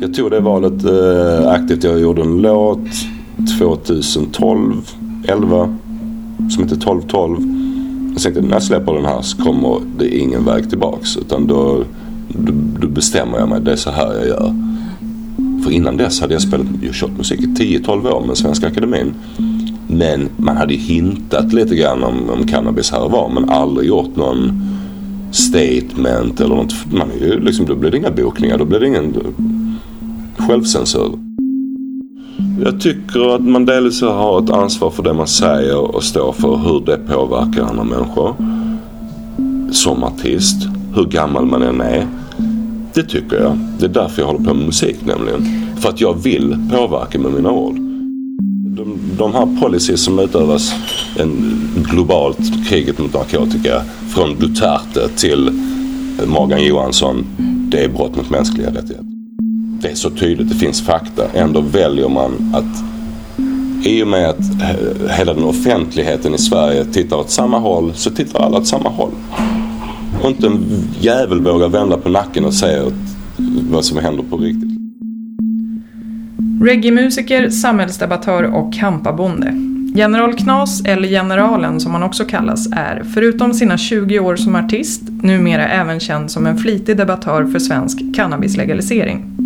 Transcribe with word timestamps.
Jag 0.00 0.14
tog 0.14 0.30
det 0.30 0.40
valet 0.40 0.84
eh, 0.84 1.50
aktivt. 1.50 1.84
Jag 1.84 2.00
gjorde 2.00 2.22
en 2.22 2.42
låt 2.42 2.88
2012, 3.58 4.72
11 5.28 5.76
som 6.50 6.62
heter 6.62 6.76
1212. 6.76 7.36
Jag 8.12 8.22
tänkte 8.22 8.42
när 8.42 8.52
jag 8.52 8.62
släpper 8.62 8.94
den 8.94 9.04
här 9.04 9.22
så 9.22 9.42
kommer 9.42 9.80
det 9.98 10.18
ingen 10.18 10.44
väg 10.44 10.68
tillbaks. 10.68 11.16
Utan 11.16 11.46
då, 11.46 11.84
då, 12.28 12.52
då 12.80 12.88
bestämmer 12.88 13.38
jag 13.38 13.48
mig. 13.48 13.60
Det 13.60 13.72
är 13.72 13.76
så 13.76 13.90
här 13.90 14.14
jag 14.14 14.26
gör. 14.26 14.54
För 15.64 15.70
innan 15.70 15.96
dess 15.96 16.20
hade 16.20 16.32
jag 16.32 16.42
spelat 16.42 16.66
jag 16.82 16.94
kört 16.94 17.16
musik 17.16 17.40
i 17.40 17.78
10-12 17.78 18.10
år 18.10 18.26
med 18.26 18.36
Svenska 18.36 18.66
Akademin. 18.66 19.14
Men 19.88 20.28
man 20.36 20.56
hade 20.56 20.74
hintat 20.74 21.52
lite 21.52 21.74
grann 21.74 22.04
om, 22.04 22.30
om 22.30 22.46
cannabis 22.46 22.90
här 22.90 23.02
och 23.02 23.10
var 23.10 23.28
men 23.28 23.50
aldrig 23.50 23.88
gjort 23.88 24.16
någon 24.16 24.62
statement 25.30 26.40
eller 26.40 26.54
något. 26.54 26.74
Man 26.92 27.10
är 27.10 27.26
ju 27.26 27.40
liksom, 27.40 27.66
då 27.66 27.74
blir 27.74 27.90
det 27.90 27.96
inga 27.96 28.10
bokningar, 28.10 28.58
då 28.58 28.64
blir 28.64 28.80
det 28.80 28.86
ingen 28.86 29.14
självcensur. 30.48 31.10
Jag 32.64 32.80
tycker 32.80 33.34
att 33.34 33.44
man 33.44 33.64
delvis 33.64 34.02
har 34.02 34.44
ett 34.44 34.50
ansvar 34.50 34.90
för 34.90 35.02
det 35.02 35.12
man 35.12 35.26
säger 35.26 35.96
och 35.96 36.04
står 36.04 36.32
för 36.32 36.56
hur 36.56 36.86
det 36.86 36.96
påverkar 36.96 37.62
andra 37.62 37.84
människor. 37.84 38.34
Som 39.72 40.04
artist, 40.04 40.56
hur 40.94 41.04
gammal 41.04 41.46
man 41.46 41.62
än 41.62 41.80
är. 41.80 42.06
Det 42.94 43.02
tycker 43.02 43.36
jag. 43.36 43.58
Det 43.78 43.84
är 43.84 43.88
därför 43.88 44.22
jag 44.22 44.26
håller 44.26 44.44
på 44.44 44.54
med 44.54 44.66
musik 44.66 44.96
nämligen. 45.04 45.44
För 45.76 45.88
att 45.88 46.00
jag 46.00 46.22
vill 46.22 46.56
påverka 46.70 47.18
med 47.18 47.32
mina 47.32 47.50
ord. 47.50 47.74
De, 48.76 48.98
de 49.18 49.32
här 49.32 49.60
policies 49.60 50.04
som 50.04 50.18
utövas 50.18 50.74
en 51.18 51.32
globalt, 51.90 52.68
kriget 52.68 52.98
mot 52.98 53.14
narkotika, 53.14 53.82
från 54.14 54.34
Duterte 54.38 55.08
till 55.16 55.50
Morgan 56.26 56.64
Johansson, 56.64 57.26
det 57.70 57.84
är 57.84 57.88
brott 57.88 58.16
mot 58.16 58.30
mänskliga 58.30 58.68
rättigheter. 58.68 59.07
Det 59.80 59.88
är 59.88 59.94
så 59.94 60.10
tydligt, 60.10 60.48
det 60.48 60.54
finns 60.54 60.82
fakta. 60.82 61.28
Ändå 61.34 61.60
väljer 61.60 62.08
man 62.08 62.54
att 62.54 62.84
i 63.86 64.02
och 64.02 64.08
med 64.08 64.28
att 64.28 64.40
hela 65.10 65.34
den 65.34 65.44
offentligheten 65.44 66.34
i 66.34 66.38
Sverige 66.38 66.84
tittar 66.84 67.16
åt 67.16 67.30
samma 67.30 67.58
håll 67.58 67.92
så 67.94 68.10
tittar 68.10 68.40
alla 68.40 68.58
åt 68.58 68.66
samma 68.66 68.88
håll. 68.88 69.10
Och 70.22 70.30
inte 70.30 70.46
en 70.46 70.64
jävel 71.00 71.40
vågar 71.40 71.68
vända 71.68 71.96
på 71.96 72.08
nacken 72.08 72.44
och 72.44 72.54
säga 72.54 72.82
vad 73.70 73.84
som 73.84 73.98
händer 73.98 74.22
på 74.22 74.36
riktigt. 74.36 74.70
Reggae-musiker, 76.62 77.50
samhällsdebattör 77.50 78.42
och 78.42 78.76
hampabonde. 78.76 79.54
General 79.94 80.34
Knas, 80.34 80.82
eller 80.84 81.08
Generalen 81.08 81.80
som 81.80 81.92
han 81.92 82.02
också 82.02 82.24
kallas, 82.24 82.68
är, 82.72 83.02
förutom 83.14 83.54
sina 83.54 83.78
20 83.78 84.18
år 84.18 84.36
som 84.36 84.54
artist, 84.54 85.02
numera 85.22 85.68
även 85.68 86.00
känd 86.00 86.30
som 86.30 86.46
en 86.46 86.58
flitig 86.58 86.96
debattör 86.96 87.44
för 87.44 87.58
svensk 87.58 88.14
cannabislegalisering. 88.16 89.37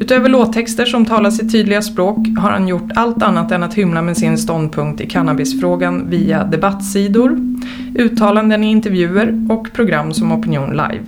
Utöver 0.00 0.28
låttexter 0.28 0.84
som 0.84 1.04
talar 1.04 1.30
sitt 1.30 1.52
tydliga 1.52 1.82
språk 1.82 2.16
har 2.38 2.50
han 2.50 2.68
gjort 2.68 2.90
allt 2.94 3.22
annat 3.22 3.52
än 3.52 3.62
att 3.62 3.74
hymla 3.74 4.02
med 4.02 4.16
sin 4.16 4.38
ståndpunkt 4.38 5.00
i 5.00 5.06
cannabisfrågan 5.06 6.10
via 6.10 6.44
debattsidor, 6.44 7.38
uttalanden 7.94 8.64
i 8.64 8.70
intervjuer 8.70 9.46
och 9.50 9.72
program 9.72 10.12
som 10.12 10.32
Opinion 10.32 10.70
Live. 10.70 11.04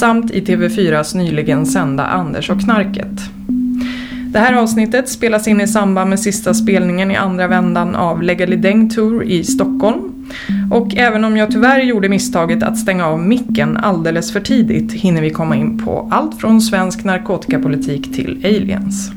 Samt 0.00 0.30
i 0.30 0.40
TV4s 0.40 1.16
nyligen 1.16 1.66
sända 1.66 2.06
Anders 2.06 2.50
och 2.50 2.60
knarket. 2.60 3.20
Det 4.32 4.38
här 4.38 4.54
avsnittet 4.54 5.08
spelas 5.08 5.48
in 5.48 5.60
i 5.60 5.66
samband 5.66 6.10
med 6.10 6.20
sista 6.20 6.54
spelningen 6.54 7.10
i 7.10 7.16
andra 7.16 7.46
vändan 7.46 7.94
av 7.94 8.22
Legally 8.22 8.56
Deng 8.56 8.90
Tour 8.90 9.24
i 9.24 9.44
Stockholm. 9.44 10.17
Och 10.70 10.96
även 10.96 11.24
om 11.24 11.36
jag 11.36 11.50
tyvärr 11.50 11.80
gjorde 11.80 12.08
misstaget 12.08 12.62
att 12.62 12.78
stänga 12.78 13.06
av 13.06 13.20
micken 13.20 13.76
alldeles 13.76 14.32
för 14.32 14.40
tidigt 14.40 14.92
hinner 14.92 15.22
vi 15.22 15.30
komma 15.30 15.56
in 15.56 15.78
på 15.84 16.08
allt 16.10 16.40
från 16.40 16.60
svensk 16.60 17.04
narkotikapolitik 17.04 18.14
till 18.14 18.40
aliens. 18.44 19.10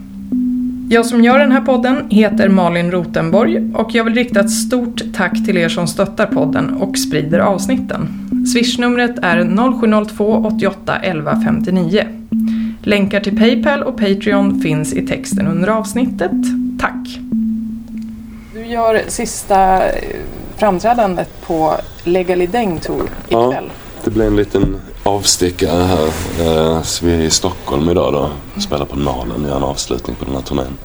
Jag 0.90 1.06
som 1.06 1.24
gör 1.24 1.40
den 1.40 1.52
här 1.52 1.62
podden 1.62 2.10
heter 2.10 2.50
Malin 2.50 2.92
Rotenborg 2.92 3.72
och 3.74 3.96
jag 3.96 4.04
vill 4.04 4.16
rikta 4.16 4.40
ett 4.40 4.52
stort 4.52 5.02
tack 5.14 5.46
till 5.46 5.58
er 5.58 5.70
som 5.70 5.88
stöttar 5.88 6.26
podden 6.26 6.70
och 6.70 6.98
sprider 6.98 7.40
avsnitten. 7.40 8.08
Swishnumret 8.54 9.20
är 9.22 9.80
0702 9.80 10.46
88 10.46 10.98
11 10.98 11.42
59. 11.46 12.08
Länkar 12.84 13.20
till 13.20 13.38
Paypal 13.38 13.84
och 13.84 13.98
Patreon 13.98 14.62
finns 14.62 14.94
i 14.94 15.08
texten 15.08 15.48
under 15.48 15.68
avsnittet. 15.68 16.32
Tack! 16.80 17.20
Du 18.54 18.66
gör 18.66 19.02
sista 19.08 19.88
eh, 19.88 19.94
framträdandet 20.62 21.30
på 21.48 21.76
Legalideng 22.04 22.80
Tour 22.80 23.10
ikväll. 23.28 23.66
Ja, 23.68 24.02
det 24.04 24.10
blir 24.10 24.26
en 24.26 24.36
liten 24.36 24.82
avstickare 25.04 25.84
här. 25.84 26.06
Eh, 26.42 26.82
så 26.82 27.06
vi 27.06 27.14
är 27.14 27.20
i 27.20 27.30
Stockholm 27.30 27.90
idag 27.90 28.14
då. 28.14 28.30
Spelar 28.62 28.86
på 28.86 28.96
Nalen, 28.96 29.46
gör 29.48 29.56
en 29.56 29.64
avslutning 29.64 30.16
på 30.16 30.26
den 30.26 30.34
här 30.36 30.42
turnén. 30.42 30.78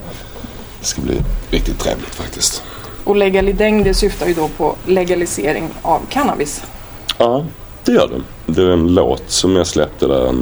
Det 0.80 0.86
ska 0.86 1.00
bli 1.00 1.14
riktigt 1.50 1.78
trevligt 1.78 2.14
faktiskt. 2.14 2.62
Och 3.04 3.16
Legalideng 3.16 3.84
det 3.84 3.94
syftar 3.94 4.26
ju 4.26 4.34
då 4.34 4.48
på 4.48 4.76
legalisering 4.86 5.68
av 5.82 6.00
cannabis. 6.10 6.64
Ja, 7.18 7.44
det 7.84 7.92
gör 7.92 8.08
det. 8.08 8.52
Det 8.52 8.62
är 8.62 8.70
en 8.70 8.94
låt 8.94 9.30
som 9.30 9.56
jag 9.56 9.66
släppte 9.66 10.06
där. 10.06 10.32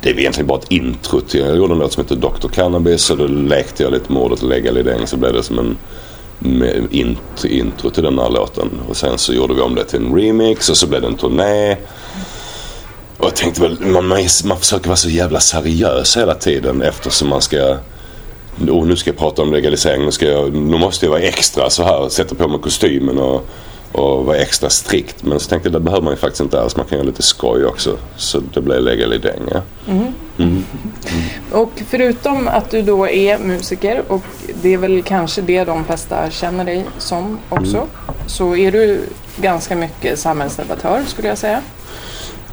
Det 0.00 0.10
är 0.10 0.18
egentligen 0.18 0.46
bara 0.46 0.58
ett 0.58 0.70
intro 0.72 1.20
till. 1.20 1.40
Jag 1.40 1.56
gjorde 1.56 1.72
en 1.72 1.78
låt 1.78 1.92
som 1.92 2.02
heter 2.02 2.16
Dr. 2.16 2.48
Cannabis 2.48 3.10
och 3.10 3.16
då 3.16 3.26
lekte 3.26 3.82
jag 3.82 3.92
lite 3.92 4.12
med 4.12 4.22
ordet 4.22 4.42
Legalideng 4.42 5.06
så 5.06 5.16
blev 5.16 5.32
det 5.32 5.42
som 5.42 5.58
en 5.58 5.76
med 6.44 6.86
int, 6.90 7.44
intro 7.44 7.90
till 7.90 8.02
den 8.02 8.18
här 8.18 8.30
låten. 8.30 8.70
Och 8.88 8.96
sen 8.96 9.18
så 9.18 9.32
gjorde 9.32 9.54
vi 9.54 9.60
om 9.60 9.74
det 9.74 9.84
till 9.84 10.06
en 10.06 10.14
remix 10.14 10.68
och 10.68 10.76
så 10.76 10.86
blev 10.86 11.00
det 11.00 11.06
en 11.06 11.16
turné. 11.16 11.76
Och 13.18 13.24
jag 13.24 13.36
tänkte 13.36 13.60
väl, 13.60 13.80
man, 13.80 14.06
man, 14.06 14.22
man 14.44 14.58
försöker 14.58 14.88
vara 14.88 14.96
så 14.96 15.08
jävla 15.08 15.40
seriös 15.40 16.16
hela 16.16 16.34
tiden 16.34 16.82
eftersom 16.82 17.28
man 17.28 17.42
ska 17.42 17.76
oh, 18.68 18.86
nu 18.86 18.96
ska 18.96 19.10
jag 19.10 19.18
prata 19.18 19.42
om 19.42 19.52
legalisering, 19.52 20.04
nu, 20.04 20.10
ska 20.10 20.26
jag, 20.26 20.54
nu 20.54 20.78
måste 20.78 21.06
jag 21.06 21.10
vara 21.10 21.20
extra 21.20 21.70
så 21.70 21.82
här, 21.82 22.08
sätta 22.08 22.34
på 22.34 22.48
mig 22.48 22.60
kostymen 22.60 23.18
och 23.18 23.46
och 23.92 24.24
vara 24.24 24.36
extra 24.36 24.70
strikt. 24.70 25.22
Men 25.22 25.40
så 25.40 25.48
tänkte 25.48 25.68
jag 25.68 25.72
det 25.72 25.80
behöver 25.80 26.02
man 26.02 26.12
ju 26.12 26.16
faktiskt 26.16 26.40
inte 26.40 26.60
alls. 26.60 26.76
Man 26.76 26.86
kan 26.86 26.98
göra 26.98 27.06
lite 27.06 27.22
skoj 27.22 27.64
också. 27.64 27.98
Så 28.16 28.40
det 28.54 28.60
blev 28.60 28.82
legalidäng. 28.82 29.40
Ja. 29.50 29.60
Mm. 29.88 30.12
Mm. 30.38 30.50
Mm. 30.50 30.64
Och 31.52 31.72
förutom 31.88 32.48
att 32.48 32.70
du 32.70 32.82
då 32.82 33.08
är 33.08 33.38
musiker 33.38 34.02
och 34.08 34.22
det 34.62 34.74
är 34.74 34.78
väl 34.78 35.02
kanske 35.02 35.42
det 35.42 35.64
de 35.64 35.84
flesta 35.84 36.30
känner 36.30 36.64
dig 36.64 36.84
som 36.98 37.38
också. 37.48 37.76
Mm. 37.76 37.88
Så 38.26 38.56
är 38.56 38.72
du 38.72 39.00
ganska 39.36 39.76
mycket 39.76 40.18
samhällsdebattör 40.18 41.02
skulle 41.06 41.28
jag 41.28 41.38
säga. 41.38 41.62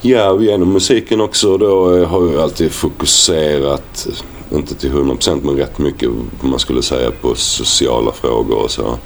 Ja, 0.01 0.41
genom 0.41 0.73
musiken 0.73 1.21
också 1.21 1.57
då 1.57 2.05
har 2.05 2.31
jag 2.31 2.41
alltid 2.41 2.71
fokuserat, 2.71 4.07
inte 4.51 4.75
till 4.75 4.91
100% 4.91 5.39
men 5.43 5.57
rätt 5.57 5.77
mycket 5.77 6.09
man 6.41 6.59
skulle 6.59 6.81
säga 6.81 7.11
på 7.21 7.35
sociala 7.35 8.11
frågor 8.11 8.63
och 8.63 8.71
så. 8.71 8.97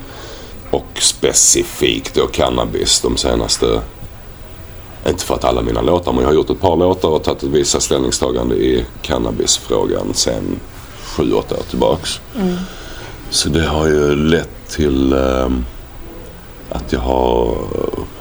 Och 0.72 0.88
specifikt 1.00 2.14
då 2.14 2.28
cannabis 2.28 3.02
de 3.02 3.18
senaste... 3.18 3.82
Inte 5.08 5.24
för 5.24 5.36
att 5.36 5.44
alla 5.44 5.62
mina 5.62 5.82
låtar, 5.82 6.14
men 6.14 6.22
jag 6.22 6.30
har 6.30 6.36
gjort 6.36 6.50
ett 6.50 6.62
par 6.62 6.76
låtar 6.76 7.10
och 7.10 7.24
tagit 7.24 7.44
vissa 7.44 7.80
ställningstagande 7.80 8.56
i 8.56 8.86
cannabisfrågan 9.02 10.14
sen 10.14 10.60
sju, 11.18 11.34
åtta 11.34 11.56
år 11.56 11.64
tillbaks. 11.70 12.22
Mm. 12.36 12.56
Så 13.30 13.50
det 13.50 13.66
har 13.66 13.88
ju 13.88 14.16
lett 14.16 14.70
till 14.70 15.14
eh, 15.14 15.50
att 16.70 16.94
jag 16.94 17.00
har 17.00 17.58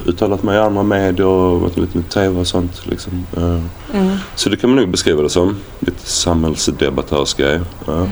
uttalat 0.07 0.43
mig 0.43 0.57
i 0.57 0.61
andra 0.61 0.83
medier 0.83 1.27
och 1.27 1.61
varit 1.61 1.77
lite 1.77 1.99
med 1.99 2.09
TV 2.09 2.41
och 2.41 2.47
sånt. 2.47 2.87
Liksom. 2.87 3.27
Eh. 3.37 3.99
Mm. 4.01 4.17
Så 4.35 4.49
det 4.49 4.57
kan 4.57 4.71
man 4.71 4.79
nog 4.79 4.89
beskriva 4.89 5.23
det 5.23 5.31
som. 5.31 5.57
Lite 5.79 6.07
samhällsdebattörsgrej. 6.07 7.61
Eh. 7.89 8.07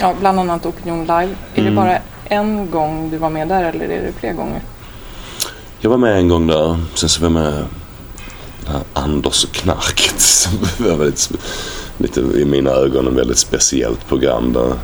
Ja, 0.00 0.14
bland 0.20 0.40
annat 0.40 0.66
Opinion 0.66 1.00
Live. 1.00 1.34
Är 1.54 1.60
mm. 1.60 1.64
det 1.64 1.70
bara 1.70 1.98
en 2.24 2.70
gång 2.70 3.10
du 3.10 3.18
var 3.18 3.30
med 3.30 3.48
där 3.48 3.64
eller 3.64 3.84
är 3.84 4.02
det 4.02 4.12
fler 4.20 4.32
gånger? 4.32 4.62
Jag 5.80 5.90
var 5.90 5.98
med 5.98 6.16
en 6.16 6.28
gång 6.28 6.46
där. 6.46 6.80
Sen 6.94 7.08
så 7.08 7.20
var 7.20 7.26
jag 7.26 7.32
med 7.32 7.64
Anders 8.92 9.44
och 9.44 9.52
knarket. 9.52 10.20
Som 10.20 10.52
var 10.78 10.96
väldigt, 10.96 11.30
lite 11.98 12.20
i 12.20 12.44
mina 12.44 12.70
ögon 12.70 13.08
ett 13.08 13.14
väldigt 13.14 13.38
speciellt 13.38 14.08
program 14.08 14.52
där 14.52 14.74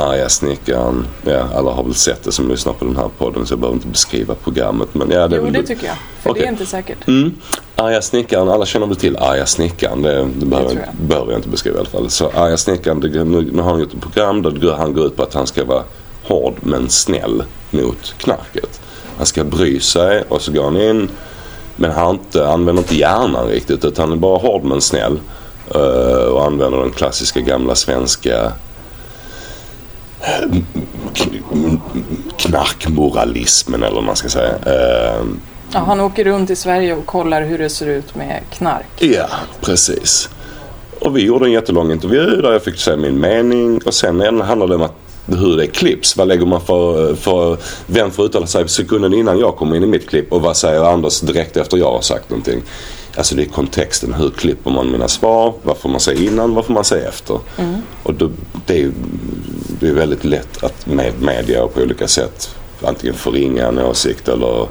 arga 0.00 0.28
snickaren. 0.28 1.06
Ja, 1.24 1.48
alla 1.54 1.70
har 1.70 1.84
väl 1.84 1.94
sett 1.94 2.24
det 2.24 2.32
som 2.32 2.48
lyssnar 2.48 2.72
på 2.72 2.84
den 2.84 2.96
här 2.96 3.08
podden 3.18 3.46
så 3.46 3.52
jag 3.52 3.58
behöver 3.58 3.76
inte 3.76 3.88
beskriva 3.88 4.34
programmet. 4.34 4.88
Men 4.92 5.10
ja, 5.10 5.28
det 5.28 5.36
jo, 5.36 5.50
det 5.50 5.62
tycker 5.62 5.86
jag. 5.86 5.96
För 6.22 6.30
okay. 6.30 6.42
det 6.42 6.48
är 6.48 6.52
inte 6.52 6.66
säkert. 6.66 7.08
Mm. 7.08 7.34
Arga 7.76 8.02
snickaren, 8.02 8.48
alla 8.48 8.66
känner 8.66 8.86
väl 8.86 8.96
till 8.96 9.16
arga 9.16 9.46
snickaren. 9.46 10.02
Det, 10.02 10.28
det, 10.36 10.46
behöver, 10.46 10.74
jag. 10.74 11.08
behöver 11.08 11.32
jag 11.32 11.38
inte 11.38 11.48
beskriva 11.48 11.76
i 11.76 11.80
alla 11.80 11.88
fall. 11.88 12.10
Så 12.10 12.28
arga 12.28 12.56
snickaren, 12.56 13.00
det, 13.00 13.24
nu, 13.24 13.50
nu 13.52 13.62
har 13.62 13.70
han 13.70 13.80
gjort 13.80 13.94
ett 13.94 14.00
program 14.00 14.42
där 14.42 14.76
han 14.76 14.92
går 14.92 15.06
ut 15.06 15.16
på 15.16 15.22
att 15.22 15.34
han 15.34 15.46
ska 15.46 15.64
vara 15.64 15.84
hård 16.22 16.54
men 16.60 16.88
snäll 16.88 17.42
mot 17.70 18.14
knarket. 18.18 18.80
Han 19.16 19.26
ska 19.26 19.44
bry 19.44 19.80
sig 19.80 20.22
och 20.28 20.42
så 20.42 20.52
går 20.52 20.64
han 20.64 20.76
in. 20.76 21.08
Men 21.80 21.90
han 21.90 22.10
inte, 22.10 22.48
använder 22.48 22.82
inte 22.82 22.96
hjärnan 22.96 23.46
riktigt 23.46 23.84
utan 23.84 24.12
är 24.12 24.16
bara 24.16 24.38
hård 24.38 24.64
men 24.64 24.80
snäll. 24.80 25.20
Uh, 25.74 26.24
och 26.24 26.44
använder 26.44 26.78
den 26.78 26.90
klassiska 26.90 27.40
gamla 27.40 27.74
svenska 27.74 28.52
knarkmoralismen 32.36 33.82
eller 33.82 33.94
vad 33.94 34.04
man 34.04 34.16
ska 34.16 34.28
säga. 34.28 34.54
Ja, 35.72 35.78
han 35.78 36.00
åker 36.00 36.24
runt 36.24 36.50
i 36.50 36.56
Sverige 36.56 36.94
och 36.94 37.06
kollar 37.06 37.42
hur 37.42 37.58
det 37.58 37.68
ser 37.68 37.86
ut 37.86 38.14
med 38.14 38.42
knark. 38.50 38.86
Ja, 38.98 39.26
precis. 39.60 40.28
Och 41.00 41.16
vi 41.16 41.24
gjorde 41.24 41.46
en 41.46 41.52
jättelång 41.52 41.92
intervju 41.92 42.42
där 42.42 42.52
jag 42.52 42.62
fick 42.62 42.76
säga 42.76 42.96
min 42.96 43.20
mening 43.20 43.80
och 43.86 43.94
sen 43.94 44.40
handlade 44.40 44.72
det 44.72 44.76
om 44.76 44.82
att 44.82 45.09
hur 45.38 45.56
det 45.56 45.66
klipps. 45.66 46.16
Vad 46.16 46.28
lägger 46.28 46.46
man 46.46 46.60
för, 46.60 47.14
för 47.14 47.56
vem 47.86 48.10
får 48.10 48.24
uttala 48.24 48.46
sig 48.46 48.68
sekunden 48.68 49.14
innan 49.14 49.38
jag 49.38 49.56
kommer 49.56 49.76
in 49.76 49.82
i 49.82 49.86
mitt 49.86 50.08
klipp 50.08 50.32
och 50.32 50.42
vad 50.42 50.56
säger 50.56 50.84
Anders 50.84 51.20
direkt 51.20 51.56
efter 51.56 51.76
jag 51.76 51.92
har 51.92 52.00
sagt 52.00 52.30
någonting. 52.30 52.62
Alltså 53.16 53.34
det 53.34 53.42
är 53.42 53.46
kontexten. 53.46 54.14
Hur 54.14 54.30
klipper 54.30 54.70
man 54.70 54.92
mina 54.92 55.08
svar? 55.08 55.54
Vad 55.62 55.76
får 55.76 55.88
man 55.88 56.00
säga 56.00 56.20
innan? 56.20 56.54
Vad 56.54 56.64
får 56.64 56.74
man 56.74 56.84
säga 56.84 57.08
efter? 57.08 57.38
Mm. 57.58 57.82
Och 58.02 58.14
då, 58.14 58.30
det, 58.66 58.82
är, 58.82 58.92
det 59.80 59.88
är 59.88 59.92
väldigt 59.92 60.24
lätt 60.24 60.64
att 60.64 60.86
med 60.86 61.12
media 61.22 61.66
på 61.66 61.80
olika 61.80 62.08
sätt 62.08 62.54
antingen 62.82 63.14
förringa 63.14 63.66
en 63.66 63.78
åsikt 63.78 64.28
eller, 64.28 64.66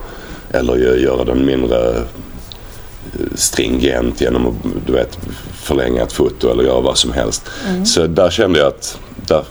eller 0.51 0.97
göra 0.97 1.23
den 1.23 1.45
mindre 1.45 1.97
eh, 1.97 2.03
stringent 3.35 4.21
genom 4.21 4.47
att 4.47 4.53
du 4.85 4.93
vet, 4.93 5.17
förlänga 5.53 6.03
ett 6.03 6.13
foto 6.13 6.51
eller 6.51 6.63
göra 6.63 6.81
vad 6.81 6.97
som 6.97 7.11
helst. 7.11 7.43
Mm. 7.67 7.85
Så 7.85 8.07
där 8.07 8.29
kände 8.29 8.59
jag 8.59 8.67
att 8.67 8.99
där, 9.15 9.43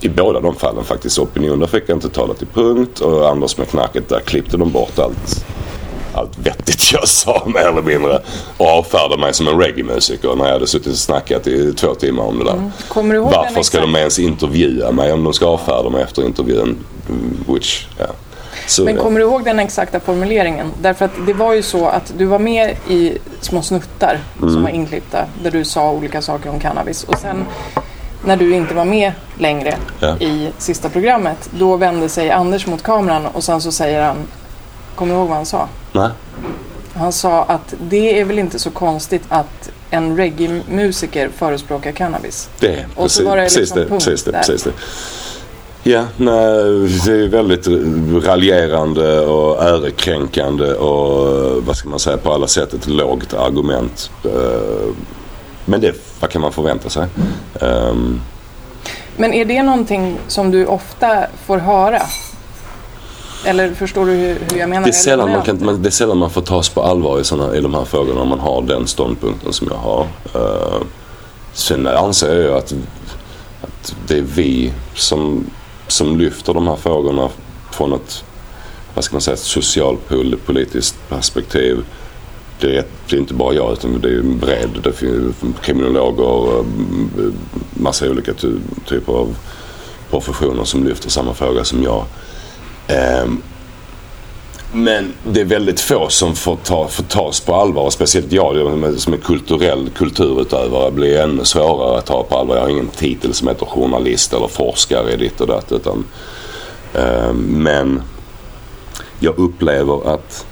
i 0.00 0.08
båda 0.08 0.40
de 0.40 0.54
fallen 0.54 0.84
faktiskt 0.84 1.18
opinion, 1.18 1.60
där 1.60 1.66
fick 1.66 1.84
jag 1.86 1.96
inte 1.96 2.08
tala 2.08 2.34
till 2.34 2.46
punkt 2.46 3.00
och 3.00 3.28
Anders 3.28 3.56
med 3.56 3.68
knacket 3.68 4.08
där 4.08 4.20
klippte 4.20 4.56
de 4.56 4.72
bort 4.72 4.98
allt 4.98 5.44
allt 6.16 6.38
vettigt 6.38 6.92
jag 6.92 7.08
sa 7.08 7.42
mer 7.46 7.68
eller 7.68 7.82
mindre. 7.82 8.22
Och 8.56 8.66
avfärdade 8.66 9.20
mig 9.20 9.34
som 9.34 9.48
en 9.48 9.58
reggae-musiker 9.58 10.34
när 10.34 10.44
jag 10.44 10.52
hade 10.52 10.66
suttit 10.66 10.92
och 10.92 10.98
snackat 10.98 11.46
i 11.46 11.72
två 11.72 11.94
timmar 11.94 12.24
om 12.24 12.38
det 12.38 12.44
där. 12.44 12.52
Mm. 12.52 13.22
Varför 13.22 13.62
ska 13.62 13.80
de 13.80 13.96
ens 13.96 14.18
intervjua 14.18 14.92
mig 14.92 15.12
om 15.12 15.24
de 15.24 15.32
ska 15.32 15.46
avfärda 15.46 15.90
mig 15.90 16.02
efter 16.02 16.22
intervjun? 16.22 16.78
Which, 17.48 17.86
yeah. 17.98 18.10
Så, 18.66 18.84
Men 18.84 18.96
kommer 18.96 19.20
du 19.20 19.26
ihåg 19.26 19.44
den 19.44 19.58
exakta 19.58 20.00
formuleringen? 20.00 20.72
Därför 20.80 21.04
att 21.04 21.10
det 21.26 21.32
var 21.32 21.54
ju 21.54 21.62
så 21.62 21.86
att 21.86 22.12
du 22.18 22.24
var 22.24 22.38
med 22.38 22.76
i 22.88 23.18
små 23.40 23.62
snuttar 23.62 24.18
mm. 24.38 24.54
som 24.54 24.62
var 24.62 24.70
inklippta 24.70 25.24
där 25.42 25.50
du 25.50 25.64
sa 25.64 25.90
olika 25.90 26.22
saker 26.22 26.50
om 26.50 26.60
cannabis. 26.60 27.04
Och 27.04 27.18
sen 27.18 27.44
när 28.26 28.36
du 28.36 28.54
inte 28.54 28.74
var 28.74 28.84
med 28.84 29.12
längre 29.38 29.74
ja. 30.00 30.16
i 30.18 30.52
sista 30.58 30.88
programmet, 30.88 31.50
då 31.50 31.76
vände 31.76 32.08
sig 32.08 32.30
Anders 32.30 32.66
mot 32.66 32.82
kameran 32.82 33.26
och 33.26 33.44
sen 33.44 33.60
så 33.60 33.72
säger 33.72 34.02
han 34.02 34.16
Kommer 34.96 35.14
du 35.14 35.18
ihåg 35.18 35.28
vad 35.28 35.36
han 35.36 35.46
sa? 35.46 35.68
Nej. 35.92 36.08
Han 36.94 37.12
sa 37.12 37.42
att 37.42 37.74
det 37.78 38.20
är 38.20 38.24
väl 38.24 38.38
inte 38.38 38.58
så 38.58 38.70
konstigt 38.70 39.22
att 39.28 39.70
en 39.90 40.16
reggae-musiker 40.16 41.30
förespråkar 41.36 41.92
cannabis. 41.92 42.50
Det 42.60 42.66
är 42.66 42.86
och 42.94 43.02
precis, 43.02 43.18
så 43.18 43.24
var 43.24 43.36
det 43.36 43.42
liksom 43.42 43.60
precis, 43.60 43.72
det, 43.74 43.86
precis, 43.86 44.24
det, 44.24 44.32
precis 44.32 44.62
det. 44.62 44.72
Ja, 45.90 46.04
nej, 46.16 46.88
det 47.06 47.12
är 47.12 47.28
väldigt 47.28 47.68
raljerande 48.26 49.20
och 49.20 49.62
ärekränkande 49.62 50.74
och 50.74 51.62
vad 51.62 51.76
ska 51.76 51.88
man 51.88 51.98
säga 51.98 52.16
på 52.16 52.32
alla 52.32 52.46
sätt 52.46 52.74
ett 52.74 52.86
lågt 52.86 53.34
argument. 53.34 54.10
Men 55.66 55.80
det, 55.80 55.94
vad 56.20 56.30
kan 56.30 56.42
man 56.42 56.52
förvänta 56.52 56.90
sig? 56.90 57.06
Um, 57.60 58.20
men 59.16 59.32
är 59.32 59.44
det 59.44 59.62
någonting 59.62 60.18
som 60.28 60.50
du 60.50 60.66
ofta 60.66 61.26
får 61.46 61.58
höra? 61.58 62.02
Eller 63.44 63.74
förstår 63.74 64.06
du 64.06 64.12
hur, 64.12 64.38
hur 64.50 64.58
jag 64.58 64.68
menar? 64.68 64.82
Det 64.82 64.90
är, 64.90 64.92
sällan 64.92 65.30
man 65.30 65.42
kan, 65.42 65.82
det 65.82 65.88
är 65.88 65.90
sällan 65.90 66.18
man 66.18 66.30
får 66.30 66.40
tas 66.40 66.68
på 66.68 66.82
allvar 66.82 67.20
i, 67.20 67.24
såna, 67.24 67.56
i 67.56 67.60
de 67.60 67.74
här 67.74 67.84
frågorna 67.84 68.20
om 68.20 68.28
man 68.28 68.40
har 68.40 68.62
den 68.62 68.86
ståndpunkten 68.86 69.52
som 69.52 69.68
jag 69.70 69.76
har. 69.76 70.06
Uh, 70.34 70.82
sen 71.52 71.86
anser 71.86 72.40
jag 72.40 72.56
att, 72.56 72.74
att 73.62 73.94
det 74.06 74.18
är 74.18 74.22
vi 74.22 74.72
som, 74.94 75.50
som 75.88 76.18
lyfter 76.18 76.54
de 76.54 76.66
här 76.66 76.76
frågorna 76.76 77.28
från 77.72 77.92
ett, 77.92 78.24
vad 78.94 79.04
ska 79.04 79.14
man 79.14 79.20
säga, 79.20 79.34
ett 79.34 79.40
socialpolitiskt 79.40 81.08
perspektiv. 81.08 81.84
Det 82.60 82.76
är, 82.76 83.18
inte 83.18 83.34
bara 83.34 83.54
jag 83.54 83.72
utan 83.72 84.00
det 84.00 84.08
är 84.08 84.18
en 84.18 84.38
bred, 84.38 84.70
det 84.84 84.92
finns 84.92 85.36
kriminologer, 85.62 86.60
mm, 86.60 87.10
mm, 87.18 87.34
massa 87.74 88.10
olika 88.10 88.34
ty, 88.34 88.48
typer 88.88 89.12
av 89.12 89.36
professioner 90.10 90.64
som 90.64 90.84
lyfter 90.84 91.10
samma 91.10 91.34
fråga 91.34 91.64
som 91.64 91.82
jag. 91.82 92.04
Um, 93.24 93.42
men 94.72 95.12
det 95.24 95.40
är 95.40 95.44
väldigt 95.44 95.80
få 95.80 96.08
som 96.08 96.34
får, 96.34 96.56
ta, 96.56 96.88
får 96.88 97.02
tas 97.04 97.40
på 97.40 97.54
allvar. 97.54 97.82
Och 97.82 97.92
speciellt 97.92 98.32
jag 98.32 99.00
som 99.00 99.12
är 99.12 99.16
kulturell 99.16 99.90
kulturutövare 99.90 100.90
blir 100.90 101.20
ännu 101.20 101.44
svårare 101.44 101.98
att 101.98 102.06
ta 102.06 102.22
på 102.22 102.38
allvar. 102.38 102.56
Jag 102.56 102.62
har 102.62 102.70
ingen 102.70 102.88
titel 102.88 103.34
som 103.34 103.48
heter 103.48 103.66
journalist 103.66 104.32
eller 104.32 104.48
forskare 104.48 105.12
i 105.12 105.16
ditt 105.16 105.40
och 105.40 105.46
datt. 105.46 105.72
Utan, 105.72 106.04
ehm, 106.94 107.36
men 107.36 108.02
jag 109.18 109.38
upplever 109.38 110.14
att 110.14 110.46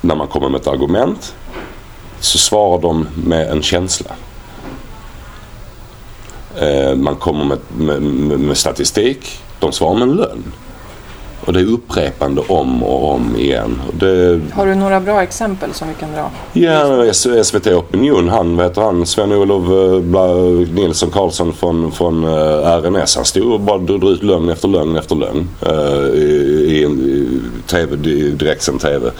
när 0.00 0.14
man 0.14 0.26
kommer 0.26 0.48
med 0.48 0.60
ett 0.60 0.66
argument 0.66 1.34
så 2.20 2.38
svarar 2.38 2.82
de 2.82 3.08
med 3.24 3.50
en 3.50 3.62
känsla. 3.62 4.10
Uh, 6.62 6.94
man 6.94 7.16
kommer 7.16 7.44
med, 7.44 7.58
med, 8.02 8.40
med 8.40 8.56
statistik. 8.56 9.40
De 9.60 9.72
svarar 9.72 9.94
med 9.94 10.02
en 10.02 10.16
lögn. 10.16 10.52
Och 11.48 11.54
det 11.54 11.60
är 11.60 11.72
upprepande 11.72 12.42
om 12.48 12.82
och 12.82 13.14
om 13.14 13.36
igen. 13.36 13.80
Det... 13.92 14.40
Har 14.52 14.66
du 14.66 14.74
några 14.74 15.00
bra 15.00 15.22
exempel 15.22 15.74
som 15.74 15.88
vi 15.88 15.94
kan 15.94 16.12
dra? 16.12 16.30
Ja, 16.52 17.12
SVT 17.44 17.66
Opinion, 17.66 18.28
han, 18.28 18.56
vad 18.56 18.66
heter 18.66 18.82
han, 18.82 19.06
Sven-Olof 19.06 19.64
eh, 19.64 20.74
Nilsson 20.74 21.10
Karlsson 21.10 21.52
från, 21.52 21.92
från 21.92 22.24
eh, 22.24 22.82
RNS. 22.82 23.16
Han 23.16 23.24
stod 23.24 23.52
och 23.52 23.60
bara 23.60 23.78
drog 23.78 24.04
ut 24.04 24.22
lögn 24.22 24.48
efter 24.48 24.68
lögn 24.68 24.96
efter 24.96 25.16
lögn 25.16 25.48
i, 26.14 26.18
i, 26.18 26.84
i, 26.84 27.40
TV, 27.66 27.96
direktsänd 28.32 28.80
TV 28.80 29.10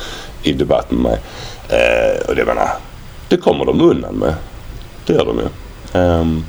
i 0.42 0.52
debatt 0.52 0.90
med 0.90 1.00
mig. 1.00 1.20
Eh, 1.68 2.28
och 2.28 2.36
det 2.36 2.44
menar, 2.44 2.68
det 3.28 3.36
kommer 3.36 3.64
de 3.64 3.80
undan 3.80 4.14
med. 4.14 4.34
Det 5.06 5.12
gör 5.12 5.24
de 5.24 5.38
ju. 5.38 5.48
Um, 6.00 6.44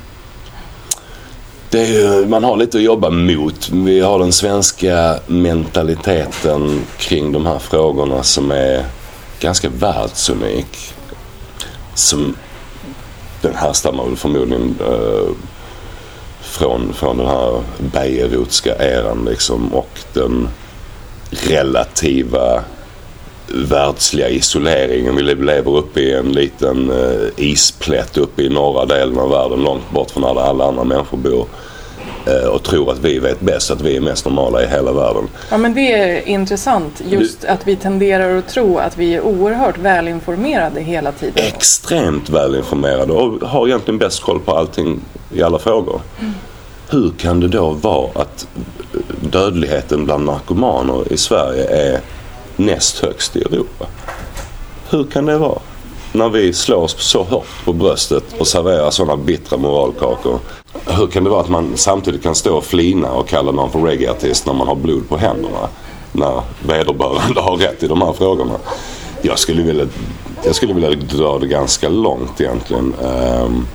det 1.70 1.96
är, 1.96 2.26
man 2.26 2.44
har 2.44 2.56
lite 2.56 2.78
att 2.78 2.84
jobba 2.84 3.10
mot. 3.10 3.68
Vi 3.68 4.00
har 4.00 4.18
den 4.18 4.32
svenska 4.32 5.18
mentaliteten 5.26 6.86
kring 6.98 7.32
de 7.32 7.46
här 7.46 7.58
frågorna 7.58 8.22
som 8.22 8.50
är 8.50 8.84
ganska 9.40 9.68
världsunik. 9.68 10.94
Som, 11.94 12.36
den 13.42 13.54
härstammar 13.54 14.04
väl 14.04 14.16
förmodligen 14.16 14.78
eh, 14.80 15.28
från, 16.40 16.92
från 16.92 17.18
den 17.18 17.26
här 17.26 17.62
Bejerotska 17.78 18.76
eran 18.76 19.24
liksom 19.24 19.74
och 19.74 19.98
den 20.12 20.48
relativa 21.30 22.62
världsliga 23.54 24.28
isoleringen. 24.28 25.16
Vi 25.16 25.22
lever 25.22 25.76
uppe 25.76 26.00
i 26.00 26.12
en 26.12 26.32
liten 26.32 26.90
eh, 26.90 27.28
isplätt 27.36 28.16
uppe 28.16 28.42
i 28.42 28.48
norra 28.48 28.86
delen 28.86 29.18
av 29.18 29.30
världen 29.30 29.62
långt 29.62 29.90
bort 29.90 30.10
från 30.10 30.24
alla, 30.24 30.40
alla 30.40 30.64
andra 30.64 30.84
människor 30.84 31.18
bor. 31.18 31.46
Eh, 32.26 32.48
och 32.48 32.62
tror 32.62 32.92
att 32.92 32.98
vi 32.98 33.18
vet 33.18 33.40
bäst, 33.40 33.70
att 33.70 33.80
vi 33.80 33.96
är 33.96 34.00
mest 34.00 34.24
normala 34.24 34.62
i 34.62 34.66
hela 34.66 34.92
världen. 34.92 35.28
Ja 35.50 35.56
men 35.56 35.74
det 35.74 35.92
är 35.92 36.28
intressant 36.28 37.02
just 37.10 37.44
att 37.44 37.66
vi 37.66 37.76
tenderar 37.76 38.38
att 38.38 38.48
tro 38.48 38.78
att 38.78 38.98
vi 38.98 39.14
är 39.14 39.20
oerhört 39.20 39.78
välinformerade 39.78 40.80
hela 40.80 41.12
tiden. 41.12 41.44
Extremt 41.46 42.30
välinformerade 42.30 43.12
och 43.12 43.48
har 43.48 43.66
egentligen 43.66 43.98
bäst 43.98 44.22
koll 44.22 44.40
på 44.40 44.52
allting 44.52 45.00
i 45.32 45.42
alla 45.42 45.58
frågor. 45.58 46.00
Mm. 46.20 46.32
Hur 46.90 47.10
kan 47.18 47.40
det 47.40 47.48
då 47.48 47.70
vara 47.70 48.10
att 48.14 48.46
dödligheten 49.20 50.04
bland 50.04 50.24
narkomaner 50.24 51.12
i 51.12 51.16
Sverige 51.16 51.64
är 51.64 52.00
näst 52.60 52.98
högst 52.98 53.36
i 53.36 53.40
Europa. 53.40 53.86
Hur 54.90 55.04
kan 55.04 55.26
det 55.26 55.38
vara? 55.38 55.58
När 56.12 56.28
vi 56.28 56.52
slår 56.52 56.76
oss 56.76 56.96
så 56.98 57.22
hårt 57.22 57.64
på 57.64 57.72
bröstet 57.72 58.24
och 58.38 58.46
serverar 58.46 58.90
sådana 58.90 59.16
bittra 59.16 59.58
moralkakor. 59.58 60.38
Hur 60.86 61.06
kan 61.06 61.24
det 61.24 61.30
vara 61.30 61.40
att 61.40 61.48
man 61.48 61.72
samtidigt 61.76 62.22
kan 62.22 62.34
stå 62.34 62.56
och 62.56 62.64
flina 62.64 63.12
och 63.12 63.28
kalla 63.28 63.52
någon 63.52 63.70
för 63.70 63.78
reggaeartist 63.78 64.46
när 64.46 64.52
man 64.52 64.68
har 64.68 64.74
blod 64.74 65.08
på 65.08 65.16
händerna? 65.16 65.68
När 66.12 66.42
vederbörande 66.62 67.40
har 67.40 67.56
rätt 67.56 67.82
i 67.82 67.86
de 67.88 68.02
här 68.02 68.12
frågorna. 68.12 68.54
Jag 69.22 69.38
skulle 69.38 69.62
vilja, 69.62 69.86
jag 70.44 70.54
skulle 70.54 70.74
vilja 70.74 70.90
dra 70.90 71.38
det 71.38 71.46
ganska 71.46 71.88
långt 71.88 72.40
egentligen. 72.40 72.94
Ehm, 73.04 73.66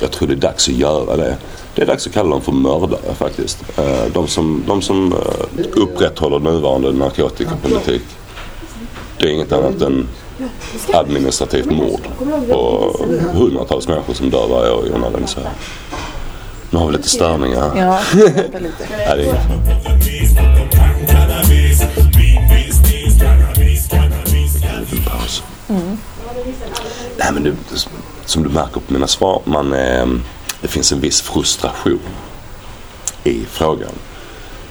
jag 0.00 0.10
tror 0.10 0.28
det 0.28 0.34
är 0.34 0.36
dags 0.36 0.68
att 0.68 0.74
göra 0.74 1.16
det. 1.16 1.36
Det 1.74 1.82
är 1.82 1.86
dags 1.86 2.06
att 2.06 2.12
kalla 2.12 2.30
dem 2.30 2.40
för 2.40 2.52
mördare 2.52 3.14
faktiskt. 3.14 3.78
Ehm, 3.78 4.12
de 4.12 4.28
som, 4.28 4.64
de 4.66 4.82
som 4.82 5.12
eh, 5.12 5.64
upprätthåller 5.74 6.38
nuvarande 6.38 6.92
narkotikapolitik. 6.92 8.02
Det 9.22 9.28
är 9.28 9.32
inget 9.32 9.52
annat 9.52 9.82
än 9.82 10.08
administrativt 10.92 11.70
mord 11.70 12.00
på 12.48 12.92
hundratals 13.32 13.88
människor 13.88 14.14
som 14.14 14.30
dör 14.30 14.48
varje 14.48 14.72
år 14.72 14.86
i 14.86 14.92
onödan 14.92 15.24
i 15.24 15.26
Sverige. 15.26 15.48
Nu 16.70 16.78
har 16.78 16.86
vi 16.86 16.92
lite 16.92 17.08
störningar. 17.08 17.72
Ja, 17.76 18.00
vänta 18.14 18.58
lite. 18.58 18.86
Nej, 18.90 19.16
det 19.16 19.22
är 19.22 19.24
inget. 19.24 19.40
paus. 25.10 25.42
Mm. 25.68 25.98
Nej, 27.16 27.32
men 27.32 27.42
det, 27.42 27.54
som 28.24 28.42
du 28.42 28.48
märker 28.48 28.80
på 28.80 28.92
mina 28.92 29.06
svar, 29.06 29.42
man, 29.44 29.72
eh, 29.72 30.06
det 30.60 30.68
finns 30.68 30.92
en 30.92 31.00
viss 31.00 31.22
frustration 31.22 32.00
i 33.24 33.44
frågan. 33.44 33.92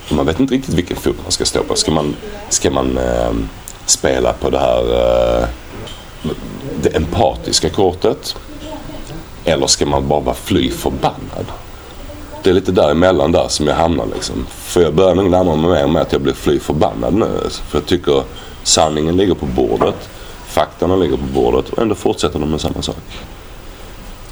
Man 0.09 0.25
vet 0.25 0.39
inte 0.39 0.53
riktigt 0.53 0.73
vilken 0.73 0.97
fot 0.97 1.15
man 1.23 1.31
ska 1.31 1.45
stå 1.45 1.63
på. 1.63 1.75
Ska 1.75 1.91
man, 1.91 2.15
ska 2.49 2.71
man 2.71 2.97
eh, 2.97 3.31
spela 3.85 4.33
på 4.33 4.49
det 4.49 4.59
här 4.59 4.81
eh, 4.81 5.47
det 6.81 6.95
empatiska 6.95 7.69
kortet? 7.69 8.35
Eller 9.45 9.67
ska 9.67 9.85
man 9.85 10.07
bara 10.07 10.19
vara 10.19 10.35
fly 10.35 10.71
förbannad? 10.71 11.45
Det 12.43 12.49
är 12.49 12.53
lite 12.53 12.71
däremellan 12.71 13.31
där 13.31 13.47
som 13.47 13.67
jag 13.67 13.75
hamnar 13.75 14.05
liksom. 14.13 14.45
För 14.49 14.81
jag 14.81 14.95
börjar 14.95 15.15
nog 15.15 15.29
närma 15.29 15.55
mig 15.55 15.69
mer 15.69 15.87
med 15.87 16.01
att 16.01 16.11
jag 16.11 16.21
blir 16.21 16.33
fly 16.33 16.59
förbannad 16.59 17.13
nu. 17.13 17.29
För 17.49 17.77
jag 17.77 17.85
tycker 17.85 18.23
sanningen 18.63 19.17
ligger 19.17 19.33
på 19.33 19.45
bordet. 19.45 20.09
Faktorna 20.47 20.95
ligger 20.95 21.17
på 21.17 21.23
bordet 21.23 21.69
och 21.69 21.81
ändå 21.81 21.95
fortsätter 21.95 22.39
de 22.39 22.51
med 22.51 22.61
samma 22.61 22.81
sak. 22.81 22.95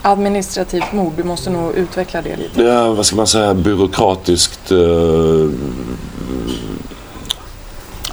Administrativt 0.02 0.94
mord, 0.94 1.14
du 1.18 1.24
måste 1.24 1.50
nog 1.50 1.76
utveckla 1.76 2.22
det 2.22 2.36
lite. 2.36 2.62
Ja, 2.62 2.92
vad 2.92 3.06
ska 3.06 3.16
man 3.16 3.28
säga, 3.28 3.54
byråkratiskt 3.54 4.72
eh, 4.72 4.78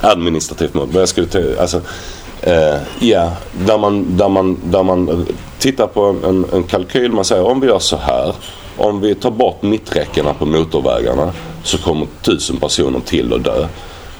administrativt 0.01 0.73
mord. 0.73 0.87
Men 0.87 0.99
jag 0.99 1.09
skulle 1.09 1.27
ta, 1.27 1.39
alltså, 1.59 1.81
eh, 2.41 2.75
ja, 2.99 3.31
där 3.65 3.77
man, 3.77 4.17
där, 4.17 4.29
man, 4.29 4.57
där 4.63 4.83
man 4.83 5.25
tittar 5.59 5.87
på 5.87 6.15
en, 6.25 6.45
en 6.53 6.63
kalkyl. 6.63 7.11
Man 7.11 7.25
säger 7.25 7.43
om 7.43 7.59
vi 7.59 7.67
gör 7.67 7.79
så 7.79 7.97
här. 7.97 8.35
Om 8.77 9.01
vi 9.01 9.15
tar 9.15 9.31
bort 9.31 9.61
mitträckena 9.61 10.33
på 10.33 10.45
motorvägarna 10.45 11.33
så 11.63 11.77
kommer 11.77 12.07
tusen 12.21 12.57
personer 12.57 12.99
till 12.99 13.33
att 13.33 13.43
dö. 13.43 13.67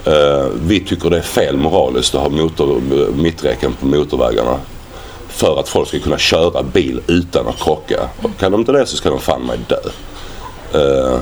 Eh, 0.05 0.47
vi 0.67 0.79
tycker 0.79 1.09
det 1.09 1.17
är 1.17 1.21
fel 1.21 1.57
moraliskt 1.57 2.15
att 2.15 2.21
ha 2.21 2.29
motor, 2.29 2.81
mitträcken 3.15 3.73
på 3.73 3.85
motorvägarna 3.85 4.59
för 5.27 5.59
att 5.59 5.69
folk 5.69 5.87
ska 5.87 5.99
kunna 5.99 6.17
köra 6.17 6.63
bil 6.63 7.01
utan 7.07 7.47
att 7.47 7.59
krocka. 7.59 8.09
Och 8.21 8.37
kan 8.39 8.51
de 8.51 8.61
inte 8.61 8.71
det 8.71 8.85
så 8.85 8.97
ska 8.97 9.09
de 9.09 9.19
fan 9.19 9.41
mig 9.41 9.59
dö. 9.67 9.79
Eh, 10.73 11.19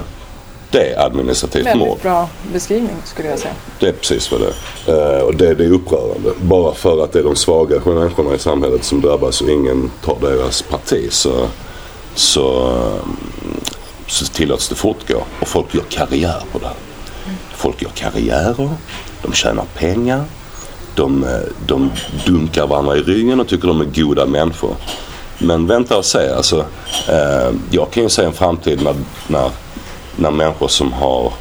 det 0.75 0.93
är 0.93 1.05
administrativt 1.05 1.65
Väldigt 1.65 1.87
mord. 1.87 1.99
bra 2.01 2.29
beskrivning 2.53 2.95
skulle 3.05 3.29
jag 3.29 3.39
säga. 3.39 3.53
Det 3.79 3.87
är 3.87 3.91
precis 3.91 4.31
vad 4.31 4.41
det 4.41 4.47
är. 4.91 5.17
Eh, 5.17 5.21
och 5.21 5.35
det, 5.35 5.53
det 5.53 5.65
är 5.65 5.71
upprörande. 5.71 6.31
Bara 6.41 6.73
för 6.73 7.03
att 7.03 7.11
det 7.11 7.19
är 7.19 7.23
de 7.23 7.35
svaga 7.35 7.81
människorna 7.85 8.35
i 8.35 8.39
samhället 8.39 8.83
som 8.83 9.01
drabbas 9.01 9.41
och 9.41 9.49
ingen 9.49 9.91
tar 10.03 10.17
deras 10.21 10.61
parti 10.61 11.07
så, 11.11 11.47
så, 12.15 12.67
eh, 12.67 13.09
så 14.07 14.25
tillåts 14.25 14.69
det 14.69 14.75
fortgå. 14.75 15.23
Och 15.41 15.47
folk 15.47 15.75
gör 15.75 15.83
karriär 15.89 16.43
på 16.51 16.59
det 16.59 16.65
här. 16.65 16.75
Folk 17.55 17.81
gör 17.81 17.91
karriärer, 17.95 18.69
de 19.21 19.33
tjänar 19.33 19.65
pengar, 19.75 20.23
de, 20.95 21.23
eh, 21.23 21.39
de 21.67 21.91
dunkar 22.25 22.67
varandra 22.67 22.97
i 22.97 23.01
ryggen 23.01 23.39
och 23.39 23.47
tycker 23.47 23.67
de 23.67 23.81
är 23.81 23.85
goda 23.85 24.25
människor. 24.25 24.75
Men 25.37 25.67
vänta 25.67 25.97
och 25.97 26.05
se. 26.05 26.29
Alltså, 26.29 26.65
eh, 27.07 27.51
jag 27.71 27.91
kan 27.91 28.03
ju 28.03 28.09
se 28.09 28.23
en 28.23 28.33
framtid 28.33 28.83
när, 28.83 28.95
när, 29.27 29.49
när 30.15 30.31
människor 30.31 30.67
som 30.67 30.93
har 30.93 31.33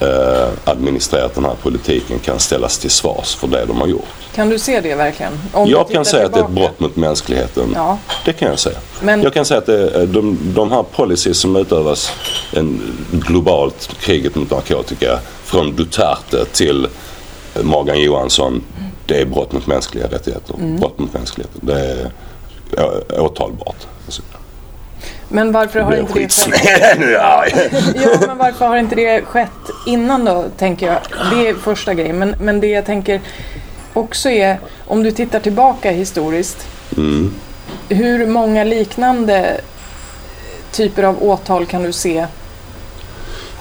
eh, 0.00 0.48
administrerat 0.64 1.34
den 1.34 1.44
här 1.44 1.54
politiken 1.62 2.18
kan 2.18 2.38
ställas 2.38 2.78
till 2.78 2.90
svars 2.90 3.34
för 3.34 3.46
det 3.48 3.64
de 3.64 3.80
har 3.80 3.86
gjort. 3.86 4.06
Kan 4.34 4.48
du 4.48 4.58
se 4.58 4.80
det 4.80 4.94
verkligen? 4.94 5.32
Om 5.52 5.68
Jag 5.68 5.88
kan 5.90 6.04
säga 6.04 6.26
att 6.26 6.32
det 6.32 6.40
är 6.40 6.44
ett 6.44 6.50
brott 6.50 6.80
mot 6.80 6.96
mänskligheten. 6.96 7.72
Ja. 7.74 7.98
Det 8.24 8.32
kan 8.32 8.48
jag 8.48 8.58
säga. 8.58 8.78
Men- 9.02 9.22
Jag 9.22 9.34
kan 9.34 9.44
säga 9.44 9.58
att 9.58 9.66
det 9.66 10.06
de, 10.06 10.38
de 10.54 10.70
här 10.72 10.82
policies 10.82 11.38
som 11.38 11.56
utövas 11.56 12.12
en, 12.52 12.80
globalt, 13.12 13.90
kriget 14.00 14.34
mot 14.34 14.50
narkotika, 14.50 15.18
från 15.44 15.76
Duterte 15.76 16.44
till 16.52 16.84
eh, 17.54 17.62
Morgan 17.62 18.00
Johansson, 18.00 18.62
det 19.06 19.20
är 19.20 19.24
brott 19.24 19.52
mot 19.52 19.66
mänskliga 19.66 20.06
rättigheter. 20.06 20.54
Mm. 20.54 20.76
Brott 20.80 20.98
mot 20.98 21.14
mänskligheten. 21.14 21.60
Det 21.62 21.80
är 21.80 22.10
å- 22.84 23.22
åtalbart. 23.24 23.86
Men 25.32 25.52
varför 25.52 25.80
har 25.80 25.96
inte 25.96 26.18
det 26.18 26.28
skett? 26.28 26.98
nu. 26.98 27.10
Ja, 27.10 27.44
men 28.26 28.38
varför 28.38 28.66
har 28.66 28.76
inte 28.76 28.94
det 28.94 29.22
skett 29.22 29.70
innan 29.86 30.24
då, 30.24 30.44
tänker 30.56 30.86
jag. 30.86 30.98
Det 31.30 31.48
är 31.48 31.54
första 31.54 31.94
grejen. 31.94 32.18
Men, 32.18 32.34
men 32.40 32.60
det 32.60 32.66
jag 32.66 32.86
tänker 32.86 33.20
också 33.92 34.30
är, 34.30 34.58
om 34.86 35.02
du 35.02 35.10
tittar 35.10 35.40
tillbaka 35.40 35.90
historiskt. 35.90 36.66
Mm. 36.96 37.34
Hur 37.88 38.26
många 38.26 38.64
liknande 38.64 39.60
typer 40.72 41.02
av 41.02 41.22
åtal 41.22 41.66
kan 41.66 41.82
du 41.82 41.92
se 41.92 42.26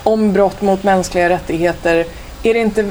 om 0.04 0.34
brott 0.34 0.62
mot 0.62 0.84
mänskliga 0.84 1.30
rättigheter? 1.30 2.06
Är 2.44 2.54
det 2.54 2.60
inte 2.60 2.90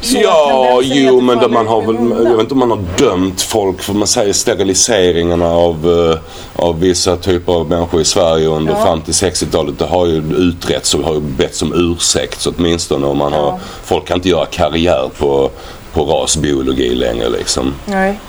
så 0.00 0.18
Ja, 0.18 0.80
jo 0.82 1.20
men 1.20 1.52
man 1.52 1.66
har 1.66 1.82
väl, 1.82 2.24
jag 2.26 2.32
vet 2.32 2.40
inte 2.40 2.54
om 2.54 2.58
man 2.58 2.70
har 2.70 2.84
dömt 2.98 3.40
folk 3.42 3.82
för 3.82 3.92
man 3.94 4.08
säger 4.08 4.32
steriliseringarna 4.32 5.46
av, 5.48 6.10
eh, 6.10 6.64
av 6.64 6.80
vissa 6.80 7.16
typer 7.16 7.52
av 7.52 7.68
människor 7.68 8.00
i 8.00 8.04
Sverige 8.04 8.46
under 8.46 8.72
Ja. 8.72 8.84
fram 8.84 9.00
till 9.00 9.14
60-talet. 9.14 9.78
Det 9.78 9.84
har 9.86 10.06
ju 10.06 10.22
utretts 10.36 10.94
och 10.94 11.04
har 11.04 11.14
ju 11.14 11.20
betts 11.20 11.62
om 11.62 11.72
ursäkt 11.74 12.40
så 12.40 12.52
åtminstone. 12.58 13.06
Och 13.06 13.16
man 13.16 13.32
har, 13.32 13.38
Ja. 13.46 13.58
Folk 13.84 14.06
kan 14.06 14.16
inte 14.16 14.28
göra 14.28 14.46
karriär 14.46 15.10
på, 15.18 15.50
på 15.92 16.04
rasbiologi 16.04 16.94
längre 16.94 17.28
liksom. 17.28 17.74
Nej. 17.86 18.20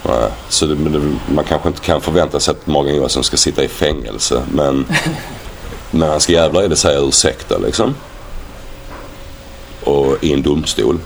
Så 0.50 0.66
det, 0.66 0.76
man 1.34 1.44
kanske 1.46 1.68
inte 1.68 1.82
kan 1.82 2.02
förvänta 2.02 2.40
sig 2.40 2.52
att 2.52 2.68
Morgan 2.68 2.96
Johansson 2.96 3.24
ska 3.24 3.38
sitta 3.38 3.64
i 3.64 3.68
fängelse. 3.68 4.42
Men, 4.52 4.86
men 5.92 6.10
han 6.10 6.20
ska 6.20 6.34
jävlar 6.34 6.64
i 6.64 6.68
det 6.68 6.76
säga 6.76 7.00
ursäkta 7.00 7.58
liksom. 7.58 7.96
Och 9.84 10.16
i 10.22 10.34
en 10.34 10.42
domstol. 10.42 11.00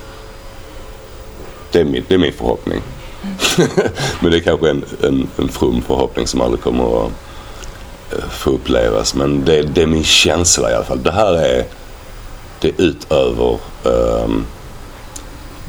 Det 1.74 1.80
är 1.80 1.84
min, 1.84 2.03
det 2.08 2.13
är 2.13 2.18
min 2.20 2.34
förhoppning. 2.34 2.82
men 4.20 4.32
det 4.32 4.38
är 4.38 4.42
kanske 4.42 4.70
en, 4.70 4.86
en, 5.03 5.27
en 5.38 5.50
from 5.50 5.82
förhoppning 5.88 6.27
som 6.27 6.42
aldrig 6.42 6.62
kommer 6.62 7.06
att 7.06 7.12
eh, 8.12 8.30
få 8.30 8.50
upplevas. 8.50 9.15
Men 9.15 9.46
det, 9.46 9.62
det 9.62 9.82
är 9.82 9.88
min 9.88 10.03
känsla 10.03 10.72
i 10.72 10.74
alla 10.75 10.86
fall. 10.86 11.03
Det 11.03 11.12
här 11.12 11.34
är 11.34 11.65
det 12.62 12.68
är 12.68 12.74
utöver 12.82 13.58
ehm, 13.86 14.46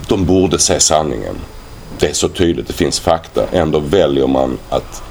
de 0.09 0.25
borde 0.25 0.59
se 0.59 0.81
sanningen. 0.81 1.35
Det 1.99 2.07
är 2.09 2.13
så 2.13 2.29
tydligt, 2.29 2.67
det 2.67 2.73
finns 2.73 3.01
fakta. 3.01 3.47
Ändå 3.53 3.79
väljer 3.79 4.27
man 4.27 4.59
att 4.69 5.03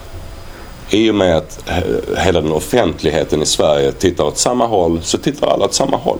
i 0.90 1.10
och 1.12 1.16
med 1.16 1.38
att 1.38 1.64
he- 1.68 2.18
hela 2.20 2.42
den 2.42 2.52
offentligheten 2.52 3.42
i 3.42 3.46
Sverige 3.46 3.92
tittar 3.92 4.24
åt 4.24 4.38
samma 4.38 4.68
håll 4.68 5.00
så 5.04 5.18
tittar 5.18 5.48
alla 5.48 5.66
åt 5.66 5.74
samma 5.74 5.98
håll. 5.98 6.20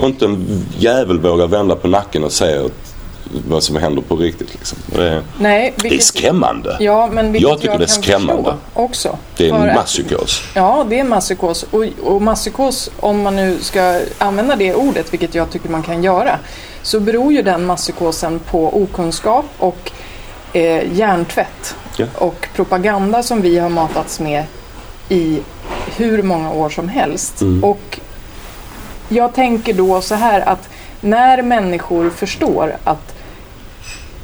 Och 0.00 0.06
inte 0.08 0.24
en 0.24 0.66
jävel 0.78 1.18
vågar 1.20 1.46
vända 1.46 1.76
på 1.76 1.88
nacken 1.88 2.24
och 2.24 2.32
säga 2.32 2.64
att- 2.66 2.93
vad 3.48 3.62
som 3.62 3.76
händer 3.76 4.02
på 4.02 4.16
riktigt. 4.16 4.54
Liksom. 4.54 4.78
Det, 4.86 5.08
är, 5.08 5.22
Nej, 5.38 5.74
det 5.76 5.86
är 5.86 5.90
vilket, 5.90 6.06
skrämmande. 6.06 6.76
ja, 6.80 7.08
men 7.12 7.32
vilket 7.32 7.50
Jag 7.50 7.60
tycker 7.60 7.78
det 7.78 7.84
är 7.84 7.88
skrämmande. 7.88 8.54
Också. 8.74 9.18
Det 9.36 9.48
är 9.48 9.54
en 9.54 9.74
masspsykos. 9.74 10.42
Ja, 10.54 10.86
det 10.88 11.00
är 11.00 11.04
masspsykos. 11.04 11.62
Och, 11.62 11.84
och 12.02 12.22
masspsykos, 12.22 12.90
om 13.00 13.22
man 13.22 13.36
nu 13.36 13.58
ska 13.60 14.00
använda 14.18 14.56
det 14.56 14.74
ordet, 14.74 15.12
vilket 15.12 15.34
jag 15.34 15.50
tycker 15.50 15.68
man 15.68 15.82
kan 15.82 16.02
göra, 16.02 16.38
så 16.82 17.00
beror 17.00 17.32
ju 17.32 17.42
den 17.42 17.66
masspsykosen 17.66 18.38
på 18.38 18.82
okunskap 18.82 19.44
och 19.58 19.92
eh, 20.52 20.92
hjärntvätt. 20.92 21.76
Ja. 21.96 22.06
Och 22.14 22.48
propaganda 22.54 23.22
som 23.22 23.40
vi 23.40 23.58
har 23.58 23.68
matats 23.68 24.20
med 24.20 24.44
i 25.08 25.40
hur 25.96 26.22
många 26.22 26.52
år 26.52 26.68
som 26.68 26.88
helst. 26.88 27.40
Mm. 27.40 27.64
Och 27.64 28.00
jag 29.08 29.34
tänker 29.34 29.74
då 29.74 30.00
så 30.00 30.14
här 30.14 30.40
att 30.40 30.68
när 31.00 31.42
människor 31.42 32.10
förstår 32.10 32.76
att 32.84 33.13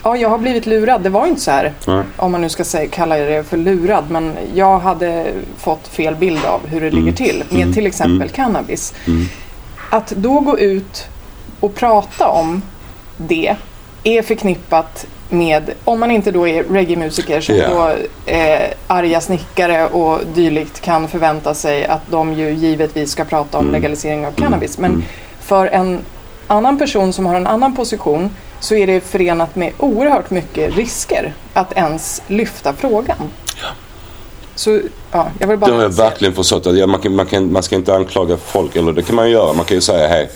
ja, 0.03 0.17
jag 0.17 0.29
har 0.29 0.39
blivit 0.39 0.67
lurad, 0.67 1.01
det 1.03 1.09
var 1.11 1.27
inte 1.27 1.41
så 1.41 1.51
här 1.51 1.73
Nej. 1.87 2.03
om 2.17 2.33
man 2.33 2.41
nu 2.41 2.49
ska 2.49 2.65
säga, 2.65 2.89
kalla 2.91 3.17
det 3.17 3.45
för 3.45 3.57
lurad, 3.57 4.05
men 4.11 4.35
jag 4.55 4.79
hade 4.79 5.27
fått 5.59 5.89
fel 5.89 6.15
bild 6.15 6.45
av 6.45 6.61
hur 6.67 6.81
det 6.81 6.91
ligger 6.91 7.13
till 7.13 7.45
med 7.49 7.63
Mm. 7.63 7.75
till 7.75 7.87
exempel 7.87 8.15
Mm. 8.17 8.29
cannabis. 8.29 8.95
Mm. 9.07 9.25
Att 9.91 10.11
då 10.11 10.41
gå 10.41 10.59
ut 10.59 11.07
och 11.61 11.75
prata 11.75 12.29
om 12.29 12.63
det 13.17 13.57
är 14.05 14.23
förknippat 14.23 15.07
med, 15.29 15.71
om 15.85 16.01
man 16.01 16.11
inte 16.11 16.31
då 16.31 16.49
är 16.49 16.63
reggae-musiker 16.65 17.41
som 17.41 17.57
Ja. 17.57 17.69
då 17.69 17.93
eh, 18.33 18.71
arga 18.87 19.21
snickare 19.21 19.87
och 19.87 20.21
dylikt 20.35 20.81
kan 20.81 21.09
förvänta 21.09 21.55
sig 21.55 21.85
att 21.87 22.01
de 22.11 22.33
ju 22.35 22.51
givetvis 22.51 23.11
ska 23.11 23.25
prata 23.25 23.59
om 23.59 23.65
Mm. 23.65 23.73
legalisering 23.83 24.27
av 24.27 24.33
cannabis. 24.33 24.79
Men 24.79 24.91
Mm. 24.91 25.05
för 25.41 25.67
en 25.67 25.99
annan 26.47 26.79
person 26.79 27.13
som 27.13 27.27
har 27.27 27.35
en 27.35 27.47
annan 27.47 27.77
position 27.77 28.31
så 28.61 28.75
är 28.75 28.87
det 28.87 29.01
förenat 29.01 29.57
med 29.57 29.73
oerhört 29.79 30.31
mycket 30.31 30.77
risker 30.77 31.35
att 31.53 31.73
ens 31.73 32.23
lyfta 32.27 32.73
frågan. 32.73 33.31
Så 34.55 34.81
ja, 35.11 35.31
jag 35.39 35.47
vill 35.47 35.59
bara 35.59 35.71
Det 35.71 35.77
har 35.77 35.83
jag 35.83 35.91
verkligen 35.97 36.35
förstått. 36.35 36.67
Att, 36.67 36.77
ja, 36.77 36.87
man, 36.87 37.01
kan, 37.01 37.15
man, 37.15 37.27
kan, 37.27 37.53
man 37.53 37.63
ska 37.63 37.77
inte 37.77 37.95
anklaga 37.95 38.37
folk, 38.37 38.77
eller 38.77 38.93
det 38.93 39.03
kan 39.03 39.17
man 39.17 39.27
ju 39.27 39.33
göra. 39.33 39.53
Man 39.53 39.65
kan 39.65 39.77
ju 39.77 39.81
säga 39.81 40.09
hej, 40.09 40.31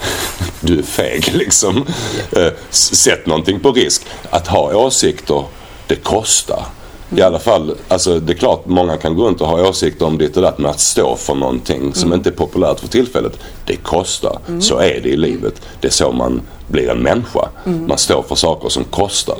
du 0.60 0.78
är 0.78 0.82
feg 0.82 1.30
liksom. 1.34 1.86
Eh, 2.32 2.52
Sätt 2.70 3.26
någonting 3.26 3.60
på 3.60 3.72
risk. 3.72 4.06
Att 4.30 4.46
ha 4.46 4.74
åsikter, 4.74 5.44
det 5.86 5.96
kostar. 5.96 6.64
I 7.16 7.22
alla 7.22 7.38
fall, 7.38 7.74
alltså 7.88 8.20
det 8.20 8.32
är 8.32 8.36
klart 8.36 8.66
många 8.66 8.96
kan 8.96 9.16
gå 9.16 9.26
runt 9.26 9.40
och 9.40 9.46
ha 9.46 9.68
åsikter 9.68 10.06
om 10.06 10.18
ditt 10.18 10.36
och 10.36 10.42
datt 10.42 10.58
men 10.58 10.70
att 10.70 10.80
stå 10.80 11.16
för 11.16 11.34
någonting 11.34 11.94
som 11.94 12.12
inte 12.12 12.28
är 12.28 12.32
populärt 12.32 12.80
för 12.80 12.88
tillfället, 12.88 13.38
det 13.66 13.76
kostar. 13.76 14.38
Så 14.60 14.78
är 14.78 15.00
det 15.02 15.08
i 15.08 15.16
livet. 15.16 15.62
Det 15.80 15.88
är 15.88 15.92
så 15.92 16.12
man 16.12 16.40
blir 16.68 16.90
en 16.90 16.98
människa. 16.98 17.48
Man 17.64 17.98
står 17.98 18.22
för 18.22 18.34
saker 18.34 18.68
som 18.68 18.84
kostar. 18.84 19.36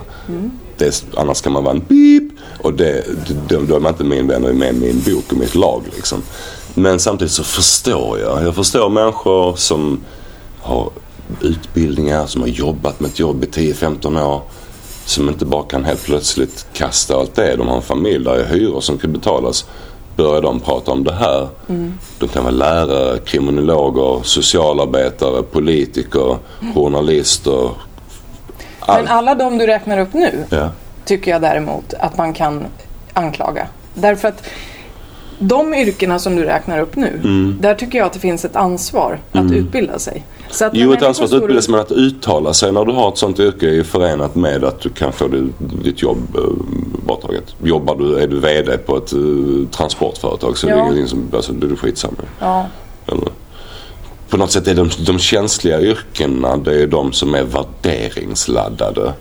Det 0.78 0.86
är, 0.86 1.20
annars 1.20 1.40
kan 1.40 1.52
man 1.52 1.64
vara 1.64 1.74
en 1.74 1.84
beep 1.88 2.38
och 2.62 2.74
det, 2.74 3.04
det, 3.48 3.56
då 3.56 3.76
är 3.76 3.80
man 3.80 3.92
inte 3.92 4.04
min 4.04 4.26
vän 4.26 4.44
och 4.44 4.50
är 4.50 4.54
med 4.54 4.74
min 4.74 5.02
bok 5.06 5.32
och 5.32 5.38
mitt 5.38 5.54
lag. 5.54 5.82
Liksom. 5.94 6.22
Men 6.74 6.98
samtidigt 6.98 7.32
så 7.32 7.44
förstår 7.44 8.18
jag. 8.18 8.44
Jag 8.44 8.54
förstår 8.54 8.88
människor 8.88 9.56
som 9.56 10.00
har 10.60 10.90
utbildningar, 11.40 12.26
som 12.26 12.40
har 12.40 12.48
jobbat 12.48 13.00
med 13.00 13.10
ett 13.10 13.18
jobb 13.18 13.44
i 13.44 13.46
10-15 13.46 14.26
år. 14.26 14.42
Som 15.04 15.28
inte 15.28 15.44
bara 15.44 15.62
kan 15.62 15.84
helt 15.84 16.04
plötsligt 16.04 16.66
kasta 16.72 17.16
allt 17.16 17.34
det. 17.34 17.56
De 17.56 17.68
har 17.68 17.76
en 17.76 17.82
familj 17.82 18.24
där 18.24 18.34
är 18.34 18.44
hyror 18.44 18.80
som 18.80 18.98
kan 18.98 19.12
betalas. 19.12 19.66
börjar 20.16 20.42
de 20.42 20.60
prata 20.60 20.90
om 20.90 21.04
det 21.04 21.14
här. 21.14 21.48
Mm. 21.68 21.98
De 22.18 22.28
kan 22.28 22.42
vara 22.44 22.54
lärare, 22.54 23.18
kriminologer, 23.18 24.22
socialarbetare, 24.22 25.42
politiker, 25.42 26.36
mm. 26.60 26.74
journalister. 26.74 27.70
All... 28.80 29.02
Men 29.02 29.12
alla 29.12 29.34
de 29.34 29.58
du 29.58 29.66
räknar 29.66 29.98
upp 29.98 30.14
nu 30.14 30.44
ja. 30.50 30.70
tycker 31.04 31.30
jag 31.30 31.40
däremot 31.40 31.94
att 31.94 32.16
man 32.18 32.32
kan 32.32 32.64
anklaga. 33.12 33.66
Därför 33.94 34.28
att 34.28 34.42
de 35.38 35.74
yrkena 35.74 36.18
som 36.18 36.36
du 36.36 36.44
räknar 36.44 36.78
upp 36.78 36.96
nu, 36.96 37.20
mm. 37.24 37.58
där 37.60 37.74
tycker 37.74 37.98
jag 37.98 38.06
att 38.06 38.12
det 38.12 38.18
finns 38.18 38.44
ett 38.44 38.56
ansvar 38.56 39.18
att 39.32 39.40
mm. 39.40 39.54
utbilda 39.54 39.98
sig. 39.98 40.24
Så 40.52 40.64
att 40.64 40.72
jo, 40.74 40.92
ett 40.92 41.02
ansvar 41.02 41.26
att 41.26 41.32
utbilda 41.32 41.62
sig 41.62 41.72
men 41.72 41.80
att 41.80 41.92
uttala 41.92 42.54
sig 42.54 42.72
när 42.72 42.84
du 42.84 42.92
har 42.92 43.08
ett 43.08 43.18
sånt 43.18 43.40
yrke 43.40 43.66
är 43.66 43.72
ju 43.72 43.84
förenat 43.84 44.34
med 44.34 44.64
att 44.64 44.80
du 44.80 44.88
kan 44.88 45.12
få 45.12 45.28
ditt 45.58 46.02
jobb 46.02 46.36
uh, 46.38 46.44
borttaget. 47.06 47.44
Jobbar 47.62 47.96
du, 47.96 48.18
är 48.18 48.26
du 48.26 48.40
VD 48.40 48.78
på 48.78 48.96
ett 48.96 49.12
uh, 49.12 49.68
transportföretag 49.68 50.58
så 50.58 50.68
ja. 50.68 50.72
är 50.72 50.76
det 50.76 50.82
ingenting 50.82 51.08
som, 51.08 51.30
alltså, 51.34 51.52
det 51.52 51.66
är 51.66 51.76
skitsamma. 51.76 52.14
Ja. 52.38 52.66
Eller, 53.06 53.28
på 54.28 54.36
något 54.36 54.50
sätt 54.50 54.68
är 54.68 54.74
de, 54.74 54.90
de 55.06 55.18
känsliga 55.18 55.80
yrkena 55.80 56.56
det 56.56 56.82
är 56.82 56.86
de 56.86 57.12
som 57.12 57.34
är 57.34 57.42
värderingsladdade. 57.42 59.12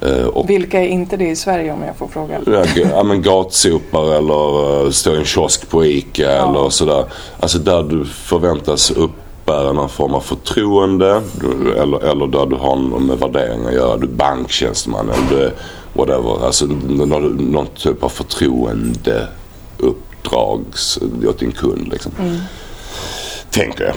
Eh, 0.00 0.26
och, 0.26 0.50
Vilka 0.50 0.80
är 0.80 0.86
inte 0.86 1.16
det 1.16 1.28
i 1.28 1.36
Sverige 1.36 1.72
om 1.72 1.82
jag 1.82 1.96
får 1.96 2.08
fråga? 2.08 2.40
Ja, 2.74 3.02
men 3.02 3.22
gatsopare 3.22 4.16
eller 4.16 4.90
stå 4.90 5.14
i 5.14 5.16
en 5.16 5.24
kiosk 5.24 5.70
på 5.70 5.84
ICA 5.84 6.22
ja. 6.22 6.50
eller 6.50 6.70
sådär. 6.70 7.04
Alltså 7.40 7.58
där 7.58 7.82
du 7.82 8.04
förväntas 8.04 8.92
uppbära 9.42 9.72
någon 9.72 9.88
form 9.88 10.14
av 10.14 10.20
förtroende 10.20 11.22
eller, 11.76 12.04
eller 12.04 12.26
där 12.26 12.46
du 12.46 12.56
har 12.56 12.76
någon 12.76 13.06
med 13.06 13.18
värderingar 13.18 13.68
att 13.68 13.74
göra. 13.74 13.96
Du 13.96 14.06
är 14.06 14.10
banktjänsteman 14.10 15.10
eller 15.10 15.36
du 15.36 15.42
är 15.44 15.52
whatever. 15.92 16.46
Alltså 16.46 16.66
någon, 16.66 17.36
någon 17.36 17.66
typ 17.66 18.04
av 18.04 18.08
förtroendeuppdrag 18.08 20.64
åt 21.28 21.38
din 21.38 21.52
kund 21.52 21.88
liksom. 21.92 22.12
Mm. 22.20 22.36
Tänker 23.50 23.84
jag. 23.84 23.94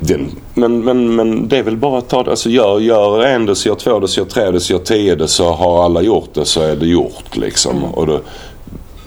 Den, 0.00 0.30
men, 0.54 0.84
men, 0.84 1.16
men 1.16 1.48
det 1.48 1.58
är 1.58 1.62
väl 1.62 1.76
bara 1.76 1.98
att 1.98 2.08
ta 2.08 2.22
det. 2.22 2.30
Alltså 2.30 2.50
gör, 2.50 2.80
gör 2.80 3.24
en 3.24 3.46
det, 3.46 3.56
så 3.56 3.68
gör 3.68 3.76
två 3.76 4.00
det, 4.00 4.08
så 4.08 4.20
gör 4.20 4.26
tre 4.26 4.50
det, 4.50 4.60
så 4.60 4.72
gör 4.72 4.80
tio 4.80 5.14
det. 5.14 5.28
Så 5.28 5.52
har 5.52 5.84
alla 5.84 6.02
gjort 6.02 6.34
det 6.34 6.44
så 6.44 6.60
är 6.60 6.76
det 6.76 6.86
gjort 6.86 7.36
liksom. 7.36 7.76
Mm. 7.76 7.90
Och 7.90 8.06
då, 8.06 8.20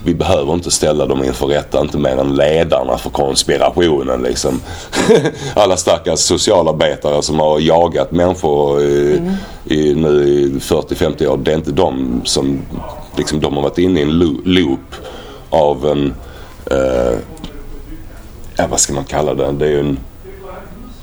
vi 0.04 0.14
behöver 0.14 0.54
inte 0.54 0.70
ställa 0.70 1.06
dem 1.06 1.24
inför 1.24 1.46
rätta, 1.46 1.80
inte 1.80 1.98
mer 1.98 2.16
än 2.16 2.36
ledarna 2.36 2.98
för 2.98 3.10
konspirationen 3.10 4.22
liksom. 4.22 4.60
Alla 5.54 5.76
stackars 5.76 6.18
socialarbetare 6.18 7.22
som 7.22 7.40
har 7.40 7.60
jagat 7.60 8.12
människor 8.12 8.82
i, 8.82 9.18
mm. 9.18 9.34
i 9.64 9.94
nu 9.94 10.28
i 10.28 10.58
40-50 10.58 11.26
år. 11.26 11.36
Det 11.36 11.52
är 11.52 11.56
inte 11.56 11.72
de 11.72 12.20
som, 12.24 12.62
liksom 13.16 13.40
de 13.40 13.54
har 13.54 13.62
varit 13.62 13.78
inne 13.78 14.00
i 14.00 14.02
en 14.02 14.42
loop 14.44 14.94
av 15.50 15.86
en, 15.88 16.14
eh, 16.70 17.18
ja, 18.56 18.66
vad 18.70 18.80
ska 18.80 18.92
man 18.92 19.04
kalla 19.04 19.34
det? 19.34 19.52
Det 19.52 19.66
är 19.66 19.78
en 19.78 19.98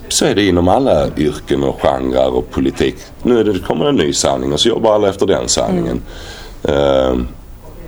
så 0.07 0.25
är 0.25 0.35
det 0.35 0.47
inom 0.47 0.67
alla 0.67 1.07
yrken 1.17 1.63
och 1.63 1.81
genrer 1.81 2.33
och 2.33 2.51
politik. 2.51 2.95
Nu 3.23 3.43
det, 3.43 3.59
kommer 3.59 3.85
en 3.85 3.95
ny 3.95 4.13
sanning 4.13 4.53
och 4.53 4.59
så 4.59 4.69
jobbar 4.69 4.95
alla 4.95 5.09
efter 5.09 5.25
den 5.25 5.49
sanningen. 5.49 6.01
Mm. 6.63 6.77
Uh, 6.77 7.25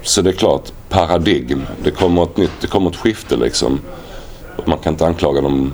så 0.04 0.22
det 0.22 0.30
är 0.30 0.34
klart, 0.34 0.72
paradigm. 0.90 1.62
Det 1.84 1.92
kommer 1.92 2.24
ett 2.24 2.38
nytt, 2.38 2.52
det 2.62 2.68
kommer 2.68 2.90
ett 2.90 2.96
skifte 2.96 3.36
liksom. 3.36 3.80
Man 4.66 4.78
kan 4.78 4.94
inte 4.94 5.06
anklaga 5.06 5.42
de 5.42 5.74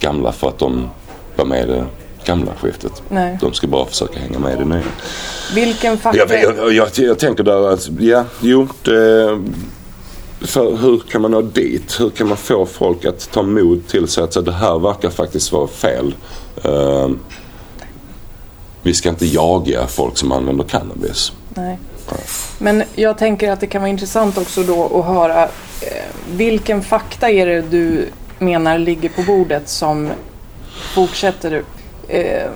gamla 0.00 0.32
för 0.32 0.48
att 0.48 0.58
de 0.58 0.90
var 1.36 1.44
med 1.44 1.68
i 1.68 1.72
det 1.72 1.86
gamla 2.24 2.52
skiftet. 2.60 3.02
Nej. 3.08 3.38
De 3.40 3.52
ska 3.52 3.66
bara 3.66 3.86
försöka 3.86 4.20
hänga 4.20 4.38
med 4.38 4.52
i 4.52 4.56
det 4.56 4.64
nya. 4.64 4.82
Vilken 5.54 5.98
faktor? 5.98 6.26
Jag, 6.30 6.56
jag, 6.56 6.72
jag, 6.72 6.88
jag, 6.96 7.18
tänker 7.18 7.44
där 7.44 7.68
att, 7.68 7.88
ja, 8.00 8.24
jo, 8.40 8.68
det, 8.82 9.42
för 10.40 10.76
hur 10.76 10.98
kan 10.98 11.22
man 11.22 11.30
nå 11.30 11.42
dit? 11.42 12.00
Hur 12.00 12.10
kan 12.10 12.28
man 12.28 12.36
få 12.36 12.66
folk 12.66 13.04
att 13.04 13.30
ta 13.32 13.42
mod 13.42 13.86
till 13.88 14.08
sig 14.08 14.24
att 14.24 14.32
säga, 14.32 14.42
det 14.42 14.52
här 14.52 14.78
verkar 14.78 15.10
faktiskt 15.10 15.52
vara 15.52 15.66
fel. 15.66 16.14
Uh, 16.64 17.10
vi 18.82 18.94
ska 18.94 19.08
inte 19.08 19.26
jaga 19.26 19.86
folk 19.86 20.16
som 20.16 20.32
använder 20.32 20.64
cannabis. 20.64 21.32
Nej. 21.48 21.78
Men 22.58 22.82
jag 22.94 23.18
tänker 23.18 23.50
att 23.50 23.60
det 23.60 23.66
kan 23.66 23.82
vara 23.82 23.90
intressant 23.90 24.38
också 24.38 24.62
då 24.62 24.98
att 24.98 25.04
höra 25.04 25.44
eh, 25.44 25.48
vilken 26.30 26.82
fakta 26.82 27.30
är 27.30 27.46
det 27.46 27.62
du 27.62 28.08
menar 28.38 28.78
ligger 28.78 29.08
på 29.08 29.22
bordet 29.22 29.68
som 29.68 30.10
fortsätter 30.94 31.62
eh, 32.08 32.50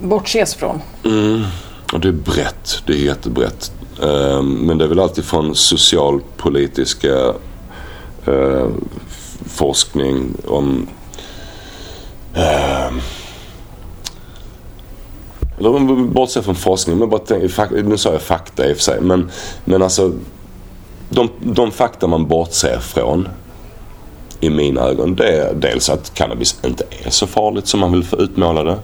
bortses 0.00 0.54
från? 0.54 0.82
Mm. 1.04 1.44
Och 1.92 2.00
det 2.00 2.08
är 2.08 2.12
brett, 2.12 2.82
det 2.86 2.92
är 2.92 2.96
jättebrett. 2.96 3.72
Eh, 4.02 4.42
men 4.42 4.78
det 4.78 4.84
är 4.84 4.88
väl 4.88 5.00
alltid 5.00 5.24
från 5.24 5.54
socialpolitiska 5.54 7.34
eh, 8.26 8.68
forskning 9.46 10.34
om 10.46 10.88
eh, 12.34 12.90
eller 15.60 15.76
om 15.76 16.26
från 16.42 16.54
forskning, 16.54 16.98
men 16.98 17.08
bara 17.08 17.20
tänk, 17.26 17.70
nu 17.84 17.96
sa 17.96 18.12
jag 18.12 18.22
fakta 18.22 18.68
i 18.68 18.72
och 18.72 18.76
för 18.76 18.82
sig. 18.82 19.00
Men, 19.00 19.30
men 19.64 19.82
alltså 19.82 20.12
de, 21.08 21.30
de 21.40 21.70
fakta 21.70 22.06
man 22.06 22.26
bortser 22.26 22.78
från 22.78 23.28
i 24.40 24.50
mina 24.50 24.80
ögon 24.80 25.14
det 25.14 25.28
är 25.28 25.54
dels 25.54 25.90
att 25.90 26.14
cannabis 26.14 26.60
inte 26.64 26.84
är 27.04 27.10
så 27.10 27.26
farligt 27.26 27.66
som 27.66 27.80
man 27.80 27.92
vill 27.92 28.04
få 28.04 28.16
utmåla 28.16 28.64
det. 28.64 28.76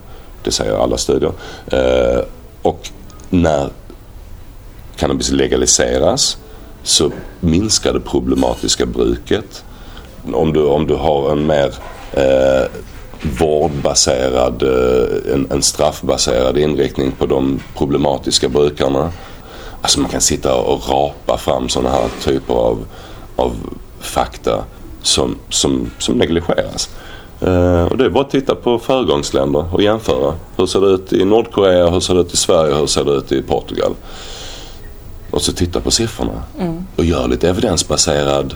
Det 0.44 0.50
säger 0.50 0.82
alla 0.82 0.96
studier. 0.96 1.32
Eh, 1.66 2.20
och 2.62 2.90
när 3.30 3.68
cannabis 4.96 5.30
legaliseras 5.30 6.38
så 6.82 7.10
minskar 7.40 7.92
det 7.92 8.00
problematiska 8.00 8.86
bruket. 8.86 9.64
Om 10.32 10.52
du, 10.52 10.64
om 10.64 10.86
du 10.86 10.94
har 10.94 11.32
en 11.32 11.46
mer 11.46 11.74
eh, 12.12 12.68
vårdbaserad, 13.22 14.62
eh, 14.62 15.34
en, 15.34 15.46
en 15.50 15.62
straffbaserad 15.62 16.58
inriktning 16.58 17.12
på 17.12 17.26
de 17.26 17.60
problematiska 17.76 18.48
brukarna. 18.48 19.12
Alltså 19.80 20.00
man 20.00 20.10
kan 20.10 20.20
sitta 20.20 20.54
och 20.54 20.88
rapa 20.88 21.38
fram 21.38 21.68
sådana 21.68 21.90
här 21.90 22.08
typer 22.22 22.54
av, 22.54 22.84
av 23.36 23.52
fakta 24.00 24.64
som, 25.02 25.36
som, 25.48 25.90
som 25.98 26.18
negligeras. 26.18 26.90
Uh, 27.42 27.84
och 27.84 27.96
det 27.96 28.04
är 28.04 28.10
bara 28.10 28.24
att 28.24 28.30
titta 28.30 28.54
på 28.54 28.78
föregångsländer 28.78 29.74
och 29.74 29.82
jämföra. 29.82 30.34
Hur 30.56 30.66
ser 30.66 30.80
det 30.80 30.86
ut 30.86 31.12
i 31.12 31.24
Nordkorea, 31.24 31.90
hur 31.90 32.00
ser 32.00 32.14
det 32.14 32.20
ut 32.20 32.32
i 32.32 32.36
Sverige, 32.36 32.74
hur 32.74 32.86
ser 32.86 33.04
det 33.04 33.12
ut 33.12 33.32
i 33.32 33.42
Portugal? 33.42 33.94
Och 35.30 35.42
så 35.42 35.52
titta 35.52 35.80
på 35.80 35.90
siffrorna 35.90 36.42
mm. 36.58 36.86
och 36.96 37.04
gör 37.04 37.28
lite 37.28 37.48
evidensbaserad 37.48 38.54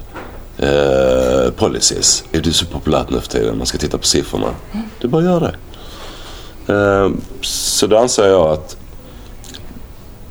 eh, 0.63 1.51
policies. 1.57 2.25
Är 2.33 2.41
det 2.41 2.53
så 2.53 2.67
populärt 2.67 3.11
nu 3.11 3.21
för 3.21 3.29
tiden? 3.29 3.59
Man 3.59 3.67
ska 3.67 3.79
titta 3.79 3.99
på 3.99 4.07
siffrorna. 4.07 4.55
Mm. 4.73 4.87
Du 5.01 5.09
bara 5.09 5.23
gör 5.23 5.41
det. 5.41 5.55
Eh, 6.73 7.11
så 7.41 7.87
då 7.87 7.97
anser 7.97 8.27
jag 8.27 8.51
att 8.51 8.77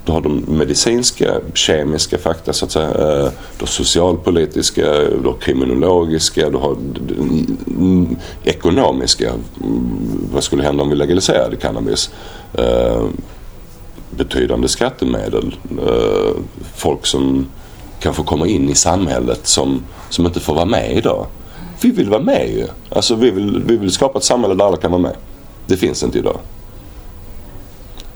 du 0.06 0.12
har 0.12 0.22
de 0.22 0.44
medicinska, 0.48 1.36
kemiska 1.54 2.18
fakta 2.18 2.54
så 2.54 2.66
att 2.66 2.72
säga. 2.72 2.88
Eh, 2.88 3.32
du 3.58 3.60
har 3.60 3.68
socialpolitiska, 3.68 4.82
du 5.00 5.28
har 5.28 5.38
kriminologiska, 5.42 6.50
du 6.50 6.58
har 6.58 6.78
ekonomiska. 8.44 9.30
Mm, 9.30 10.30
vad 10.34 10.44
skulle 10.44 10.64
hända 10.64 10.84
om 10.84 10.90
vi 10.90 10.96
legaliserade 10.96 11.56
cannabis? 11.56 12.10
Eh, 12.54 13.06
betydande 14.10 14.68
skattemedel. 14.68 15.56
Eh, 15.88 16.36
folk 16.76 17.06
som 17.06 17.48
kan 18.00 18.14
få 18.14 18.24
komma 18.24 18.48
in 18.48 18.70
i 18.70 18.76
samhället 18.76 19.48
som, 19.48 19.84
som 20.10 20.26
inte 20.26 20.40
får 20.40 20.56
vara 20.56 20.66
med 20.66 20.98
idag. 20.98 21.26
Vi 21.82 21.92
vill 21.92 22.10
vara 22.10 22.22
med 22.22 22.50
ju. 22.50 22.68
Alltså 22.90 23.16
vi 23.16 23.32
vill, 23.32 23.64
vi 23.66 23.78
vill 23.78 23.92
skapa 23.92 24.18
ett 24.18 24.24
samhälle 24.24 24.56
där 24.56 24.66
alla 24.66 24.78
kan 24.78 24.92
vara 24.92 25.02
med. 25.02 25.16
Det 25.68 25.78
finns 25.78 26.04
inte 26.04 26.18
idag. 26.18 26.38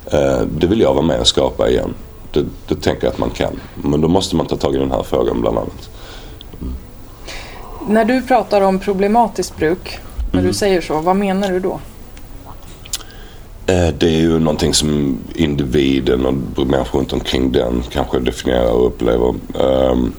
Eh, 0.06 0.42
det 0.42 0.68
vill 0.68 0.82
jag 0.82 0.94
vara 0.94 1.06
med 1.06 1.20
och 1.20 1.28
skapa 1.28 1.70
igen. 1.70 1.94
Det, 2.32 2.46
det 2.68 2.76
tänker 2.76 3.04
jag 3.04 3.14
att 3.14 3.20
man 3.20 3.30
kan. 3.30 3.60
Men 3.76 4.02
då 4.02 4.08
måste 4.08 4.36
man 4.36 4.46
ta 4.46 4.56
tag 4.56 4.76
i 4.76 4.78
den 4.78 4.92
här 4.92 5.04
frågan 5.04 5.42
bland 5.42 5.58
annat. 5.58 5.90
Mm. 6.62 6.74
När 7.88 8.06
du 8.06 8.22
pratar 8.22 8.62
om 8.62 8.80
problematiskt 8.80 9.58
bruk, 9.58 10.00
när 10.32 10.40
mm. 10.40 10.52
du 10.52 10.54
säger 10.54 10.82
så, 10.82 11.00
vad 11.00 11.16
menar 11.16 11.52
du 11.52 11.60
då? 11.60 11.80
Eh, 13.68 13.94
det 13.98 14.06
är 14.06 14.20
ju 14.20 14.40
någonting 14.40 14.74
som 14.74 15.18
individen 15.36 16.26
och 16.26 16.68
människor 16.68 17.00
runt 17.00 17.14
omkring 17.14 17.52
den 17.52 17.84
kanske 17.92 18.20
definierar 18.20 18.72
och 18.72 18.88
upplever. 18.88 19.34
Ehm, 19.60 20.14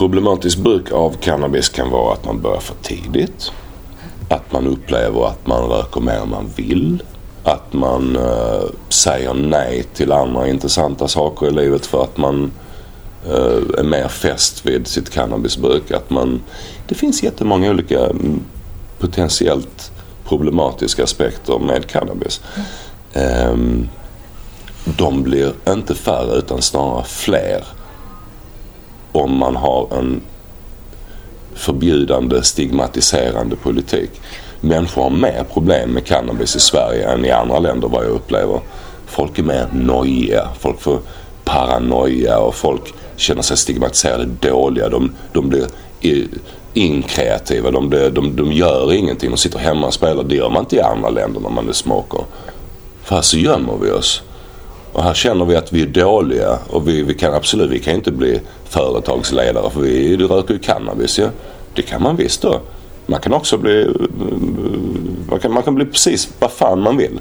Problematiskt 0.00 0.58
bruk 0.58 0.92
av 0.92 1.16
cannabis 1.20 1.68
kan 1.68 1.90
vara 1.90 2.12
att 2.12 2.24
man 2.24 2.40
börjar 2.40 2.60
för 2.60 2.74
tidigt. 2.82 3.52
Att 4.28 4.52
man 4.52 4.66
upplever 4.66 5.26
att 5.26 5.46
man 5.46 5.68
röker 5.68 6.00
mer 6.00 6.12
än 6.12 6.28
man 6.28 6.50
vill. 6.56 7.02
Att 7.44 7.72
man 7.72 8.16
eh, 8.16 8.62
säger 8.88 9.34
nej 9.34 9.82
till 9.94 10.12
andra 10.12 10.48
intressanta 10.48 11.08
saker 11.08 11.46
i 11.46 11.50
livet 11.50 11.86
för 11.86 12.02
att 12.02 12.16
man 12.16 12.50
eh, 13.26 13.78
är 13.78 13.82
mer 13.82 14.08
fäst 14.08 14.66
vid 14.66 14.86
sitt 14.86 15.10
cannabisbruk. 15.10 15.90
Att 15.90 16.10
man, 16.10 16.40
det 16.88 16.94
finns 16.94 17.22
jättemånga 17.22 17.70
olika 17.70 18.06
mm, 18.06 18.40
potentiellt 18.98 19.92
problematiska 20.30 21.04
aspekter 21.04 21.58
med 21.58 21.86
cannabis. 21.86 22.40
Mm. 23.12 23.88
de 24.84 25.22
blir 25.22 25.52
inte 25.68 25.94
färre 25.94 26.38
utan 26.38 26.62
snarare 26.62 27.04
fler 27.04 27.64
om 29.12 29.36
man 29.36 29.56
har 29.56 29.98
en 29.98 30.20
förbjudande, 31.54 32.42
stigmatiserande 32.42 33.56
politik. 33.56 34.10
Människor 34.60 35.02
har 35.02 35.10
mer 35.10 35.44
problem 35.52 35.90
med 35.90 36.06
cannabis 36.06 36.56
i 36.56 36.60
Sverige 36.60 37.10
än 37.10 37.24
i 37.24 37.30
andra 37.30 37.58
länder 37.58 37.88
vad 37.88 38.04
jag 38.04 38.10
upplever. 38.10 38.60
Folk 39.06 39.38
är 39.38 39.42
mer 39.42 39.66
nojiga, 39.72 40.48
folk 40.58 40.80
får 40.80 41.00
paranoia 41.44 42.38
och 42.38 42.54
folk 42.54 42.94
känner 43.16 43.42
sig 43.42 43.56
stigmatiserade, 43.56 44.24
dåliga. 44.24 44.88
De, 44.88 45.12
de 45.32 45.48
blir 45.48 45.66
inkreativa, 46.74 47.70
de, 47.70 47.90
de, 47.90 48.36
de 48.36 48.52
gör 48.52 48.92
ingenting. 48.92 49.30
De 49.30 49.36
sitter 49.36 49.58
hemma 49.58 49.86
och 49.86 49.94
spelar. 49.94 50.24
Det 50.24 50.34
gör 50.34 50.50
man 50.50 50.62
inte 50.62 50.76
i 50.76 50.80
andra 50.80 51.10
länder 51.10 51.40
när 51.40 51.50
man 51.50 51.68
är 51.68 51.72
smaker. 51.72 52.24
För 53.02 53.14
här 53.14 53.22
så 53.22 53.38
gömmer 53.38 53.76
vi 53.82 53.90
oss. 53.90 54.22
Och 54.92 55.02
här 55.02 55.14
känner 55.14 55.44
vi 55.44 55.56
att 55.56 55.72
vi 55.72 55.82
är 55.82 55.86
dåliga 55.86 56.58
och 56.70 56.88
vi, 56.88 57.02
vi 57.02 57.14
kan 57.14 57.34
absolut, 57.34 57.70
vi 57.70 57.78
kan 57.78 57.94
inte 57.94 58.12
bli 58.12 58.40
företagsledare 58.64 59.70
för 59.70 59.80
vi 59.80 60.16
röker 60.16 60.54
ju 60.54 60.60
cannabis 60.60 61.18
ja. 61.18 61.28
Det 61.74 61.82
kan 61.82 62.02
man 62.02 62.16
visst 62.16 62.42
då. 62.42 62.60
Man 63.06 63.20
kan 63.20 63.32
också 63.32 63.58
bli, 63.58 63.88
man 65.30 65.38
kan, 65.38 65.52
man 65.52 65.62
kan 65.62 65.74
bli 65.74 65.84
precis 65.84 66.28
vad 66.38 66.50
fan 66.50 66.80
man 66.80 66.96
vill. 66.96 67.20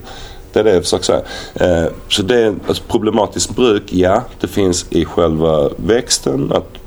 Det 0.53 0.59
är 0.59 0.63
det 0.63 0.73
jag 0.73 0.83
försöker 0.83 1.05
säga. 1.05 1.21
Eh, 1.53 1.91
så 2.09 2.21
det 2.21 2.41
är 2.41 2.55
alltså, 2.67 2.83
problematiskt 2.87 3.55
bruk, 3.55 3.93
ja 3.93 4.23
det 4.39 4.47
finns 4.47 4.85
i 4.89 5.05
själva 5.05 5.69
växten. 5.75 6.51
Att 6.51 6.78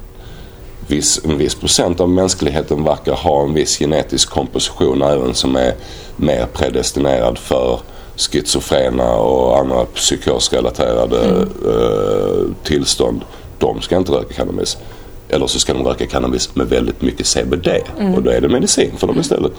viss, 0.93 1.21
en 1.25 1.39
viss 1.39 1.55
procent 1.55 2.01
av 2.01 2.09
mänskligheten 2.09 2.85
verkar 2.85 3.13
ha 3.13 3.43
en 3.43 3.55
viss 3.55 3.79
genetisk 3.79 4.31
komposition 4.31 5.03
även 5.03 5.35
som 5.35 5.57
är 5.57 5.75
mer 6.17 6.47
predestinerad 6.53 7.39
för 7.39 7.81
schizofrena 8.17 9.15
och 9.17 9.59
andra 9.59 9.85
psykosrelaterade 9.85 11.25
mm. 11.25 11.49
eh, 11.67 12.55
tillstånd. 12.63 13.21
De 13.59 13.81
ska 13.81 13.97
inte 13.97 14.13
röka 14.13 14.35
cannabis. 14.35 14.79
Eller 15.29 15.47
så 15.47 15.59
ska 15.59 15.75
de 15.75 15.85
röka 15.85 16.07
cannabis 16.07 16.55
med 16.55 16.69
väldigt 16.69 17.03
mycket 17.03 17.27
CBD 17.27 17.69
mm. 17.99 18.15
och 18.15 18.23
då 18.23 18.31
är 18.31 18.41
det 18.41 18.49
medicin 18.49 18.91
för 18.97 19.07
dem 19.07 19.21
istället. 19.21 19.53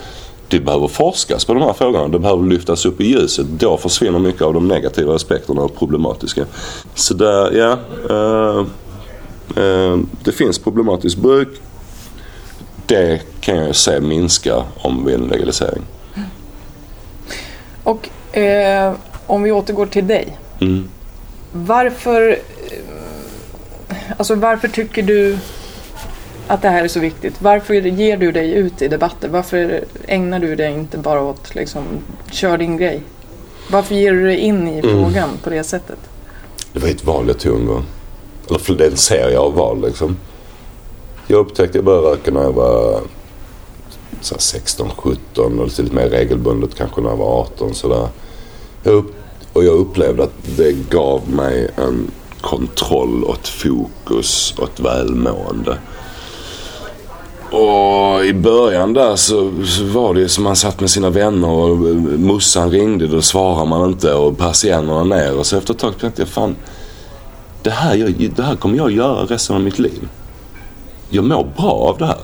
Det 0.48 0.60
behöver 0.60 0.88
forskas 0.88 1.46
på 1.46 1.54
de 1.54 1.64
här 1.64 1.74
frågorna. 1.74 2.08
Det 2.08 2.20
behöver 2.20 2.44
lyftas 2.44 2.86
upp 2.86 3.02
i 3.02 3.06
ljuset. 3.06 3.46
Då 3.46 3.78
försvinner 3.78 4.20
mycket 4.20 4.42
av 4.42 4.54
de 4.54 4.68
negativa 4.68 5.16
aspekterna 5.16 5.62
och 5.62 5.76
problematiska. 5.76 6.46
Så 6.96 7.14
där, 7.14 7.52
ja. 7.52 7.78
Uh, 8.10 8.66
det 10.24 10.32
finns 10.32 10.60
problematiskt 10.60 11.18
bruk. 11.18 11.62
Det 12.86 13.22
kan 13.40 13.58
jag 13.58 13.76
se 13.76 14.00
minska 14.00 14.64
om 14.78 15.06
vi 15.06 15.14
en 15.14 15.28
legalisering. 15.28 15.84
Och 17.84 18.10
Eh, 18.34 18.94
om 19.28 19.44
vi 19.44 19.52
återgår 19.52 19.86
till 19.86 20.08
dig. 20.08 20.38
Mm. 20.62 20.90
Varför, 21.52 22.40
eh, 23.90 23.98
alltså 24.18 24.36
varför 24.36 24.68
tycker 24.68 25.04
du 25.04 25.38
att 26.48 26.62
det 26.62 26.70
här 26.70 26.84
är 26.84 26.88
så 26.88 27.00
viktigt? 27.00 27.42
Varför 27.42 27.74
ger 27.74 28.18
du 28.18 28.32
dig 28.32 28.54
ut 28.54 28.82
i 28.82 28.88
debatter? 28.88 29.30
Varför 29.30 29.84
ägnar 30.08 30.40
du 30.40 30.56
dig 30.56 30.74
inte 30.74 30.98
bara 30.98 31.22
åt 31.22 31.56
liksom, 31.56 31.84
kör 32.32 32.58
din 32.58 32.78
grej? 32.78 33.02
Varför 33.72 33.96
ger 33.96 34.12
du 34.12 34.26
dig 34.26 34.38
in 34.38 34.68
i 34.68 34.80
mm. 34.80 34.82
frågan 34.82 35.30
på 35.44 35.50
det 35.50 35.64
sättet? 35.64 36.00
Det 36.74 36.80
var 36.80 36.88
ett 36.88 37.06
val 37.06 37.28
jag 37.28 37.40
tog 37.40 37.60
en 37.60 37.66
gång. 37.66 37.86
Eller 38.50 38.60
för 38.60 38.74
det 38.74 38.86
är 38.86 38.92
en 38.92 38.98
serie 38.98 39.40
av 39.40 39.54
val 39.54 39.82
liksom. 39.82 40.18
Jag 41.28 41.40
upptäckte 41.40 41.70
att 41.70 41.76
jag 41.76 41.84
började 41.84 42.08
röka 42.08 42.32
när 42.32 42.42
jag 42.42 42.54
var 42.54 43.02
16, 44.22 44.90
17 44.98 45.60
och 45.60 45.68
lite 45.68 45.96
mer 45.96 46.10
regelbundet 46.10 46.76
kanske 46.76 47.02
när 47.02 47.10
jag 47.10 47.18
var 47.18 47.42
18 47.42 47.74
sådär. 47.74 48.08
Jag 48.84 48.94
upp, 48.94 49.16
och 49.54 49.64
jag 49.64 49.74
upplevde 49.74 50.24
att 50.24 50.58
det 50.58 50.72
gav 50.90 51.30
mig 51.30 51.72
en 51.76 52.12
kontroll 52.42 53.24
och 53.24 53.36
ett 53.36 53.48
fokus 53.48 54.54
och 54.58 54.64
ett 54.64 54.80
välmående. 54.80 55.78
Och 57.52 58.26
i 58.26 58.34
början 58.34 58.94
där 58.94 59.16
så, 59.16 59.52
så 59.66 59.84
var 59.84 60.14
det 60.14 60.20
ju 60.20 60.28
som 60.28 60.44
man 60.44 60.56
satt 60.56 60.80
med 60.80 60.90
sina 60.90 61.10
vänner 61.10 61.50
och 61.50 61.78
mussan 62.20 62.72
ringde. 62.72 63.08
Då 63.08 63.22
svarade 63.22 63.70
man 63.70 63.90
inte 63.90 64.14
och 64.14 64.38
persiennerna 64.38 65.04
ner. 65.04 65.38
Och 65.38 65.46
så 65.46 65.58
efter 65.58 65.74
ett 65.74 65.80
tag 65.80 65.98
tänkte 66.00 66.22
jag 66.22 66.30
fan. 66.30 66.56
Det 67.64 67.70
här, 67.70 67.96
jag, 67.96 68.32
det 68.36 68.44
här 68.44 68.56
kommer 68.56 68.78
jag 68.78 68.92
göra 68.92 69.26
resten 69.26 69.56
av 69.56 69.62
mitt 69.62 69.80
liv. 69.80 70.08
Jag 71.10 71.24
mår 71.24 71.48
bra 71.58 71.72
av 71.72 71.98
det 71.98 72.06
här. 72.06 72.18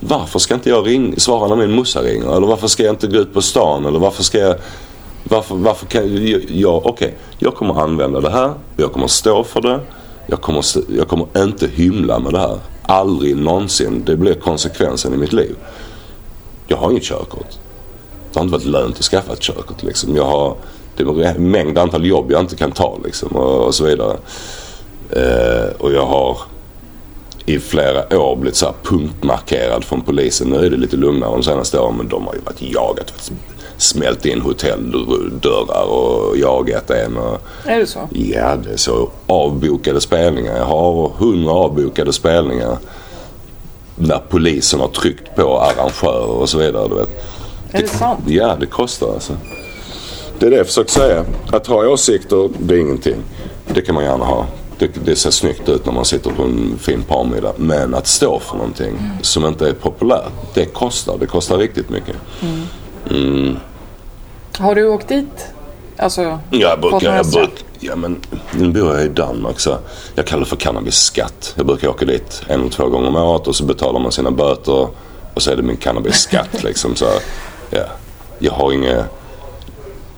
Varför 0.00 0.38
ska 0.38 0.54
inte 0.54 0.70
jag 0.70 0.86
ring, 0.86 1.20
svara 1.20 1.48
när 1.48 1.56
min 1.56 1.76
morsa 1.76 2.00
ringer? 2.02 2.36
Eller 2.36 2.46
varför 2.46 2.68
ska 2.68 2.82
jag 2.82 2.92
inte 2.92 3.06
gå 3.06 3.18
ut 3.18 3.34
på 3.34 3.42
stan? 3.42 3.86
Eller 3.86 3.98
varför 3.98 4.22
ska 4.22 4.38
jag 4.38 4.56
varför, 5.24 5.54
varför 5.54 5.86
kan 5.86 6.26
jag, 6.26 6.44
jag 6.50 6.76
okej, 6.76 6.90
okay, 6.90 7.10
jag 7.38 7.54
kommer 7.54 7.80
använda 7.80 8.20
det 8.20 8.30
här, 8.30 8.52
jag 8.76 8.92
kommer 8.92 9.06
stå 9.06 9.44
för 9.44 9.60
det, 9.60 9.80
jag 10.26 10.40
kommer, 10.40 10.64
jag 10.96 11.08
kommer 11.08 11.26
inte 11.36 11.66
hymla 11.66 12.18
med 12.18 12.32
det 12.32 12.38
här. 12.38 12.58
Aldrig 12.82 13.36
någonsin. 13.36 14.02
Det 14.06 14.16
blir 14.16 14.34
konsekvensen 14.34 15.14
i 15.14 15.16
mitt 15.16 15.32
liv. 15.32 15.56
Jag 16.66 16.76
har 16.76 16.90
inget 16.90 17.02
körkort. 17.02 17.58
Det 18.32 18.38
har 18.38 18.44
inte 18.44 18.52
varit 18.52 18.64
lönt 18.64 18.98
att 18.98 19.04
skaffa 19.04 19.32
ett 19.32 19.40
körkort 19.40 19.82
liksom. 19.82 20.16
Jag 20.16 20.24
har, 20.24 20.56
det 20.96 21.02
är 21.02 21.34
en 21.34 21.50
mängd 21.50 21.78
antal 21.78 22.06
jobb 22.06 22.32
jag 22.32 22.40
inte 22.40 22.56
kan 22.56 22.72
ta 22.72 22.98
liksom 23.04 23.28
och, 23.28 23.66
och 23.66 23.74
så 23.74 23.84
vidare. 23.84 24.16
Eh, 25.10 25.70
och 25.78 25.92
jag 25.92 26.06
har 26.06 26.38
i 27.46 27.58
flera 27.58 28.18
år 28.18 28.36
blivit 28.36 28.56
så 28.56 28.66
här 28.66 28.74
punktmarkerad 28.82 29.84
från 29.84 30.00
polisen. 30.00 30.48
Nu 30.48 30.66
är 30.66 30.70
det 30.70 30.76
lite 30.76 30.96
lugnare 30.96 31.30
de 31.30 31.42
senaste 31.42 31.78
åren 31.78 31.94
men 31.96 32.08
de 32.08 32.26
har 32.26 32.34
ju 32.34 32.40
varit 32.40 32.62
jagat 32.62 33.30
smält 33.78 34.26
in 34.26 34.40
hotelldörrar 34.40 35.84
och 35.84 36.36
jagat 36.36 36.90
en. 36.90 37.16
Och, 37.16 37.40
är 37.64 37.78
det 37.78 37.86
så? 37.86 38.08
Ja, 38.12 38.56
det 38.56 38.72
är 38.72 38.76
så. 38.76 39.10
Avbokade 39.26 40.00
spelningar. 40.00 40.56
Jag 40.56 40.64
har 40.64 41.08
hundra 41.08 41.52
avbokade 41.52 42.12
spelningar. 42.12 42.78
När 43.96 44.20
polisen 44.28 44.80
har 44.80 44.88
tryckt 44.88 45.36
på 45.36 45.60
arrangörer 45.60 46.30
och 46.30 46.48
så 46.48 46.58
vidare. 46.58 46.88
Du 46.88 46.94
vet. 46.94 47.08
Är 47.08 47.78
det, 47.78 47.78
det 47.78 47.88
sant? 47.88 48.20
Ja, 48.26 48.56
det 48.60 48.66
kostar 48.66 49.12
alltså. 49.12 49.32
Det 50.38 50.46
är 50.46 50.50
det 50.50 50.56
jag 50.56 50.66
försöker 50.66 50.90
säga. 50.90 51.24
Att 51.52 51.66
ha 51.66 51.86
åsikter, 51.86 52.48
det 52.58 52.74
är 52.74 52.78
ingenting. 52.78 53.16
Det 53.74 53.80
kan 53.80 53.94
man 53.94 54.04
gärna 54.04 54.24
ha. 54.24 54.46
Det, 54.78 54.86
det, 55.04 55.16
ser 55.16 55.30
snyggt 55.30 55.68
ut 55.68 55.86
när 55.86 55.92
man 55.92 56.04
sitter 56.04 56.30
på 56.30 56.42
en 56.42 56.78
fin 56.78 57.02
parmiddag. 57.02 57.52
Men 57.56 57.94
att 57.94 58.06
stå 58.06 58.38
för 58.38 58.56
någonting 58.56 58.90
mm. 58.90 59.10
som 59.22 59.46
inte 59.46 59.68
är 59.68 59.72
populärt, 59.72 60.32
det 60.54 60.64
kostar. 60.64 61.18
Det 61.20 61.26
kostar 61.26 61.58
riktigt 61.58 61.90
mycket. 61.90 62.16
Mm. 62.42 62.62
Mm. 63.10 63.56
Har 64.58 64.74
du 64.74 64.88
åkt 64.88 65.08
dit? 65.08 65.46
Alltså, 65.96 66.22
ja, 66.22 66.40
jag 66.50 66.80
brukar, 66.80 67.16
jag 67.16 67.26
brukar, 67.26 67.64
ja 67.80 67.96
men 67.96 68.20
nu 68.52 68.68
bor 68.68 68.94
jag 68.94 69.04
i 69.04 69.08
Danmark 69.08 69.60
så 69.60 69.78
jag 70.14 70.26
kallar 70.26 70.40
det 70.40 70.48
för 70.48 70.56
cannabisskatt. 70.56 71.52
Jag 71.56 71.66
brukar 71.66 71.88
åka 71.88 72.04
dit 72.04 72.42
en 72.46 72.60
eller 72.60 72.70
två 72.70 72.88
gånger 72.88 73.08
om 73.08 73.16
året 73.16 73.46
och 73.46 73.56
så 73.56 73.64
betalar 73.64 74.00
man 74.00 74.12
sina 74.12 74.30
böter 74.30 74.88
och 75.34 75.42
så 75.42 75.50
är 75.50 75.56
det 75.56 75.62
min 75.62 75.76
cannabisskatt 75.76 76.62
liksom. 76.64 76.96
Så, 76.96 77.06
ja. 77.70 77.84
Jag 78.38 78.52
har 78.52 78.72
inga 78.72 79.04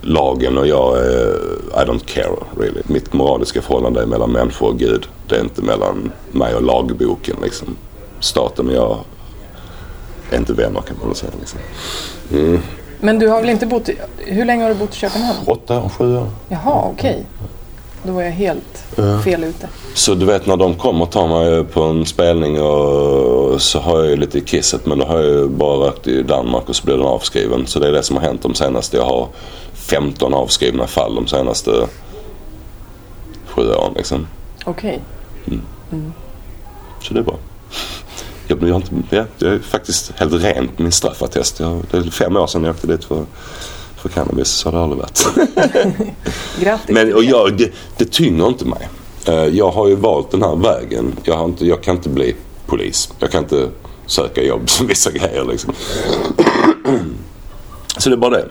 lagen 0.01 0.57
och 0.57 0.67
jag 0.67 0.97
är, 0.97 1.35
I 1.81 1.85
don't 1.85 2.05
care 2.05 2.35
really. 2.57 2.81
Mitt 2.85 3.13
moraliska 3.13 3.61
förhållande 3.61 4.01
är 4.01 4.05
mellan 4.05 4.31
människor 4.31 4.67
och 4.67 4.79
Gud. 4.79 5.07
Det 5.27 5.35
är 5.35 5.39
inte 5.39 5.61
mellan 5.61 6.11
mig 6.31 6.55
och 6.55 6.63
lagboken 6.63 7.35
liksom. 7.43 7.75
Staten 8.19 8.67
och 8.67 8.73
jag 8.73 8.97
är 10.31 10.37
inte 10.37 10.53
vänner 10.53 10.81
kan 10.81 10.97
man 11.05 11.15
säga 11.15 11.31
liksom. 11.39 11.59
Mm. 12.31 12.59
Men 12.99 13.19
du 13.19 13.27
har 13.27 13.41
väl 13.41 13.49
inte 13.49 13.65
bott 13.65 13.89
i, 13.89 13.97
Hur 14.17 14.45
länge 14.45 14.63
har 14.63 14.69
du 14.69 14.75
bott 14.75 14.93
i 14.93 14.97
Köpenhamn? 14.97 15.39
Åtta, 15.45 15.89
sju 15.97 16.17
år. 16.17 16.29
Jaha, 16.49 16.89
okej. 16.93 17.11
Okay. 17.11 17.23
Då 18.03 18.11
var 18.13 18.21
jag 18.21 18.31
helt 18.31 18.83
ja. 18.95 19.19
fel 19.19 19.43
ute. 19.43 19.67
Så 19.93 20.13
du 20.13 20.25
vet 20.25 20.45
när 20.45 20.57
de 20.57 20.75
kommer 20.75 21.01
och 21.05 21.11
tar 21.11 21.27
mig 21.27 21.63
på 21.63 21.81
en 21.81 22.05
spelning 22.05 22.61
och 22.61 23.61
så 23.61 23.79
har 23.79 23.99
jag 23.99 24.07
ju 24.07 24.15
lite 24.15 24.37
i 24.37 24.41
kisset 24.41 24.85
men 24.85 24.99
då 24.99 25.05
har 25.05 25.19
jag 25.19 25.25
ju 25.25 25.47
bara 25.47 25.87
rökt 25.87 26.07
i 26.07 26.23
Danmark 26.23 26.69
och 26.69 26.75
så 26.75 26.85
blir 26.85 26.97
den 26.97 27.05
avskriven. 27.05 27.67
Så 27.67 27.79
det 27.79 27.87
är 27.87 27.91
det 27.91 28.03
som 28.03 28.17
har 28.17 28.23
hänt 28.23 28.41
de 28.41 28.55
senaste, 28.55 28.97
jag 28.97 29.05
har 29.05 29.27
15 29.81 30.33
avskrivna 30.33 30.87
fall 30.87 31.15
de 31.15 31.27
senaste 31.27 31.87
sju 33.45 33.61
åren 33.61 33.93
liksom. 33.95 34.27
Okej. 34.65 35.01
Okay. 35.45 35.57
Mm. 35.57 35.65
Mm. 35.91 36.13
Så 37.01 37.13
det 37.13 37.19
är 37.19 37.23
bra 37.23 37.37
jag, 38.59 38.69
jag, 38.69 38.75
inte, 38.75 39.15
jag, 39.15 39.25
jag 39.37 39.53
är 39.53 39.59
faktiskt 39.59 40.11
helt 40.15 40.33
rent 40.33 40.79
min 40.79 40.91
straffattest. 40.91 41.59
Jag, 41.59 41.83
det 41.91 41.97
är 41.97 42.03
fem 42.03 42.37
år 42.37 42.47
sedan 42.47 42.63
jag 42.63 42.75
åkte 42.75 42.87
dit 42.87 43.03
för, 43.03 43.25
för 43.95 44.09
cannabis. 44.09 44.47
Så 44.47 44.69
har 44.69 44.77
det 44.77 44.83
aldrig 44.83 45.01
varit. 45.01 45.27
Grattis 46.59 46.95
Men 46.95 47.13
och 47.13 47.23
jag, 47.23 47.57
det, 47.57 47.71
det 47.97 48.11
tynger 48.11 48.47
inte 48.47 48.65
mig. 48.65 48.89
Eh, 49.25 49.33
jag 49.33 49.71
har 49.71 49.87
ju 49.87 49.95
valt 49.95 50.31
den 50.31 50.41
här 50.41 50.55
vägen. 50.55 51.15
Jag, 51.23 51.37
har 51.37 51.45
inte, 51.45 51.65
jag 51.65 51.83
kan 51.83 51.95
inte 51.95 52.09
bli 52.09 52.35
polis. 52.65 53.09
Jag 53.19 53.31
kan 53.31 53.43
inte 53.43 53.69
söka 54.05 54.43
jobb 54.43 54.69
som 54.69 54.87
vissa 54.87 55.11
grejer 55.11 55.45
liksom. 55.45 55.73
Så 57.97 58.09
det 58.09 58.15
är 58.15 58.17
bara 58.17 58.37
det. 58.37 58.45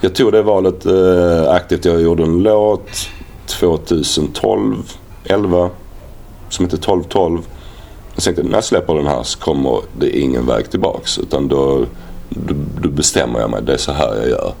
Jag 0.00 0.14
tog 0.14 0.32
det 0.32 0.42
valet 0.42 0.86
eh, 0.86 1.50
aktivt. 1.50 1.84
Jag 1.84 2.02
gjorde 2.02 2.22
en 2.22 2.42
låt 2.42 3.08
2012, 3.46 4.76
11 5.24 5.70
som 6.48 6.64
heter 6.64 6.76
1212. 6.76 7.42
Jag 8.14 8.24
tänkte 8.24 8.42
när 8.42 8.54
jag 8.54 8.64
släpper 8.64 8.94
den 8.94 9.06
här 9.06 9.22
så 9.22 9.38
kommer 9.38 9.80
det 9.98 10.18
ingen 10.18 10.46
väg 10.46 10.70
tillbaks. 10.70 11.18
Utan 11.18 11.48
då, 11.48 11.86
då, 12.28 12.54
då 12.82 12.88
bestämmer 12.88 13.40
jag 13.40 13.50
mig. 13.50 13.62
Det 13.62 13.72
är 13.72 13.76
så 13.76 13.92
här 13.92 14.14
jag 14.14 14.28
gör. 14.28 14.52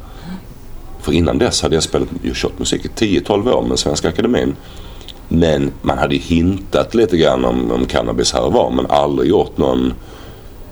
För 1.00 1.12
innan 1.12 1.38
dess 1.38 1.62
hade 1.62 1.74
jag 1.74 1.82
spelat, 1.82 2.08
jag 2.22 2.36
kört 2.36 2.58
musik 2.58 2.84
i 2.84 2.88
10-12 2.88 3.52
år 3.52 3.62
med 3.62 3.78
Svenska 3.78 4.08
Akademin. 4.08 4.56
Men 5.28 5.72
man 5.82 5.98
hade 5.98 6.16
hintat 6.16 6.94
lite 6.94 7.16
grann 7.16 7.44
om, 7.44 7.72
om 7.72 7.86
cannabis 7.86 8.32
här 8.32 8.44
och 8.44 8.52
var 8.52 8.70
men 8.70 8.86
aldrig 8.86 9.30
gjort 9.30 9.58
någon 9.58 9.94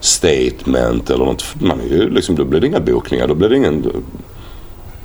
statement 0.00 1.10
eller 1.10 1.24
något. 1.24 1.44
Man 1.60 1.80
är 1.80 1.84
ju 1.84 2.10
liksom, 2.10 2.34
då 2.36 2.44
blir 2.44 2.60
det 2.60 2.66
inga 2.66 2.80
bokningar. 2.80 3.26
Då 3.28 3.34
blir 3.34 3.48
det 3.48 3.56
ingen 3.56 4.04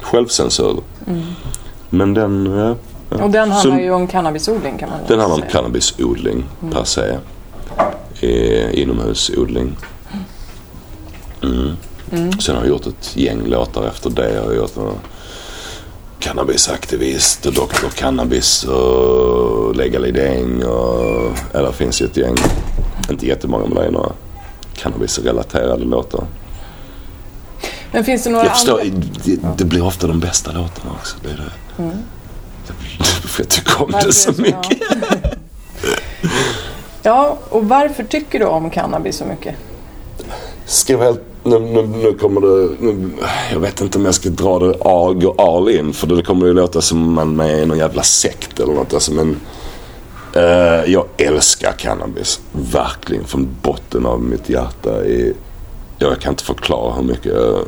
självcensur. 0.02 0.82
Mm. 1.08 1.22
Men 1.90 2.14
den... 2.14 2.46
Ja, 2.46 2.76
ja. 3.18 3.24
Och 3.24 3.30
den 3.30 3.52
handlar 3.52 3.76
Så- 3.78 3.84
ju 3.84 3.92
om 3.92 4.08
cannabisodling 4.08 4.78
kan 4.78 4.90
man 4.90 5.00
den 5.08 5.20
handlar 5.20 5.36
om 5.36 5.42
säga. 5.42 5.52
cannabisodling 5.52 6.44
per 6.72 6.84
se. 6.84 7.18
Eh, 8.22 8.80
inomhusodling. 8.82 9.76
Mm. 11.44 12.32
Sen 12.40 12.56
har 12.56 12.62
jag 12.64 12.70
gjort 12.70 12.86
ett 12.88 13.18
gäng 13.18 13.46
låtar 13.46 13.88
efter 13.88 14.10
det. 14.10 14.34
Jag 14.34 14.44
har 14.44 14.54
gjort 14.54 14.76
några 14.76 14.92
cannabisaktivist, 16.20 17.44
Dr. 17.44 17.90
Cannabis 17.96 18.64
och 18.64 19.76
Legalizing 19.76 20.66
och... 20.66 21.32
Eller 21.54 21.72
finns 21.72 22.02
ju 22.02 22.06
ett 22.06 22.18
gäng. 22.18 22.36
Inte 23.10 23.28
jättemånga 23.28 23.66
men 23.66 23.76
det 23.76 23.86
är 23.86 23.92
några 23.92 24.12
cannabisrelaterade 24.76 25.84
låtar. 25.84 26.24
Men 27.92 28.06
finns 28.06 28.24
det 28.24 28.30
några 28.30 28.46
Jag 28.46 28.54
förstår, 28.54 28.82
andra? 28.82 29.08
det, 29.24 29.40
det 29.58 29.66
blir 29.66 29.84
ofta 29.84 30.08
de 30.08 30.20
bästa 30.20 30.52
låtarna 30.52 30.92
också. 31.00 31.18
Det 31.24 31.30
är 31.30 31.38
det. 31.38 31.92
För 33.28 33.44
jag 33.44 33.50
tycker 33.50 33.84
om 33.84 33.92
det 33.92 34.14
så 34.14 34.32
mycket. 34.32 34.78
Ja. 35.02 35.30
ja, 37.04 37.38
och 37.50 37.70
varför 37.70 38.04
tycker 38.04 38.40
du 38.40 38.46
om 38.46 38.70
cannabis 38.70 39.18
så 39.18 39.26
mycket? 39.26 39.56
Ska 40.66 40.98
helt, 40.98 41.22
nu, 41.44 41.60
nu, 41.60 41.88
nu 41.88 42.14
kommer 42.14 42.42
det, 42.42 42.76
nu, 42.80 43.12
jag 43.52 43.60
vet 43.60 43.82
inte 43.82 43.98
om 43.98 44.06
jag 44.06 44.16
ska 44.16 44.30
dra 44.30 44.60
det 44.60 44.82
all, 44.82 45.14
gå 45.14 45.36
all 45.38 45.70
in 45.70 45.94
för 45.94 46.08
det 46.08 46.24
kommer 46.24 46.46
ju 46.46 46.54
låta 46.54 46.82
som 46.82 47.14
man 47.14 47.40
är 47.40 47.58
i 47.58 47.66
någon 47.66 47.78
jävla 47.78 48.04
sekt 48.04 48.60
eller 48.60 48.74
något. 48.74 48.94
Alltså, 48.94 49.12
men 49.12 49.40
Uh, 50.38 50.92
jag 50.92 51.06
älskar 51.18 51.72
cannabis. 51.72 52.40
Verkligen 52.52 53.26
från 53.26 53.56
botten 53.62 54.06
av 54.06 54.22
mitt 54.22 54.50
hjärta. 54.50 55.06
I, 55.06 55.34
jag 56.00 56.20
kan 56.20 56.34
inte 56.34 56.44
förklara 56.44 56.94
hur 56.94 57.04
mycket. 57.04 57.34
Uh, 57.34 57.60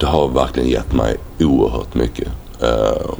det 0.00 0.06
har 0.06 0.28
verkligen 0.28 0.68
gett 0.68 0.92
mig 0.92 1.16
oerhört 1.40 1.94
mycket. 1.94 2.28
Uh, 2.62 3.14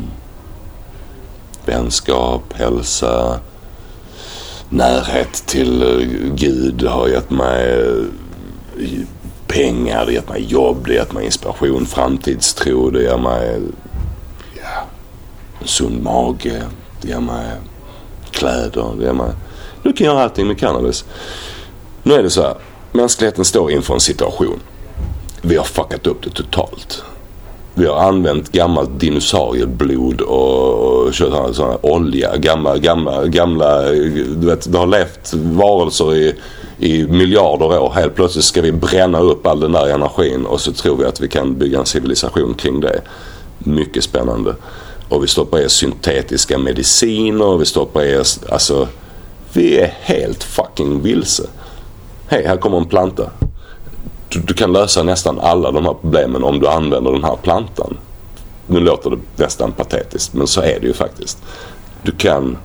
vänskap, 1.64 2.52
hälsa, 2.54 3.40
närhet 4.68 5.46
till 5.46 5.82
eh, 5.82 6.34
Gud 6.34 6.82
har 6.82 7.08
gett 7.08 7.30
mig 7.30 7.84
pengar, 9.46 9.98
det 9.98 10.04
har 10.04 10.10
gett 10.10 10.28
mig 10.28 10.44
jobb, 10.48 10.76
det 10.84 10.90
har 10.90 10.96
gett 10.96 11.12
mig 11.12 11.24
inspiration, 11.24 11.86
framtidstro, 11.86 12.90
det 12.90 13.02
ger 13.02 13.18
mig 13.18 13.60
ja, 14.56 14.84
en 15.60 15.68
sund 15.68 16.02
mage, 16.02 16.62
det 17.00 17.08
ger 17.08 17.20
mig 17.20 17.46
kläder, 18.32 18.86
det 19.00 19.12
man... 19.12 19.30
Du 19.82 19.92
kan 19.92 20.06
göra 20.06 20.22
allting 20.22 20.46
med 20.46 20.58
cannabis. 20.58 21.04
Nu 22.02 22.14
är 22.14 22.22
det 22.22 22.30
så 22.30 22.42
här, 22.42 22.54
mänskligheten 22.92 23.44
står 23.44 23.70
inför 23.70 23.94
en 23.94 24.00
situation. 24.00 24.60
Vi 25.42 25.56
har 25.56 25.64
fuckat 25.64 26.06
upp 26.06 26.22
det 26.22 26.30
totalt. 26.30 27.02
Vi 27.74 27.86
har 27.86 27.96
använt 27.96 28.52
gammalt 28.52 29.00
dinosaurieblod 29.00 30.20
och 30.20 31.12
kört 31.12 31.32
sån- 31.32 31.54
sån 31.54 31.68
här 31.70 31.86
olja. 31.86 32.36
Gamla, 32.36 32.78
gamla, 32.78 33.26
gamla. 33.26 33.82
Du 33.82 34.46
vet, 34.46 34.72
det 34.72 34.78
har 34.78 34.86
levt 34.86 35.34
varelser 35.34 36.14
i, 36.14 36.34
i 36.78 37.04
miljarder 37.06 37.78
år. 37.80 37.92
Helt 37.94 38.14
plötsligt 38.14 38.44
ska 38.44 38.62
vi 38.62 38.72
bränna 38.72 39.20
upp 39.20 39.46
all 39.46 39.60
den 39.60 39.72
där 39.72 39.86
energin 39.88 40.46
och 40.46 40.60
så 40.60 40.72
tror 40.72 40.96
vi 40.96 41.04
att 41.04 41.20
vi 41.20 41.28
kan 41.28 41.58
bygga 41.58 41.78
en 41.78 41.86
civilisation 41.86 42.54
kring 42.54 42.80
det. 42.80 43.00
Mycket 43.58 44.04
spännande. 44.04 44.54
Och 45.12 45.22
vi 45.22 45.28
stoppar 45.28 45.58
i 45.58 45.66
oss 45.66 45.72
syntetiska 45.72 46.58
mediciner 46.58 47.46
och 47.46 47.60
vi 47.60 47.66
stoppar 47.66 48.04
i 48.04 48.16
oss, 48.16 48.40
alltså. 48.50 48.88
Vi 49.52 49.80
är 49.80 49.94
helt 50.00 50.44
fucking 50.44 51.02
vilse. 51.02 51.42
Hej, 52.26 52.46
här 52.46 52.56
kommer 52.56 52.78
en 52.78 52.86
planta 52.86 53.30
du, 54.32 54.40
du 54.40 54.54
kan 54.54 54.72
lösa 54.72 55.02
nästan 55.02 55.40
alla 55.40 55.70
de 55.70 55.84
här 55.84 55.94
problemen 55.94 56.44
om 56.44 56.60
du 56.60 56.68
använder 56.68 57.12
den 57.12 57.24
här 57.24 57.36
plantan. 57.36 57.98
Nu 58.66 58.80
låter 58.80 59.10
det 59.10 59.18
nästan 59.36 59.72
patetiskt 59.72 60.34
men 60.34 60.46
så 60.46 60.60
är 60.60 60.80
det 60.80 60.86
ju 60.86 60.92
faktiskt. 60.92 61.42
Du 62.02 62.12
kan 62.12 62.58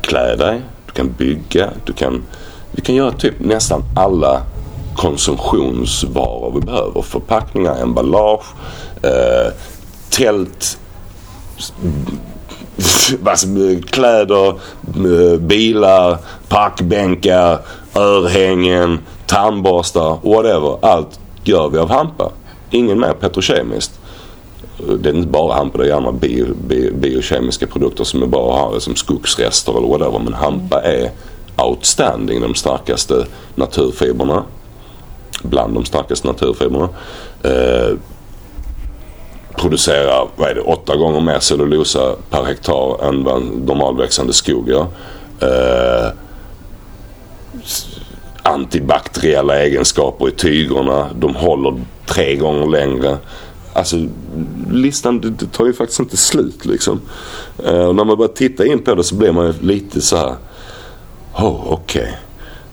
klä 0.00 0.36
dig, 0.36 0.60
du 0.86 0.92
kan 0.92 1.12
bygga, 1.12 1.70
du 1.84 1.92
kan, 1.92 2.22
vi 2.70 2.82
kan 2.82 2.94
göra 2.94 3.12
typ 3.12 3.34
nästan 3.40 3.82
alla 3.96 4.42
konsumtionsvaror 4.96 6.52
vi 6.54 6.60
behöver. 6.60 7.02
Förpackningar, 7.02 7.82
emballage, 7.82 8.46
eh, 9.02 9.52
tält, 10.10 10.78
alltså, 13.24 13.46
kläder, 13.86 14.48
eh, 14.48 15.38
bilar, 15.38 16.18
parkbänkar, 16.48 17.58
örhängen, 17.94 18.98
tandborstar, 19.26 20.18
whatever. 20.22 20.78
Allt 20.82 21.20
gör 21.44 21.68
vi 21.68 21.78
av 21.78 21.88
hampa. 21.88 22.30
Ingen 22.70 23.00
mer 23.00 23.12
petrokemiskt. 23.12 23.98
Det 25.00 25.08
är 25.08 25.14
inte 25.14 25.28
bara 25.28 25.54
hampa, 25.54 25.78
det 25.78 25.88
är 25.88 25.94
andra 25.94 26.12
bio, 26.12 26.46
bio, 26.68 26.94
biokemiska 26.94 27.66
produkter 27.66 28.04
som 28.04 28.22
är 28.22 28.26
bra 28.26 28.54
att 28.54 28.72
ha 28.72 28.80
som 28.80 28.96
skogsrester 28.96 29.78
eller 29.78 29.88
whatever. 29.88 30.18
Men 30.18 30.34
hampa 30.34 30.80
är 30.82 31.10
outstanding, 31.56 32.40
de 32.40 32.54
starkaste 32.54 33.26
naturfibrerna. 33.54 34.44
Bland 35.42 35.74
de 35.74 35.84
starkaste 35.84 36.26
naturfibrerna. 36.26 36.88
Eh, 37.42 37.96
Producerar, 39.56 40.28
vad 40.36 40.50
är 40.50 40.54
det, 40.54 40.60
åtta 40.60 40.96
gånger 40.96 41.20
mer 41.20 41.38
cellulosa 41.38 42.16
per 42.30 42.44
hektar 42.44 43.08
än 43.08 43.24
vad 43.24 43.36
en 43.36 43.48
normalväxande 43.48 44.32
skog 44.32 44.68
gör. 44.68 44.86
Eh, 45.40 46.12
antibakteriella 48.42 49.58
egenskaper 49.62 50.28
i 50.28 50.30
tygerna. 50.30 51.10
De 51.14 51.34
håller 51.34 51.84
tre 52.06 52.36
gånger 52.36 52.66
längre. 52.66 53.18
Alltså 53.72 53.96
listan 54.70 55.20
det, 55.20 55.30
det 55.30 55.52
tar 55.52 55.66
ju 55.66 55.72
faktiskt 55.72 56.00
inte 56.00 56.16
slut 56.16 56.64
liksom. 56.64 57.00
Eh, 57.64 57.84
och 57.84 57.94
när 57.94 58.04
man 58.04 58.16
börjar 58.16 58.32
titta 58.32 58.66
in 58.66 58.84
på 58.84 58.94
det 58.94 59.04
så 59.04 59.14
blir 59.14 59.32
man 59.32 59.46
ju 59.46 59.52
lite 59.60 60.00
så 60.00 60.16
här. 60.16 60.34
Oh, 61.34 61.72
okej. 61.72 62.18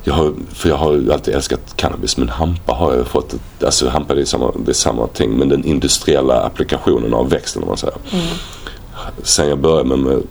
Jag 0.10 0.16
har, 0.16 0.34
för 0.54 0.70
jag 0.70 0.76
har 0.76 0.94
ju 0.94 1.14
alltid 1.14 1.36
älskat 1.36 1.76
cannabis 1.76 2.18
men 2.18 2.30
hampa 2.30 2.74
har 2.74 2.96
jag 2.96 3.08
fått, 3.08 3.34
ett, 3.34 3.64
alltså 3.64 3.90
hampa 3.90 4.14
det 4.14 4.22
är, 4.22 4.26
samma, 4.26 4.52
det 4.66 4.72
är 4.72 4.74
samma 4.74 5.08
ting 5.08 5.32
men 5.32 5.50
den 5.50 5.66
industriella 5.66 6.42
applikationen 6.42 7.14
av 7.14 7.30
växten 7.30 7.64
om 7.64 7.68
man 7.68 7.78
säger. 7.78 7.98
Sen 9.24 9.50
jag 9.50 9.60
började 9.60 9.90
med, 9.90 10.00
med 10.00 10.24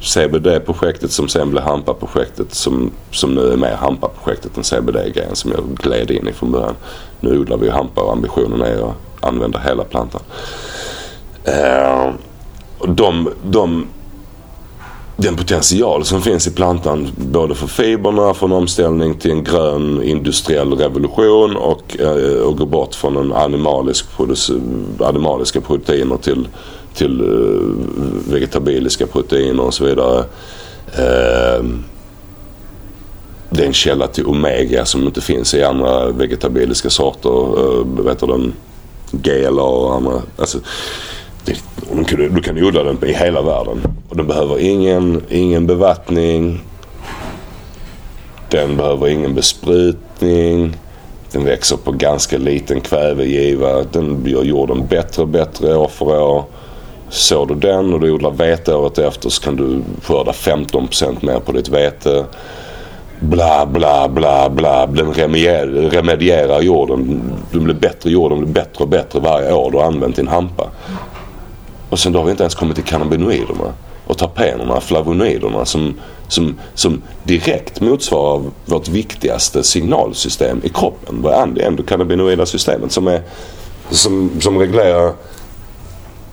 CBD-projektet 0.00 1.12
som 1.12 1.28
sen 1.28 1.50
blev 1.50 1.62
hampa-projektet 1.62 2.54
som, 2.54 2.90
som 3.10 3.34
nu 3.34 3.52
är 3.52 3.56
mer 3.56 3.74
hampa-projektet 3.74 4.56
än 4.56 4.64
CBD-grejen 4.64 5.36
som 5.36 5.52
jag 5.52 5.64
gled 5.76 6.10
in 6.10 6.28
i 6.28 6.32
från 6.32 6.52
början. 6.52 6.74
Nu 7.20 7.38
odlar 7.38 7.56
vi 7.56 7.70
hampa 7.70 8.00
och 8.00 8.12
ambitionen 8.12 8.62
är 8.62 8.88
att 8.88 8.96
använda 9.20 9.58
hela 9.58 9.84
plantan. 9.84 10.20
Och 12.78 12.88
de, 12.88 13.30
de 13.44 13.86
den 15.20 15.36
potential 15.36 16.04
som 16.04 16.22
finns 16.22 16.46
i 16.46 16.50
plantan 16.50 17.08
både 17.16 17.54
för 17.54 17.66
fibrerna, 17.66 18.34
för 18.34 18.46
en 18.46 18.52
omställning 18.52 19.14
till 19.14 19.30
en 19.30 19.44
grön 19.44 20.02
industriell 20.02 20.72
revolution 20.72 21.56
och, 21.56 22.00
eh, 22.00 22.40
och 22.40 22.58
gå 22.58 22.66
bort 22.66 22.94
från 22.94 23.16
en 23.16 23.32
animalisk 23.32 24.06
animaliska 25.00 25.60
proteiner 25.60 26.16
till, 26.16 26.48
till 26.94 27.20
eh, 27.20 28.32
vegetabiliska 28.32 29.06
proteiner 29.06 29.62
och 29.62 29.74
så 29.74 29.84
vidare. 29.84 30.18
Eh, 30.92 31.64
det 33.50 33.62
är 33.62 33.66
en 33.66 33.72
källa 33.72 34.06
till 34.06 34.26
omega 34.26 34.84
som 34.84 35.02
inte 35.02 35.20
finns 35.20 35.54
i 35.54 35.62
andra 35.62 36.10
vegetabiliska 36.10 36.90
sorter. 36.90 37.30
Vad 37.84 38.04
vet 38.04 38.20
du 38.20 38.26
den? 38.26 38.52
GLA 39.10 39.62
och 39.62 39.94
andra. 39.94 40.22
Alltså, 40.36 40.58
de 41.90 42.04
kan, 42.04 42.34
du 42.34 42.42
kan 42.42 42.62
odla 42.62 42.82
den 42.82 43.04
i 43.04 43.12
hela 43.12 43.42
världen. 43.42 43.80
Och 44.08 44.16
den 44.16 44.26
behöver 44.26 44.58
ingen, 44.58 45.22
ingen 45.28 45.66
bevattning. 45.66 46.60
Den 48.50 48.76
behöver 48.76 49.08
ingen 49.08 49.34
besprutning. 49.34 50.76
Den 51.32 51.44
växer 51.44 51.76
på 51.76 51.92
ganska 51.92 52.38
liten 52.38 52.80
kvävegiva. 52.80 53.82
Den 53.92 54.26
gör 54.26 54.42
jorden 54.42 54.86
bättre 54.86 55.22
och 55.22 55.28
bättre 55.28 55.76
år 55.76 55.88
för 55.88 56.22
år. 56.22 56.44
Sår 57.10 57.46
du 57.46 57.54
den 57.54 57.94
och 57.94 58.00
du 58.00 58.10
odlar 58.10 58.30
vete 58.30 58.74
året 58.74 58.98
efter 58.98 59.28
så 59.28 59.42
kan 59.42 59.56
du 59.56 59.82
skörda 60.02 60.32
15% 60.32 61.26
mer 61.26 61.40
på 61.40 61.52
ditt 61.52 61.68
vete. 61.68 62.24
Bla, 63.20 63.66
bla, 63.66 64.08
bla, 64.08 64.50
bla. 64.50 64.86
Den 64.86 65.12
remedierar, 65.90 66.60
jorden. 66.60 67.22
Den 67.52 67.64
blir 67.64 67.74
bättre, 67.74 68.10
jorden 68.10 68.38
blir 68.38 68.52
bättre 68.52 68.84
och 68.84 68.88
bättre 68.88 69.20
varje 69.20 69.52
år 69.52 69.70
du 69.70 69.78
har 69.78 69.84
använt 69.84 70.16
din 70.16 70.28
hampa. 70.28 70.64
Och 71.90 71.98
sen 71.98 72.12
då 72.12 72.18
har 72.18 72.24
vi 72.24 72.30
inte 72.30 72.42
ens 72.42 72.54
kommit 72.54 72.74
till 72.74 72.84
cannabinoiderna 72.84 73.72
och 74.06 74.18
terpenerna, 74.18 74.80
flavonoiderna 74.80 75.64
som, 75.64 75.94
som, 76.28 76.58
som 76.74 77.02
direkt 77.22 77.80
motsvarar 77.80 78.42
vårt 78.64 78.88
viktigaste 78.88 79.62
signalsystem 79.62 80.60
i 80.64 80.68
kroppen. 80.68 81.22
Vad 81.22 81.34
är 81.34 81.46
det 81.46 81.62
endokannabinoida 81.62 82.46
systemet 82.46 82.92
som, 82.92 83.08
är, 83.08 83.22
som, 83.90 84.30
som 84.40 84.58
reglerar 84.58 85.12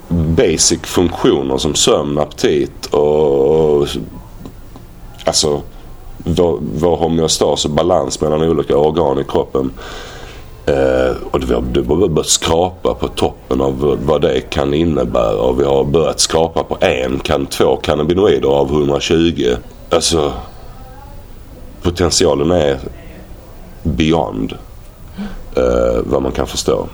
basic 0.07 0.79
funktioner 0.83 1.57
som 1.57 1.75
sömn, 1.75 2.19
aptit 2.19 2.85
och 2.85 3.87
alltså 5.23 5.61
vår, 6.17 6.59
vår 6.75 6.95
homeostas 6.95 7.65
och 7.65 7.71
balans 7.71 8.21
mellan 8.21 8.41
olika 8.41 8.77
organ 8.77 9.19
i 9.19 9.23
kroppen. 9.23 9.71
Eh, 10.67 11.15
och 11.31 11.49
vi 11.49 11.53
har, 11.53 11.61
har 11.61 12.07
börjat 12.07 12.29
skrapa 12.29 12.93
på 12.93 13.07
toppen 13.07 13.61
av 13.61 13.97
vad 14.05 14.21
det 14.21 14.41
kan 14.41 14.73
innebära 14.73 15.41
och 15.41 15.59
vi 15.59 15.63
har 15.63 15.83
börjat 15.83 16.19
skrapa 16.19 16.63
på 16.63 16.77
en, 16.81 17.19
kan 17.19 17.45
två 17.45 17.75
cannabinoider 17.75 18.49
av 18.49 18.71
120. 18.71 19.55
Alltså 19.89 20.33
potentialen 21.81 22.51
är 22.51 22.79
beyond 23.83 24.53
eh, 25.55 26.01
vad 26.03 26.21
man 26.21 26.31
kan 26.31 26.47
förstå. 26.47 26.87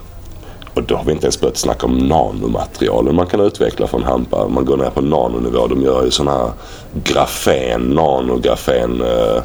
Och 0.74 0.82
då 0.82 0.96
har 0.96 1.04
vi 1.04 1.12
inte 1.12 1.26
ens 1.26 1.40
börjat 1.40 1.56
snacka 1.56 1.86
om 1.86 1.98
nanomaterialen 1.98 3.14
man 3.14 3.26
kan 3.26 3.40
utveckla 3.40 3.86
från 3.86 4.02
hampa. 4.02 4.48
Man 4.48 4.64
går 4.64 4.76
ner 4.76 4.90
på 4.90 5.00
nanonivå. 5.00 5.66
De 5.66 5.82
gör 5.82 6.04
ju 6.04 6.10
sådana 6.10 6.38
här 6.38 6.50
grafen, 7.04 7.80
nanografen, 7.80 9.02
eh, 9.02 9.42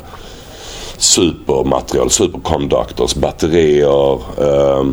supermaterial, 0.98 2.10
superconductors, 2.10 3.16
batterier. 3.16 4.20
Eh, 4.38 4.86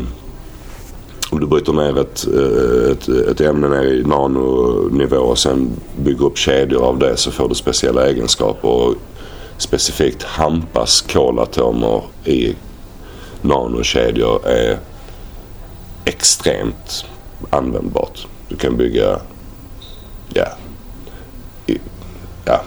om 1.31 1.39
du 1.39 1.47
bryter 1.47 1.73
ner 1.73 1.99
ett, 1.99 2.27
eh, 2.27 2.91
ett, 2.91 3.07
ett 3.07 3.41
ämne 3.41 3.67
ner 3.67 3.83
i 3.83 4.03
nanonivå 4.03 5.17
och 5.17 5.37
sen 5.37 5.69
bygger 5.97 6.25
upp 6.25 6.37
kedjor 6.37 6.83
av 6.83 6.99
det 6.99 7.17
så 7.17 7.31
får 7.31 7.49
du 7.49 7.55
speciella 7.55 8.07
egenskaper. 8.09 8.69
Och 8.69 8.95
specifikt 9.57 10.23
hampas 10.23 11.01
kolatomer 11.01 12.03
i 12.25 12.55
nanokedjor 13.41 14.47
är 14.47 14.79
extremt 16.05 17.05
användbart. 17.49 18.27
Du 18.49 18.55
kan 18.55 18.77
bygga, 18.77 19.19
ja, 20.33 20.47
ja 22.45 22.61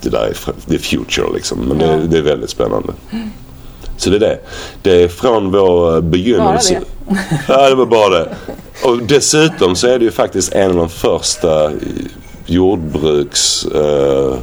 det 0.00 0.08
där 0.08 0.26
är 0.26 0.52
the 0.70 0.78
future 0.78 1.26
liksom. 1.34 1.58
Men 1.58 1.78
det, 1.78 2.06
det 2.06 2.18
är 2.18 2.22
väldigt 2.22 2.50
spännande. 2.50 2.92
Så 3.96 4.10
det 4.10 4.16
är 4.16 4.20
det. 4.20 4.38
Det 4.82 5.02
är 5.02 5.08
från 5.08 5.50
vår 5.52 6.00
begynnelse. 6.00 6.80
Bara 7.06 7.16
det? 7.16 7.40
ja, 7.48 7.68
det 7.68 7.74
var 7.74 7.86
bara 7.86 8.08
det. 8.08 8.36
Och 8.84 9.02
dessutom 9.02 9.76
så 9.76 9.86
är 9.86 9.98
det 9.98 10.04
ju 10.04 10.10
faktiskt 10.10 10.52
en 10.52 10.70
av 10.70 10.76
de 10.76 10.88
första 10.88 11.72
jordbruks... 12.46 13.64
Eh, 13.64 14.34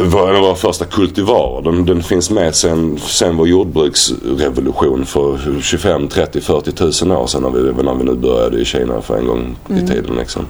var 0.00 0.30
en 0.30 0.36
av 0.36 0.42
våra 0.42 0.54
första 0.54 0.84
kultivarer. 0.84 1.62
Den, 1.62 1.86
den 1.86 2.02
finns 2.02 2.30
med 2.30 2.54
sen, 2.54 2.98
sen 2.98 3.36
vår 3.36 3.48
jordbruksrevolution 3.48 5.06
för 5.06 5.38
25, 5.62 6.08
30, 6.08 6.40
40 6.40 6.72
tusen 6.72 7.12
år 7.12 7.26
sedan 7.26 7.42
när 7.42 7.50
vi, 7.50 7.82
när 7.82 7.94
vi 7.94 8.04
nu 8.04 8.14
började 8.14 8.60
i 8.60 8.64
Kina 8.64 9.00
för 9.00 9.18
en 9.18 9.26
gång 9.26 9.56
i 9.68 9.86
tiden. 9.86 10.16
Liksom. 10.18 10.46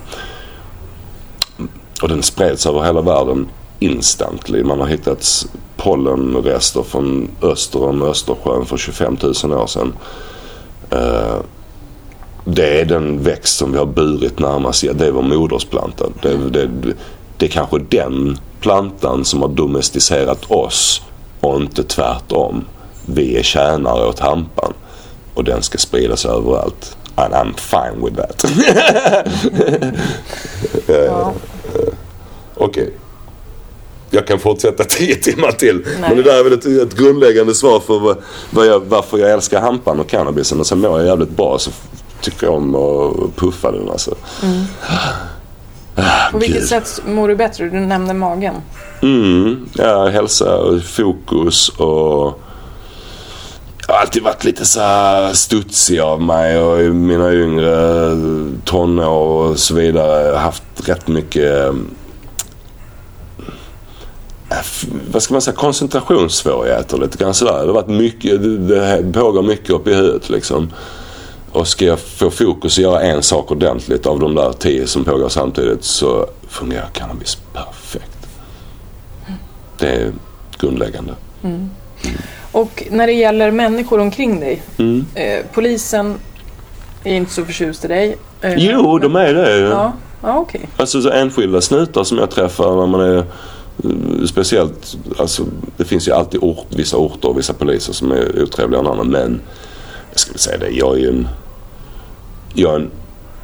Och 2.02 2.08
den 2.08 2.22
spreds 2.22 2.66
över 2.66 2.82
hela 2.82 3.00
världen 3.00 3.48
instantly. 3.78 4.64
Man 4.64 4.80
har 4.80 4.86
hittat 4.86 5.46
pollenrester 5.76 6.82
från 6.82 7.30
öster 7.42 7.82
om 7.82 8.02
Östersjön 8.02 8.66
för 8.66 8.76
25 8.76 9.18
000 9.44 9.52
år 9.52 9.66
sedan. 9.66 9.92
Uh, 10.92 11.40
det 12.44 12.80
är 12.80 12.84
den 12.84 13.22
växt 13.22 13.56
som 13.56 13.72
vi 13.72 13.78
har 13.78 13.86
burit 13.86 14.38
närmast. 14.38 14.84
Det 14.94 15.06
är 15.06 15.10
vår 15.10 15.22
modersplanta. 15.22 16.04
Det, 16.22 16.36
det, 16.36 16.70
det 17.36 17.46
är 17.46 17.50
kanske 17.50 17.78
den 17.78 18.38
plantan 18.60 19.24
som 19.24 19.42
har 19.42 19.48
domesticerat 19.48 20.50
oss 20.50 21.02
och 21.40 21.56
inte 21.56 21.82
tvärtom. 21.82 22.64
Vi 23.06 23.36
är 23.36 23.42
tjänare 23.42 24.06
åt 24.06 24.18
hampan 24.18 24.72
och 25.34 25.44
den 25.44 25.62
ska 25.62 25.78
spridas 25.78 26.24
överallt. 26.24 26.96
And 27.14 27.34
I'm 27.34 27.54
fine 27.56 28.04
with 28.04 28.16
that. 28.16 28.44
Ja. 30.86 31.32
Okej. 32.60 32.82
Okay. 32.82 32.94
Jag 34.10 34.26
kan 34.26 34.38
fortsätta 34.38 34.84
tio 34.88 35.14
timmar 35.14 35.52
till. 35.52 35.76
Nej. 35.76 36.08
Men 36.08 36.16
det 36.16 36.22
där 36.22 36.38
är 36.38 36.44
väl 36.44 36.52
ett, 36.52 36.66
ett 36.66 36.96
grundläggande 36.96 37.54
svar 37.54 37.80
för 37.80 37.98
vad, 37.98 38.16
vad 38.50 38.66
jag, 38.66 38.80
varför 38.80 39.18
jag 39.18 39.30
älskar 39.30 39.60
hampan 39.60 40.00
och 40.00 40.08
cannabisen. 40.08 40.60
Och 40.60 40.66
sen 40.66 40.78
mår 40.80 40.98
jag 40.98 41.06
jävligt 41.06 41.36
bra 41.36 41.58
så 41.58 41.70
tycker 42.20 42.46
jag 42.46 42.54
om 42.54 42.74
att 42.74 43.36
puffa 43.36 43.72
den 43.72 43.90
alltså. 43.90 44.14
Ah, 45.96 46.30
På 46.32 46.38
vilket 46.38 46.60
Gud. 46.60 46.68
sätt 46.68 47.02
mår 47.06 47.28
du 47.28 47.36
bättre? 47.36 47.64
Du 47.64 47.80
nämnde 47.80 48.14
magen. 48.14 48.54
Mm, 49.02 49.68
ja, 49.74 50.08
hälsa 50.08 50.56
och 50.56 50.82
fokus 50.82 51.68
och 51.68 52.40
jag 53.86 53.94
har 53.94 54.00
alltid 54.00 54.22
varit 54.22 54.44
lite 54.44 54.66
så 54.66 54.80
studsig 55.32 56.00
av 56.00 56.22
mig 56.22 56.58
och 56.58 56.80
i 56.82 56.90
mina 56.90 57.32
yngre 57.32 58.10
tonår 58.64 59.50
och 59.50 59.58
så 59.58 59.74
vidare 59.74 60.36
haft 60.36 60.62
rätt 60.84 61.08
mycket 61.08 61.74
vad 65.10 65.22
ska 65.22 65.34
man 65.34 65.42
säga, 65.42 65.56
koncentrationssvårigheter 65.56 66.98
lite 66.98 67.18
grann 67.18 67.34
sådär. 67.34 67.52
Det 67.52 67.66
har 67.66 67.72
varit 67.72 67.88
mycket, 67.88 68.42
det, 68.68 69.12
pågår 69.12 69.42
mycket 69.42 69.70
upp 69.70 69.88
i 69.88 69.94
huvudet 69.94 70.30
liksom. 70.30 70.70
Och 71.52 71.68
ska 71.68 71.84
jag 71.84 72.00
få 72.00 72.30
fokus 72.30 72.78
och 72.78 72.82
göra 72.82 73.02
en 73.02 73.22
sak 73.22 73.50
ordentligt 73.50 74.06
av 74.06 74.20
de 74.20 74.34
där 74.34 74.52
tio 74.52 74.86
som 74.86 75.04
pågår 75.04 75.28
samtidigt 75.28 75.84
så 75.84 76.26
fungerar 76.48 76.86
cannabis 76.92 77.38
perfekt. 77.52 78.28
Det 79.78 79.86
är 79.86 80.12
grundläggande. 80.58 81.14
Och 82.52 82.84
när 82.90 83.06
det 83.06 83.12
gäller 83.12 83.50
människor 83.50 83.98
omkring 84.00 84.40
dig. 84.40 84.62
Mm. 84.78 85.06
Eh, 85.14 85.38
polisen 85.52 86.14
är 87.04 87.14
inte 87.14 87.32
så 87.32 87.44
förtjust 87.44 87.84
i 87.84 87.88
dig. 87.88 88.16
Eh, 88.40 88.54
Jo, 88.56 88.98
de 88.98 89.16
är 89.16 89.34
det. 89.34 89.58
Ja, 89.58 89.92
ja 90.22 90.38
okej. 90.38 90.68
Alltså 90.76 91.02
så 91.02 91.10
enskilda 91.10 91.60
snutar 91.60 92.04
som 92.04 92.18
jag 92.18 92.30
träffar 92.30 92.76
när 92.76 92.86
man 92.86 93.00
är 93.00 93.24
speciellt, 94.26 94.96
alltså 95.18 95.44
det 95.76 95.84
finns 95.84 96.08
ju 96.08 96.12
alltid 96.12 96.40
ort, 96.42 96.66
vissa 96.68 96.96
orter 96.96 97.28
och 97.28 97.38
vissa 97.38 97.52
poliser 97.52 97.92
som 97.92 98.12
är 98.12 98.42
otrevliga 98.42 98.80
än 98.80 98.86
andra 98.86 99.04
men 99.04 99.40
jag 100.10 100.20
skulle 100.20 100.38
säga 100.38 100.58
det, 100.58 100.68
jag 100.70 100.96
är 100.96 101.00
ju 101.00 101.08
en, 101.08 101.28
jag 102.54 102.72
är 102.72 102.76
en, 102.76 102.90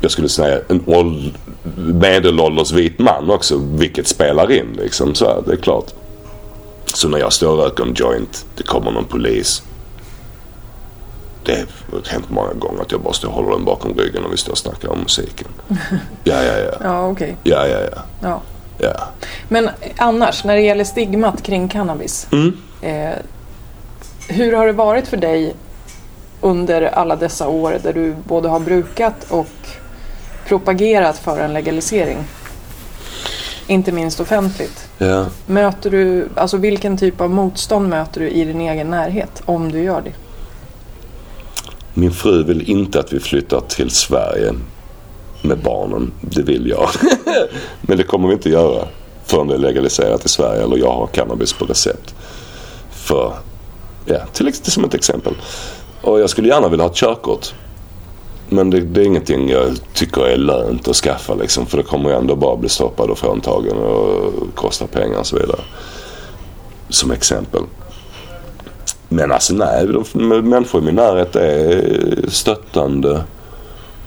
jag 0.01 0.11
skulle 0.11 0.29
säga 0.29 0.61
en 0.68 0.83
åld, 0.87 1.35
medelålders 1.77 2.72
vit 2.72 2.99
man 2.99 3.31
också 3.31 3.57
vilket 3.59 4.09
spelar 4.09 4.53
in 4.53 4.79
liksom 4.83 5.14
så 5.14 5.25
här, 5.25 5.42
det 5.46 5.53
är 5.53 5.57
klart. 5.57 5.92
Så 6.94 7.09
när 7.09 7.18
jag 7.18 7.33
står 7.33 7.53
och 7.53 7.59
röker 7.59 7.85
en 7.85 7.94
joint, 7.94 8.46
det 8.57 8.62
kommer 8.62 8.90
någon 8.90 9.05
polis. 9.05 9.62
Det 11.44 11.66
har 11.92 12.11
hänt 12.12 12.31
många 12.31 12.53
gånger 12.53 12.83
att 12.83 12.92
jag 12.92 13.01
bara 13.01 13.12
står 13.12 13.29
och 13.29 13.35
håller 13.35 13.51
den 13.51 13.64
bakom 13.64 13.94
ryggen 13.94 14.25
och 14.25 14.33
vi 14.33 14.37
står 14.37 14.53
och 14.53 14.59
snackar 14.59 14.88
om 14.88 14.99
musiken. 14.99 15.49
Ja, 16.25 16.42
ja, 16.42 16.59
ja. 16.59 16.72
Ja, 16.83 17.09
okej. 17.09 17.37
Ja, 17.42 17.66
ja, 17.66 17.79
ja. 17.81 18.03
Ja. 18.20 18.42
Ja. 18.79 19.09
Men 19.49 19.71
annars, 19.97 20.45
när 20.45 20.55
det 20.55 20.61
gäller 20.62 20.85
stigmat 20.85 21.43
kring 21.43 21.69
cannabis. 21.69 22.27
Mm. 22.33 22.57
Eh, 22.83 23.15
hur 24.29 24.53
har 24.53 24.67
det 24.67 24.73
varit 24.73 25.09
för 25.09 25.17
dig 25.17 25.55
under 26.41 26.83
alla 26.83 27.17
dessa 27.17 27.49
år 27.49 27.79
där 27.83 27.93
du 27.93 28.15
både 28.25 28.49
har 28.49 28.61
brukat 28.61 29.27
och 29.31 29.49
propagerat 30.47 31.19
för 31.19 31.41
en 31.41 31.53
legalisering? 31.53 32.19
Inte 33.67 33.93
minst 33.93 34.21
offentligt. 34.21 34.89
ja. 34.99 35.27
Möter 35.47 35.91
du, 35.91 36.29
alltså 36.35 36.57
vilken 36.57 36.97
typ 36.97 37.21
av 37.21 37.31
motstånd 37.31 37.89
möter 37.89 38.21
du 38.21 38.31
i 38.31 38.45
din 38.45 38.61
egen 38.61 38.91
närhet 38.91 39.43
om 39.45 39.73
du 39.73 39.83
gör 39.83 40.01
det? 40.01 40.12
Min 41.95 42.12
fru 42.12 42.45
vill 42.45 42.71
inte 42.71 43.01
att 43.01 43.12
vi 43.12 43.21
flyttar 43.21 43.61
till 43.61 43.91
Sverige 43.91 44.55
med 45.47 45.59
barnen. 45.59 46.13
Det 46.21 46.43
vill 46.43 46.67
jag. 46.69 46.89
Men 47.81 47.99
det 47.99 48.05
kommer 48.05 48.29
vi 48.29 48.35
inte 48.35 48.51
göra 48.51 48.89
förrän 49.25 49.47
det 49.47 49.55
är 49.55 49.59
legaliserat 49.59 50.25
i 50.25 50.29
Sverige 50.29 50.63
eller 50.63 50.77
jag 50.77 50.93
har 50.93 51.07
cannabis 51.07 51.53
på 51.53 51.65
recept. 51.65 52.15
För, 52.91 53.33
ja, 54.05 54.19
till 54.33 54.55
som 54.55 54.85
ett 54.85 54.95
exempel. 54.95 55.35
Och 56.03 56.21
jag 56.21 56.31
skulle 56.31 56.49
gärna 56.49 56.69
vilja 56.69 56.85
ha 56.85 56.91
ett 56.91 56.97
körkort. 56.97 57.55
Men 58.49 58.71
det, 58.71 58.81
det 58.81 59.01
är 59.01 59.05
ingenting 59.05 59.49
jag 59.49 59.68
tycker 59.93 60.27
är 60.27 60.37
lönt 60.37 60.89
att 60.89 60.97
skaffa 60.97 61.35
liksom. 61.35 61.66
För 61.66 61.77
det 61.77 61.83
kommer 61.83 62.11
ju 62.11 62.16
ändå 62.16 62.37
bara 62.37 62.57
bli 62.57 62.68
stoppad 62.68 63.11
och 63.11 63.18
fråntagen 63.18 63.77
och 63.77 64.33
kosta 64.55 64.87
pengar 64.87 65.18
och 65.18 65.27
så 65.27 65.37
vidare. 65.37 65.61
Som 66.89 67.11
exempel. 67.11 67.62
Men 69.09 69.33
alltså 69.33 69.55
nej, 69.55 69.87
de, 69.87 70.29
människor 70.29 70.83
i 70.83 70.85
min 70.85 70.95
närhet 70.95 71.37
är 71.37 72.29
stöttande. 72.29 73.25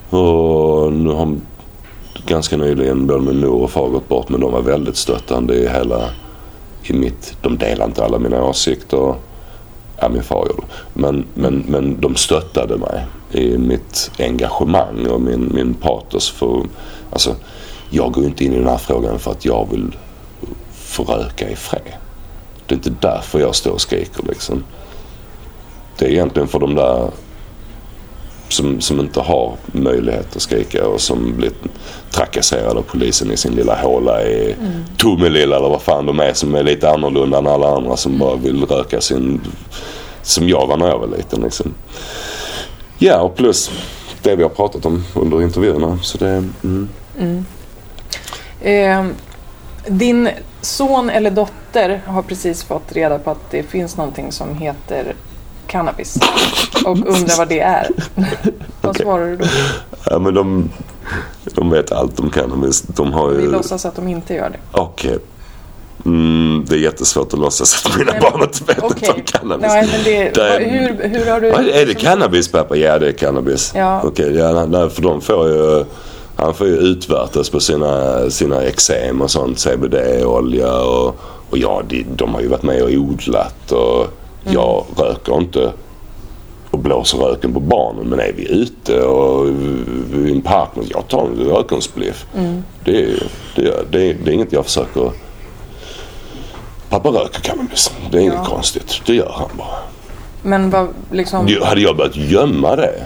Och 0.10 0.94
nu 0.94 1.10
har 1.10 1.36
ganska 2.26 2.58
nyligen 2.58 3.08
både 3.08 3.22
min 3.22 3.40
mor 3.40 3.64
och 3.64 3.72
far 3.72 3.90
gått 3.90 4.08
bort 4.08 4.30
men 4.30 4.42
de 4.42 4.52
var 4.52 4.62
väldigt 4.62 4.98
stöttande 4.98 5.56
i 5.56 5.68
hela, 5.68 6.10
i 6.84 6.94
mitt, 6.94 7.38
de 7.42 7.58
delar 7.58 7.86
inte 7.86 8.06
alla 8.06 8.20
mina 8.20 8.44
åsikter. 8.44 9.16
Ja, 10.02 10.10
min 10.10 10.24
far 10.24 10.48
gjorde 10.50 10.68
men, 10.94 11.26
men, 11.34 11.64
men 11.68 12.02
de 12.02 12.16
stöttade 12.16 12.78
mig 12.78 13.06
i 13.32 13.58
mitt 13.58 14.12
engagemang 14.20 15.08
och 15.08 15.22
min, 15.22 15.52
min 15.54 15.74
patos 15.74 16.30
för, 16.32 16.64
alltså 17.12 17.36
jag 17.90 18.12
går 18.12 18.24
ju 18.24 18.30
inte 18.30 18.46
in 18.46 18.54
i 18.54 18.58
den 18.58 18.68
här 18.68 18.78
frågan 18.78 19.20
för 19.20 19.32
att 19.32 19.46
jag 19.46 19.68
vill 19.72 19.96
få 20.72 21.04
röka 21.04 21.50
i 21.50 21.56
fred. 21.56 21.94
Det 22.66 22.74
är 22.74 22.76
inte 22.76 23.08
därför 23.08 23.40
jag 23.40 23.56
står 23.56 23.72
och 23.72 23.82
skriker 23.82 24.24
liksom. 24.28 24.64
Det 25.98 26.06
är 26.06 26.10
egentligen 26.10 26.48
för 26.48 26.60
de 26.60 26.76
där 26.76 27.10
som, 28.50 28.82
som 28.82 29.00
inte 29.00 29.22
har 29.22 29.56
möjlighet 29.66 30.36
att 30.36 30.42
skrika 30.42 30.88
och 30.88 31.02
som 31.02 31.38
blir 31.38 31.52
trakasserade 32.12 32.80
av 32.80 32.82
polisen 32.82 33.32
i 33.32 33.38
sin 33.38 33.56
lilla 33.56 33.82
håla 33.82 34.24
i 34.24 34.52
mm. 34.52 34.86
Tomelilla 34.98 35.56
eller 35.56 35.70
vad 35.70 35.82
fan 35.82 36.06
de 36.06 36.20
är 36.20 36.34
som 36.34 36.56
är 36.56 36.64
lite 36.64 36.90
annorlunda 36.90 37.38
än 37.38 37.48
alla 37.48 37.76
andra 37.76 37.98
som 37.98 38.18
bara 38.18 38.36
vill 38.36 38.66
röka 38.66 39.02
sin... 39.02 39.42
Som 40.22 40.50
jag 40.50 40.68
var 40.68 40.78
när 40.78 40.88
jag 40.88 41.00
var 41.00 41.08
liten 41.08 41.42
liksom. 41.42 41.74
Ja 42.98 43.22
och 43.22 43.36
plus 43.36 43.72
det 44.22 44.36
vi 44.36 44.44
har 44.44 44.50
pratat 44.50 44.86
om 44.86 45.06
under 45.16 45.42
intervjuerna. 45.42 46.00
Så 46.02 46.18
det, 46.18 46.44
mm. 46.64 46.90
Mm. 47.20 47.46
Eh, 48.62 49.06
din 49.88 50.30
son 50.62 51.10
eller 51.10 51.32
dotter 51.32 52.02
har 52.06 52.22
precis 52.22 52.64
fått 52.64 52.92
reda 52.92 53.20
på 53.20 53.32
att 53.32 53.52
det 53.52 53.64
finns 53.64 53.98
någonting 53.98 54.32
som 54.32 54.56
heter 54.56 55.16
cannabis 55.70 56.18
och 56.86 56.92
undrar 56.92 57.38
vad 57.38 57.48
det 57.48 57.60
är. 57.60 57.90
vad 58.82 58.90
okay. 58.90 59.04
svarar 59.04 59.26
du 59.28 59.36
då? 59.36 59.46
Ja, 60.06 60.20
men 60.20 60.34
de, 60.34 60.70
de 61.56 61.70
vet 61.70 61.92
allt 61.92 62.20
om 62.20 62.30
cannabis. 62.30 62.82
De 62.82 63.14
har 63.14 63.32
ju... 63.32 63.38
Vi 63.38 63.48
låtsas 63.48 63.86
att 63.86 63.96
de 63.96 64.08
inte 64.08 64.34
gör 64.34 64.50
det. 64.50 64.60
Okej. 64.72 65.16
Okay. 65.16 65.20
Mm, 66.06 66.66
det 66.70 66.76
är 66.76 66.80
jättesvårt 66.80 67.34
att 67.34 67.40
låtsas 67.40 67.86
att 67.86 67.98
mina 67.98 68.12
Nej, 68.12 68.22
barn 68.22 68.42
inte 68.42 68.64
vet 68.64 68.84
okay. 68.84 69.10
om 69.10 69.22
cannabis. 69.22 69.68
Nej, 69.68 69.90
men 69.92 70.04
det, 70.04 70.30
det, 70.30 70.64
hur, 70.70 71.10
hur 71.10 71.32
har 71.32 71.42
du... 71.42 71.48
Är 71.48 71.86
det 71.86 71.94
cannabis 71.94 72.48
pappa? 72.48 72.76
Ja 72.76 73.00
det 73.00 73.08
är 73.08 73.12
cannabis. 73.12 73.72
Ja. 73.76 74.02
Okej, 74.04 74.26
okay, 74.26 74.72
ja, 74.72 74.90
för 74.90 75.02
de 75.02 75.22
får 75.22 75.48
ju... 75.48 75.86
Han 76.36 76.54
får 76.54 76.68
ju 76.68 76.78
utvärtas 76.78 77.50
på 77.50 77.60
sina, 77.60 78.30
sina 78.30 78.64
eksem 78.64 79.22
och 79.22 79.32
sånt. 79.32 79.60
CBD-olja 79.60 80.82
och, 80.82 81.16
och 81.50 81.58
ja, 81.58 81.82
de, 81.88 82.06
de 82.16 82.34
har 82.34 82.42
ju 82.42 82.48
varit 82.48 82.64
med 82.64 82.82
och 82.82 82.90
odlat 82.90 83.72
och. 83.72 84.08
Jag 84.44 84.86
röker 84.98 85.38
inte 85.38 85.72
och 86.72 86.80
blåser 86.80 87.18
röken 87.18 87.54
på 87.54 87.60
barnen. 87.60 88.06
Men 88.06 88.20
är 88.20 88.34
vi 88.36 88.52
ute 88.52 89.02
och 89.02 89.48
i 89.48 90.32
en 90.32 90.42
park, 90.42 90.70
jag 90.90 91.08
tar 91.08 91.26
en 91.26 91.36
rökenspliff. 91.36 92.26
Mm. 92.38 92.64
Det, 92.86 93.06
det, 93.56 93.92
det, 93.92 94.14
det 94.24 94.32
är 94.32 94.34
inget 94.34 94.54
jag 94.54 94.66
försöker 94.66 95.12
Pappa 96.90 97.10
röker 97.10 97.42
cannabis. 97.42 97.92
Det 98.12 98.18
är 98.18 98.22
inget 98.22 98.34
ja. 98.34 98.46
konstigt. 98.46 99.02
Det 99.06 99.14
gör 99.14 99.32
han 99.36 99.50
bara. 99.58 99.78
Men 100.42 100.70
vad 100.70 100.88
liksom... 101.12 101.48
Hade 101.64 101.82
jag 101.82 101.98
börjat 101.98 102.16
gömma 102.16 102.76
det 102.76 103.04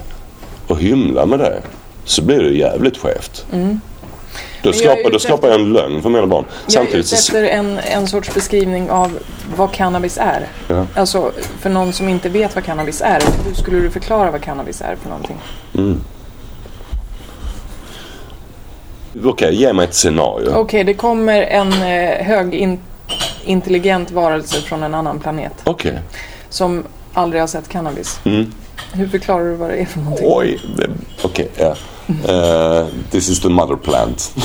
och 0.67 0.79
hymla 0.79 1.25
med 1.25 1.39
det 1.39 1.61
så 2.05 2.21
blir 2.21 2.39
det 2.39 2.53
jävligt 2.53 2.97
skevt. 2.97 3.45
Mm. 3.51 3.81
Då 4.63 4.73
skapar, 4.73 5.11
då 5.11 5.19
skapar 5.19 5.47
jag 5.47 5.59
en 5.59 5.73
lögn 5.73 6.01
för 6.01 6.09
mina 6.09 6.27
barn. 6.27 6.45
Jag 6.67 6.83
är 6.83 6.95
ute 6.95 7.15
efter 7.15 7.43
en, 7.43 7.79
en 7.79 8.07
sorts 8.07 8.33
beskrivning 8.33 8.91
av 8.91 9.19
vad 9.55 9.71
cannabis 9.71 10.17
är. 10.17 10.47
Ja. 10.67 10.85
Alltså 10.95 11.31
för 11.59 11.69
någon 11.69 11.93
som 11.93 12.09
inte 12.09 12.29
vet 12.29 12.55
vad 12.55 12.63
cannabis 12.63 13.01
är. 13.01 13.21
Hur 13.45 13.53
skulle 13.53 13.79
du 13.79 13.89
förklara 13.89 14.31
vad 14.31 14.41
cannabis 14.41 14.81
är 14.81 14.95
för 14.95 15.09
någonting? 15.09 15.37
Mm. 15.77 16.01
Okej, 19.15 19.29
okay, 19.29 19.53
ge 19.53 19.73
mig 19.73 19.85
ett 19.85 19.93
scenario. 19.93 20.49
Okej, 20.49 20.61
okay, 20.61 20.83
det 20.83 20.93
kommer 20.93 21.41
en 21.41 21.73
eh, 21.73 22.25
hög 22.25 22.53
in 22.53 22.79
intelligent 23.45 24.11
varelse 24.11 24.61
från 24.61 24.83
en 24.83 24.93
annan 24.93 25.19
planet. 25.19 25.53
Okej. 25.63 25.91
Okay. 25.91 26.03
Som 26.49 26.83
aldrig 27.13 27.41
har 27.41 27.47
sett 27.47 27.69
cannabis. 27.69 28.19
Mm. 28.25 28.51
Hur 28.93 29.07
förklarar 29.07 29.45
du 29.45 29.55
vad 29.55 29.69
det 29.69 29.75
är 29.75 29.85
för 29.85 29.99
någonting? 29.99 30.27
Oj, 30.29 30.59
okej. 31.21 31.49
Okay, 31.53 31.65
yeah. 31.65 31.77
Uh, 32.09 32.87
this 33.11 33.29
is 33.29 33.39
the 33.39 33.49
mother 33.49 33.75
plant. 33.75 34.35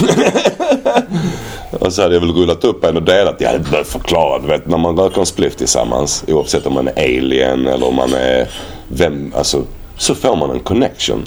och 1.81 1.93
så 1.93 2.03
hade 2.03 2.15
jag 2.15 2.21
väl 2.21 2.33
rullat 2.33 2.65
upp 2.65 2.85
en 2.85 2.97
och 2.97 3.03
delat. 3.03 3.41
Jag 3.41 3.49
hade 3.49 3.65
behövt 3.71 3.89
förklara. 3.89 4.39
Du 4.39 4.47
vet 4.47 4.67
när 4.67 4.79
man 4.79 4.97
röker 4.97 5.21
en 5.21 5.27
spliff 5.27 5.57
tillsammans. 5.57 6.25
Oavsett 6.29 6.67
om 6.67 6.75
man 6.75 6.89
är 6.89 6.93
alien 7.03 7.67
eller 7.67 7.89
om 7.89 7.95
man 7.95 8.15
är 8.15 8.51
vem. 8.89 9.33
Alltså 9.37 9.65
så 9.97 10.15
får 10.15 10.37
man 10.37 10.51
en 10.51 10.61
connection. 10.61 11.27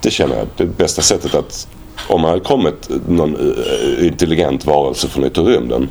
Det 0.00 0.10
känner 0.10 0.36
jag. 0.36 0.46
Det 0.56 0.64
bästa 0.64 1.02
sättet 1.02 1.34
att 1.34 1.68
om 2.08 2.20
man 2.20 2.30
hade 2.30 2.44
kommit 2.44 2.90
någon 3.08 3.36
eh, 3.36 4.06
intelligent 4.06 4.66
varelse 4.66 5.08
från 5.08 5.24
yttre 5.24 5.42
rymden 5.42 5.88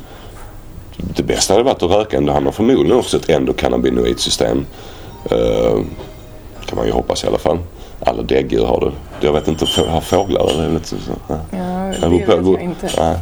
det 0.96 1.22
bästa 1.22 1.54
hade 1.54 1.64
varit 1.64 1.82
att 1.82 1.90
röka 1.90 2.16
en. 2.16 2.26
Då 2.26 2.32
hade 2.32 2.44
man 2.44 2.52
förmodligen 2.52 2.98
också 2.98 3.16
ett 3.16 3.28
endokannabinoidsystem. 3.28 4.66
Uh, 5.32 5.38
eh, 5.38 5.80
kan 6.66 6.76
man 6.76 6.86
ju 6.86 6.92
hoppas 6.92 7.24
i 7.24 7.26
alla 7.26 7.38
fall. 7.38 7.58
Alla 8.00 8.22
däggdjur 8.22 8.64
har 8.64 8.80
det. 8.80 9.26
Jag 9.26 9.32
vet 9.32 9.48
inte, 9.48 9.66
har 9.88 10.00
fåglar 10.00 10.62
det? 10.62 10.68
Lite 10.68 10.88
så, 10.88 10.96
ja, 11.28 11.36
det 12.00 12.08
vet 12.08 12.28
jag 12.28 12.62
inte. 12.62 12.90
Nej. 12.98 13.16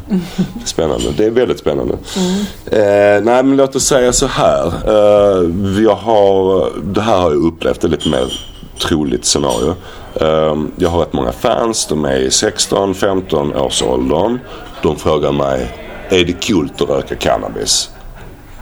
Spännande. 0.65 1.13
Det 1.17 1.25
är 1.25 1.31
väldigt 1.31 1.59
spännande. 1.59 1.97
Mm. 2.17 2.41
Eh, 2.67 3.25
nej 3.25 3.43
men 3.43 3.57
låt 3.57 3.77
oss 3.77 3.85
säga 3.85 4.13
så 4.13 4.27
här. 4.27 4.67
Eh, 4.67 5.83
jag 5.83 5.95
har, 5.95 6.71
det 6.83 7.01
här 7.01 7.17
har 7.17 7.31
jag 7.31 7.45
upplevt, 7.45 7.85
ett 7.85 7.91
lite 7.91 8.09
mer 8.09 8.41
troligt 8.89 9.25
scenario. 9.25 9.75
Eh, 10.15 10.57
jag 10.77 10.89
har 10.89 11.01
rätt 11.01 11.13
många 11.13 11.33
fans. 11.33 11.87
De 11.87 12.05
är 12.05 12.17
i 12.17 12.29
16-15 12.29 13.57
års 13.57 13.83
åldern. 13.83 14.39
De 14.83 14.97
frågar 14.97 15.33
mig 15.33 15.69
är 16.09 16.25
det 16.25 16.49
coolt 16.49 16.81
att 16.81 16.89
röka 16.89 17.15
cannabis? 17.15 17.91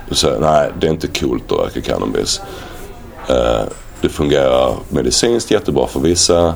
Du 0.09 0.15
säger 0.15 0.41
nej, 0.41 0.71
det 0.81 0.87
är 0.87 0.91
inte 0.91 1.09
coolt 1.09 1.53
att 1.53 1.59
röka 1.59 1.81
cannabis. 1.81 2.41
Uh, 3.31 3.63
det 4.03 4.09
fungerar 4.09 4.75
medicinskt 4.89 5.51
jättebra 5.51 5.87
för 5.87 6.01
vissa. 6.01 6.55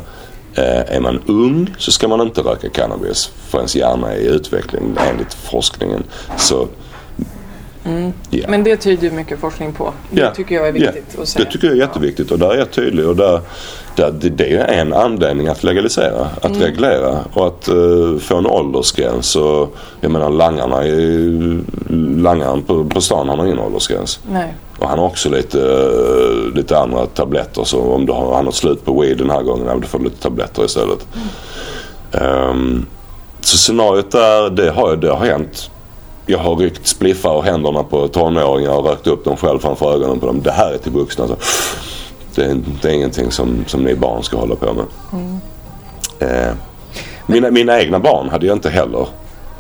Uh, 0.59 0.95
är 0.95 1.01
man 1.01 1.21
ung 1.27 1.75
så 1.79 1.93
ska 1.93 2.09
man 2.09 2.21
inte 2.21 2.41
röka 2.41 2.69
cannabis 2.69 3.31
för 3.49 3.59
ens 3.59 3.77
hjärna 3.77 4.13
är 4.13 4.19
i 4.19 4.27
utveckling 4.27 4.97
enligt 5.11 5.35
forskningen. 5.35 6.03
Så, 6.37 6.69
mm. 7.85 8.13
yeah. 8.31 8.51
Men 8.51 8.65
det 8.65 8.77
tyder 8.77 9.11
mycket 9.11 9.39
forskning 9.39 9.73
på. 9.73 9.93
Det 10.11 10.21
yeah. 10.21 10.35
tycker 10.35 10.55
jag 10.55 10.69
är 10.69 10.73
viktigt 10.73 10.95
yeah. 10.95 11.23
att 11.23 11.29
säga. 11.29 11.45
Det 11.45 11.51
tycker 11.51 11.67
jag 11.67 11.77
är 11.77 11.81
jätteviktigt 11.81 12.31
och 12.31 12.39
där 12.39 12.51
är 12.51 12.59
jag 12.59 12.71
tydlig. 12.71 13.07
Och 13.07 13.17
där, 13.17 13.41
där, 13.97 14.11
det 14.11 14.53
är 14.53 14.69
en 14.69 14.93
anledning 14.93 15.49
att 15.49 15.63
legalisera, 15.63 16.27
att 16.43 16.45
mm. 16.45 16.61
reglera 16.61 17.25
och 17.33 17.47
att 17.47 17.69
uh, 17.69 18.19
få 18.19 18.37
en 18.37 18.47
åldersgräns. 18.47 19.37
Och, 19.37 19.77
jag 20.01 20.11
menar 20.11 20.31
langarna, 20.31 20.83
langaren 22.23 22.63
på, 22.63 22.85
på 22.85 23.01
stan 23.01 23.29
har 23.29 23.45
ingen 23.47 23.59
åldersgräns. 23.59 24.21
Nej. 24.33 24.55
Och 24.79 24.89
han 24.89 24.99
har 24.99 25.07
också 25.07 25.29
lite, 25.29 25.61
eh, 25.61 26.55
lite 26.55 26.79
andra 26.79 27.07
tabletter. 27.07 27.65
Så 27.65 27.81
om 27.81 28.07
du 28.07 28.13
har, 28.13 28.35
han 28.35 28.45
har 28.45 28.53
slut 28.53 28.85
på 28.85 29.01
weed 29.01 29.19
den 29.19 29.31
här 29.31 29.43
gången, 29.43 29.81
du 29.81 29.87
får 29.87 29.99
lite 29.99 30.23
tabletter 30.23 30.65
istället. 30.65 31.07
Mm. 32.13 32.51
Um, 32.51 32.87
så 33.41 33.57
scenariot 33.57 34.11
där, 34.11 34.51
det 34.51 34.71
har, 34.71 34.97
det 34.97 35.11
har 35.11 35.27
hänt. 35.27 35.71
Jag 36.27 36.39
har 36.39 36.57
ryckt 36.57 36.87
spliffar 36.87 37.33
och 37.33 37.45
händerna 37.45 37.83
på 37.83 38.09
tonåringar 38.09 38.71
och 38.71 38.85
rökt 38.85 39.07
upp 39.07 39.25
dem 39.25 39.37
själv 39.37 39.59
framför 39.59 39.95
ögonen 39.95 40.21
på 40.21 40.27
dem. 40.27 40.43
Det 40.43 40.51
här 40.51 40.73
är 40.73 40.79
till 40.79 40.93
vuxna. 40.93 41.27
Så 41.27 41.37
Det 42.35 42.45
är, 42.45 42.61
det 42.83 42.89
är 42.89 42.93
ingenting 42.93 43.31
som, 43.31 43.65
som 43.67 43.85
ni 43.85 43.95
barn 43.95 44.23
ska 44.23 44.37
hålla 44.37 44.55
på 44.55 44.73
med. 44.73 44.85
Mm. 45.13 45.41
Eh, 46.19 46.53
mina, 47.27 47.51
mina 47.51 47.81
egna 47.81 47.99
barn 47.99 48.29
hade 48.29 48.47
jag 48.47 48.57
inte 48.57 48.71
heller 48.71 49.09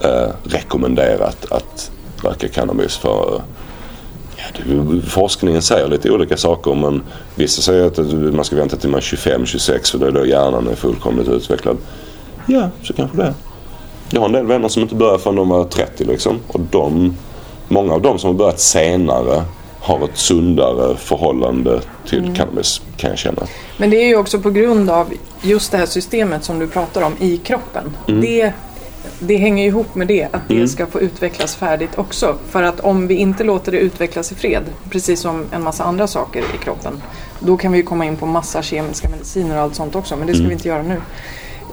eh, 0.01 0.29
rekommenderat 0.45 1.53
att 1.53 1.91
röka 2.23 2.49
cannabis 2.49 2.97
för. 2.97 3.43
Forskningen 5.09 5.63
säger 5.63 5.89
lite 5.89 6.11
olika 6.11 6.37
saker 6.37 6.75
men 6.75 7.03
vissa 7.35 7.63
säger 7.63 7.87
att 7.87 7.99
man 8.35 8.45
ska 8.45 8.57
vänta 8.57 8.77
till 8.77 8.91
man 8.91 8.99
är 8.99 9.03
25-26 9.03 9.91
för 9.91 9.99
det 9.99 10.07
är 10.07 10.11
då 10.11 10.27
hjärnan 10.27 10.69
är 10.69 10.75
fullkomligt 10.75 11.29
utvecklad. 11.29 11.77
Ja, 12.47 12.71
så 12.83 12.93
kanske 12.93 13.17
det 13.17 13.23
är. 13.23 13.35
Jag 14.11 14.21
har 14.21 14.27
en 14.27 14.33
del 14.33 14.47
vänner 14.47 14.69
som 14.69 14.83
inte 14.83 14.95
började 14.95 15.19
förrän 15.19 15.37
de 15.37 15.49
var 15.49 15.65
30 15.65 16.05
liksom. 16.05 16.41
Och 16.47 16.61
de, 16.61 17.17
många 17.69 17.95
av 17.95 18.03
dem 18.03 18.19
som 18.19 18.29
har 18.31 18.35
börjat 18.35 18.61
senare 18.61 19.43
har 19.81 20.05
ett 20.05 20.19
sundare 20.19 20.97
förhållande 20.97 21.81
till 22.09 22.19
mm. 22.19 22.35
cannabis 22.35 22.81
kan 22.97 23.11
jag 23.11 23.19
känna. 23.19 23.43
Men 23.77 23.91
det 23.91 23.97
är 23.97 24.07
ju 24.07 24.17
också 24.17 24.41
på 24.41 24.51
grund 24.51 24.91
av 24.91 25.13
just 25.43 25.73
det 25.73 25.79
här 25.79 25.87
systemet 25.87 26.45
som 26.45 26.59
du 26.59 26.69
pratar 26.69 27.03
om 27.03 27.13
i 27.21 27.37
kroppen. 27.37 27.97
Mm. 28.09 28.21
Det, 28.21 28.53
det 29.19 29.37
hänger 29.37 29.67
ihop 29.67 29.95
med 29.95 30.07
det, 30.07 30.29
att 30.33 30.49
det 30.49 30.55
mm. 30.55 30.69
ska 30.69 30.87
få 30.87 31.01
utvecklas 31.01 31.57
färdigt 31.57 31.99
också. 31.99 32.37
För 32.49 32.63
att 32.63 32.81
om 32.81 33.07
vi 33.07 33.15
inte 33.15 33.45
låter 33.45 33.73
det 33.73 33.79
utvecklas 33.79 34.33
i 34.33 34.35
fred, 34.35 34.63
precis 34.91 35.21
som 35.21 35.45
en 35.53 35.63
massa 35.63 35.85
andra 35.85 36.07
saker 36.07 36.41
i 36.41 36.65
kroppen, 36.65 37.03
då 37.41 37.57
kan 37.57 37.73
vi 37.73 37.79
ju 37.79 37.85
komma 37.85 38.05
in 38.05 38.17
på 38.17 38.27
massa 38.27 38.63
kemiska 38.63 39.09
mediciner 39.09 39.57
och 39.57 39.63
allt 39.63 39.75
sånt 39.75 39.95
också, 39.95 40.17
men 40.17 40.27
det 40.27 40.33
ska 40.33 40.41
mm. 40.41 40.49
vi 40.49 40.55
inte 40.55 40.69
göra 40.69 40.83
nu. 40.83 41.01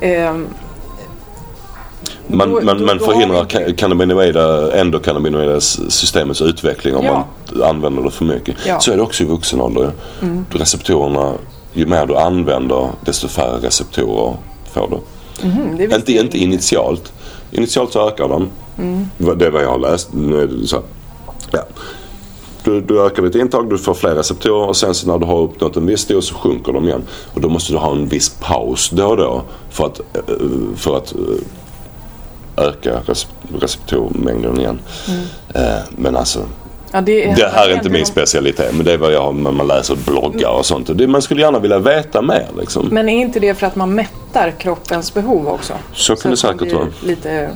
Ehm, 0.01 0.47
man, 2.27 2.51
då, 2.51 2.61
man, 2.61 2.79
då, 2.79 2.85
man 2.85 2.99
förhindrar 2.99 3.73
cannabinoida, 3.73 4.75
endokannabinoida 4.79 5.61
systemets 5.61 6.41
utveckling 6.41 6.95
om 6.95 7.05
ja. 7.05 7.27
man 7.51 7.63
använder 7.63 8.03
det 8.03 8.11
för 8.11 8.25
mycket. 8.25 8.55
Ja. 8.67 8.79
Så 8.79 8.91
är 8.91 8.95
det 8.95 9.01
också 9.01 9.23
i 9.23 9.25
vuxen 9.25 9.61
ålder. 9.61 9.91
Mm. 10.21 10.45
Receptorerna, 10.51 11.33
ju 11.73 11.85
mer 11.85 12.05
du 12.05 12.15
använder 12.15 12.89
desto 13.05 13.27
färre 13.27 13.57
receptorer 13.67 14.35
får 14.73 14.89
du. 14.89 14.99
Mm, 15.47 15.81
inte, 15.93 16.11
inte 16.11 16.37
initialt. 16.37 17.13
Initialt 17.53 17.91
så 17.91 18.07
ökar 18.07 18.27
de. 18.27 18.49
Mm. 18.77 19.07
Det 19.37 19.45
är 19.45 19.51
vad 19.51 19.63
jag 19.63 19.69
har 19.69 19.79
läst. 19.79 20.13
Nu 20.13 20.41
är 20.41 20.47
det 20.47 20.67
så. 20.67 20.81
Ja. 21.51 21.63
Du, 22.63 22.81
du 22.81 23.05
ökar 23.05 23.23
ditt 23.23 23.35
intag, 23.35 23.69
du 23.69 23.77
får 23.77 23.93
fler 23.93 24.15
receptorer 24.15 24.67
och 24.67 24.77
sen 24.77 24.93
så 24.93 25.07
när 25.07 25.17
du 25.19 25.25
har 25.25 25.41
uppnått 25.41 25.75
en 25.75 25.85
viss 25.85 26.05
dos 26.05 26.27
så 26.27 26.35
sjunker 26.35 26.73
de 26.73 26.87
igen. 26.87 27.03
Och 27.33 27.41
då 27.41 27.49
måste 27.49 27.73
du 27.73 27.77
ha 27.77 27.91
en 27.91 28.07
viss 28.07 28.29
paus 28.29 28.89
då 28.89 29.07
och 29.07 29.17
då 29.17 29.43
för 29.69 29.85
att, 29.85 29.99
eh, 29.99 30.35
för 30.75 30.97
att 30.97 31.13
eh, 31.13 32.65
öka 32.67 32.99
receptormängden 33.59 34.59
igen. 34.59 34.79
Mm. 35.07 35.21
Eh, 35.53 35.83
men 35.95 36.15
alltså 36.15 36.39
Ja, 36.95 37.01
det, 37.01 37.25
är, 37.25 37.35
Det 37.35 37.47
här 37.47 37.69
är 37.69 37.73
inte 37.73 37.89
min 37.89 38.05
specialitet 38.05 38.75
men 38.75 38.85
det 38.85 38.93
är 38.93 38.97
vad 38.97 39.13
jag 39.13 39.21
har 39.21 39.33
när 39.33 39.51
man 39.51 39.67
läser 39.67 39.95
bloggar 39.95 40.49
och 40.49 40.65
sånt. 40.65 41.09
Man 41.09 41.21
skulle 41.21 41.41
gärna 41.41 41.59
vilja 41.59 41.79
veta 41.79 42.21
mer 42.21 42.47
liksom. 42.59 42.87
Men 42.91 43.09
är 43.09 43.21
inte 43.21 43.39
det 43.39 43.55
för 43.55 43.67
att 43.67 43.75
man 43.75 43.95
mättar 44.33 44.51
kroppens 44.51 45.13
behov 45.13 45.47
också? 45.47 45.73
Så 45.93 46.15
kan 46.15 46.31
det 46.31 46.33
att 46.33 46.43
man 46.43 46.57
säkert 46.59 46.73
vara. 46.73 46.87
Lite... 47.03 47.49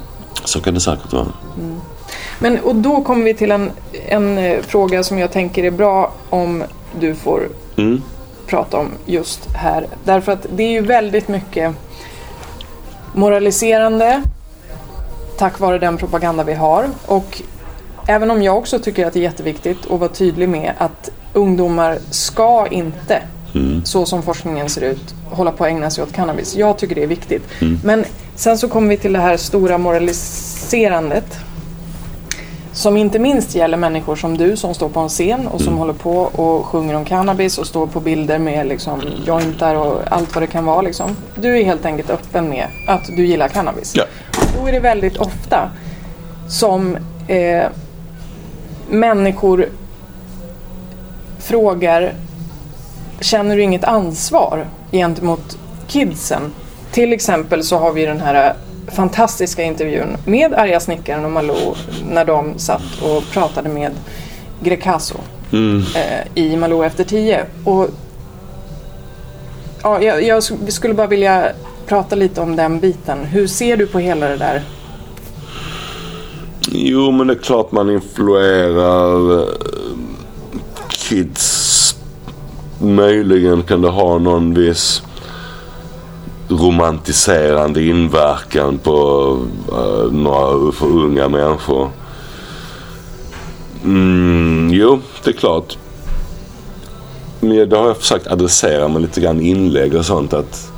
Så 0.46 0.62
kan 0.62 0.74
det 0.74 0.80
säkert 0.80 1.14
vara. 1.14 1.28
Men, 2.40 2.60
och 2.60 2.76
då 2.76 3.02
kommer 3.04 3.26
vi 3.26 3.34
till 3.34 3.52
en, 3.52 3.72
en 4.08 4.38
eh, 4.38 4.62
fråga 4.62 5.04
som 5.04 5.20
jag 5.20 5.32
tänker 5.32 5.64
är 5.64 5.72
bra 5.72 6.12
om 6.30 6.64
du 7.00 7.16
får 7.16 7.50
Mm. 7.78 8.02
prata 8.48 8.78
om 8.78 8.92
just 9.06 9.46
här. 9.56 9.88
Därför 10.04 10.32
att 10.32 10.46
det 10.56 10.64
är 10.64 10.72
ju 10.72 10.82
väldigt 10.82 11.28
mycket 11.28 11.76
moraliserande 13.14 14.22
tack 15.38 15.60
vare 15.60 15.80
den 15.80 15.98
propaganda 15.98 16.44
vi 16.44 16.54
har. 16.54 16.90
Och 17.06 17.42
även 18.08 18.32
om 18.32 18.44
jag 18.44 18.58
också 18.58 18.80
tycker 18.80 19.06
att 19.08 19.14
det 19.14 19.20
är 19.20 19.24
jätteviktigt 19.24 19.92
att 19.92 20.00
vara 20.00 20.10
tydlig 20.10 20.50
med 20.50 20.74
att 20.78 21.10
ungdomar 21.34 21.98
ska 22.10 22.68
inte, 22.68 23.22
så 23.84 24.06
som 24.06 24.24
forskningen 24.24 24.70
ser 24.70 24.82
ut, 24.82 25.16
hålla 25.30 25.52
på 25.52 25.64
att 25.64 25.70
ägna 25.70 25.90
sig 25.90 26.04
åt 26.04 26.14
cannabis. 26.14 26.56
Jag 26.56 26.78
tycker 26.78 26.96
det 26.96 27.04
är 27.04 27.08
viktigt. 27.08 27.44
Men 27.84 28.06
sen 28.36 28.58
så 28.58 28.68
kommer 28.68 28.90
vi 28.90 28.98
till 28.98 29.14
det 29.14 29.20
här 29.20 29.38
stora 29.38 29.78
moraliserandet. 29.78 31.38
Som 32.72 32.98
inte 32.98 33.20
minst 33.20 33.56
gäller 33.56 33.78
människor 33.78 34.16
som 34.16 34.38
du 34.38 34.58
som 34.58 34.74
står 34.74 34.90
på 34.90 35.00
en 35.00 35.10
scen 35.10 35.48
och 35.48 35.62
som 35.62 35.78
håller 35.78 35.94
på 35.94 36.18
och 36.18 36.66
sjunger 36.66 36.94
om 36.94 37.06
cannabis 37.06 37.58
och 37.58 37.68
står 37.68 37.88
på 37.88 38.00
bilder 38.00 38.40
med 38.40 38.68
liksom 38.68 39.02
jointar 39.26 39.76
och 39.76 40.02
allt 40.10 40.36
vad 40.36 40.44
det 40.44 40.48
kan 40.48 40.66
vara. 40.66 40.82
Liksom. 40.82 41.16
Du 41.36 41.58
är 41.58 41.64
helt 41.64 41.86
enkelt 41.86 42.10
öppen 42.10 42.50
med 42.50 42.68
att 42.88 43.06
du 43.16 43.26
gillar 43.26 43.48
cannabis. 43.48 43.94
Ja. 43.96 44.04
Då 44.58 44.68
är 44.68 44.72
det 44.72 44.80
väldigt 44.80 45.18
ofta 45.18 45.70
som 46.50 46.98
eh, 47.28 47.66
människor 48.90 49.70
frågar 51.40 52.14
Känner 53.22 53.56
du 53.56 53.62
inget 53.64 53.84
ansvar 53.84 54.66
gentemot 54.92 55.58
kidsen? 55.88 56.42
Till 56.92 57.14
exempel 57.14 57.64
så 57.64 57.78
har 57.78 57.94
vi 57.94 58.06
den 58.06 58.20
här 58.22 58.54
fantastiska 58.88 59.64
intervjun 59.64 60.18
med 60.26 60.54
Arga 60.54 60.80
snickaren 60.80 61.26
och 61.26 61.32
Malou 61.32 61.76
när 62.10 62.26
de 62.26 62.60
satt 62.60 63.02
och 63.04 63.24
pratade 63.34 63.70
med 63.70 63.92
Grecaso 64.62 65.16
eh, 65.96 66.28
i 66.44 66.58
Malou 66.58 66.84
efter 66.84 67.04
tio. 67.04 67.46
Och, 67.64 67.88
ja, 69.84 70.02
jag, 70.02 70.24
jag 70.24 70.40
sk- 70.40 70.70
skulle 70.70 70.94
bara 70.94 71.08
vilja 71.08 71.50
prata 71.88 72.16
lite 72.16 72.42
om 72.42 72.56
den 72.56 72.80
biten. 72.80 73.26
Hur 73.26 73.48
ser 73.48 73.78
du 73.78 73.88
på 73.88 74.00
hela 74.00 74.28
det 74.28 74.38
där? 74.38 74.62
Jo 76.72 77.12
men 77.12 77.28
det 77.28 77.34
är 77.34 77.38
klart 77.40 77.72
man 77.72 77.90
influerar 77.90 79.40
eh, 79.40 79.48
kids. 80.90 81.67
Möjligen 82.82 83.64
kan 83.64 83.82
det 83.82 83.90
ha 83.90 84.18
någon 84.18 84.54
viss 84.54 85.02
romantiserande 86.50 87.84
inverkan 87.84 88.78
på 88.78 89.30
uh, 89.72 90.12
några 90.12 90.72
för 90.72 90.86
unga 90.86 91.30
människor. 91.30 91.90
Mm, 93.84 94.70
jo, 94.74 95.00
det 95.24 95.30
är 95.30 95.34
klart. 95.34 95.78
Men 97.40 97.70
det 97.70 97.78
har 97.78 97.88
jag 97.88 97.98
försökt 97.98 98.28
adressera 98.28 98.88
med 98.88 99.02
lite 99.02 99.22
grann 99.22 99.42
inlägg 99.42 99.96
och 99.96 100.06
sånt 100.06 100.34
att, 100.34 100.72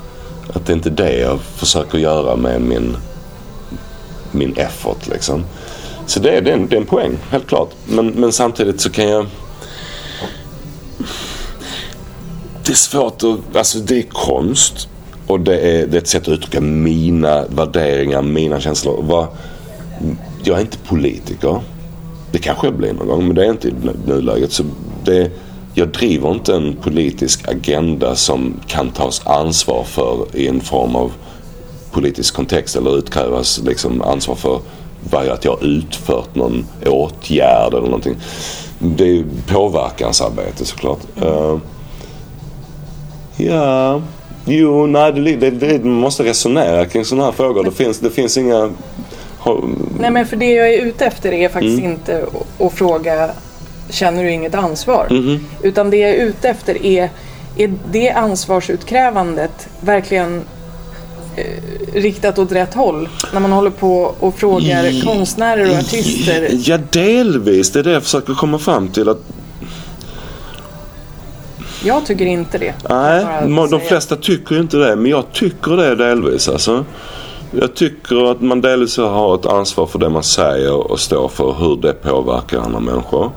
att 0.53 0.65
det 0.65 0.73
är 0.73 0.75
inte 0.75 0.89
det 0.89 1.17
jag 1.17 1.39
försöker 1.41 1.97
göra 1.97 2.35
med 2.35 2.61
min, 2.61 2.97
min 4.31 4.53
effort 4.57 5.07
liksom. 5.07 5.43
Så 6.05 6.19
det 6.19 6.29
är, 6.29 6.41
det, 6.41 6.51
är 6.51 6.55
en, 6.55 6.67
det 6.67 6.75
är 6.75 6.79
en 6.79 6.85
poäng, 6.85 7.17
helt 7.29 7.47
klart. 7.47 7.69
Men, 7.85 8.07
men 8.07 8.31
samtidigt 8.31 8.81
så 8.81 8.89
kan 8.89 9.07
jag... 9.07 9.25
Det 12.69 12.73
är 12.73 12.77
svårt 12.77 13.23
att... 13.23 13.55
Alltså 13.55 13.79
det 13.79 13.97
är 13.97 14.01
konst. 14.01 14.87
Och 15.27 15.39
det 15.39 15.59
är, 15.59 15.87
det 15.87 15.97
är 15.97 16.01
ett 16.01 16.07
sätt 16.07 16.21
att 16.21 16.27
uttrycka 16.27 16.61
mina 16.61 17.45
värderingar, 17.47 18.21
mina 18.21 18.59
känslor. 18.59 19.03
Vad, 19.03 19.27
jag 20.43 20.57
är 20.57 20.61
inte 20.61 20.77
politiker. 20.77 21.59
Det 22.31 22.37
kanske 22.37 22.67
jag 22.67 22.75
blir 22.75 22.93
någon 22.93 23.07
gång, 23.07 23.27
men 23.27 23.35
det 23.35 23.45
är 23.45 23.49
inte 23.49 23.67
i 23.67 23.73
nuläget. 24.05 24.51
Så 24.51 24.63
det, 25.03 25.31
jag 25.73 25.87
driver 25.87 26.31
inte 26.31 26.55
en 26.55 26.75
politisk 26.75 27.47
agenda 27.47 28.15
som 28.15 28.59
kan 28.67 28.89
tas 28.89 29.27
ansvar 29.27 29.83
för 29.83 30.25
i 30.33 30.47
en 30.47 30.61
form 30.61 30.95
av 30.95 31.11
politisk 31.91 32.35
kontext 32.35 32.75
eller 32.75 32.97
utkrävas 32.97 33.61
liksom 33.65 34.01
ansvar 34.01 34.35
för 34.35 34.61
att 35.31 35.45
jag 35.45 35.51
har 35.51 35.65
utfört 35.65 36.35
någon 36.35 36.65
åtgärd 36.85 37.73
eller 37.73 37.87
någonting. 37.87 38.15
Det 38.79 39.19
är 39.19 39.25
påverkansarbete 39.47 40.65
såklart. 40.65 40.99
Uh, 41.23 41.57
ja, 43.39 44.01
jo, 44.45 44.85
nej, 44.87 45.11
det, 45.11 45.49
det, 45.49 45.83
man 45.83 45.93
måste 45.93 46.23
resonera 46.23 46.85
kring 46.85 47.05
sådana 47.05 47.25
här 47.25 47.31
frågor. 47.31 47.63
Det 47.63 47.71
finns, 47.71 47.99
det 47.99 48.09
finns 48.09 48.37
inga... 48.37 48.71
Nej 49.99 50.11
men 50.11 50.25
för 50.27 50.35
det 50.37 50.51
jag 50.53 50.73
är 50.73 50.81
ute 50.81 51.05
efter 51.05 51.31
är 51.33 51.49
faktiskt 51.49 51.79
Mm. 51.79 51.91
inte 51.91 52.25
att- 52.59 52.73
fråga 52.73 53.29
Känner 53.91 54.23
du 54.23 54.31
inget 54.31 54.55
ansvar? 54.55 55.07
Mhm. 55.09 55.45
Utan 55.63 55.89
det 55.89 55.97
jag 55.97 56.09
är 56.09 56.25
ute 56.25 56.49
efter 56.49 56.85
är 56.85 57.09
Är 57.57 57.73
det 57.91 58.09
ansvarsutkrävandet 58.11 59.67
verkligen 59.81 60.41
eh, 61.35 61.93
riktat 61.93 62.39
åt 62.39 62.51
rätt 62.51 62.73
håll? 62.73 63.09
När 63.33 63.39
man 63.39 63.51
håller 63.51 63.69
på 63.69 64.15
och 64.19 64.35
frågar 64.39 65.05
konstnärer 65.05 65.69
och 65.71 65.75
artister. 65.77 66.49
Ja, 66.63 66.77
delvis. 66.91 67.71
Det 67.71 67.79
är 67.79 67.83
det 67.83 67.91
jag 67.91 68.03
försöker 68.03 68.33
komma 68.33 68.59
fram 68.59 68.87
till. 68.87 69.09
Att, 69.09 69.21
Jag 71.83 72.05
tycker 72.05 72.25
inte 72.25 72.57
det. 72.57 72.75
nej, 72.89 73.25
de 73.47 73.69
säga. 73.69 73.79
flesta 73.79 74.15
tycker 74.15 74.59
inte 74.59 74.77
det. 74.77 74.95
Men 74.95 75.11
jag 75.11 75.31
tycker 75.31 75.77
det 75.77 75.95
delvis. 75.95 76.49
Alltså. 76.49 76.85
Jag 77.51 77.75
tycker 77.75 78.31
att 78.31 78.41
man 78.41 78.61
delvis 78.61 78.97
har 78.97 79.35
ett 79.35 79.45
ansvar 79.45 79.85
för 79.85 79.99
det 79.99 80.09
man 80.09 80.23
säger 80.23 80.91
och 80.91 80.99
står 80.99 81.27
för 81.27 81.53
hur 81.59 81.81
det 81.81 81.93
påverkar 81.93 82.59
andra 82.59 82.79
människor. 82.79 83.31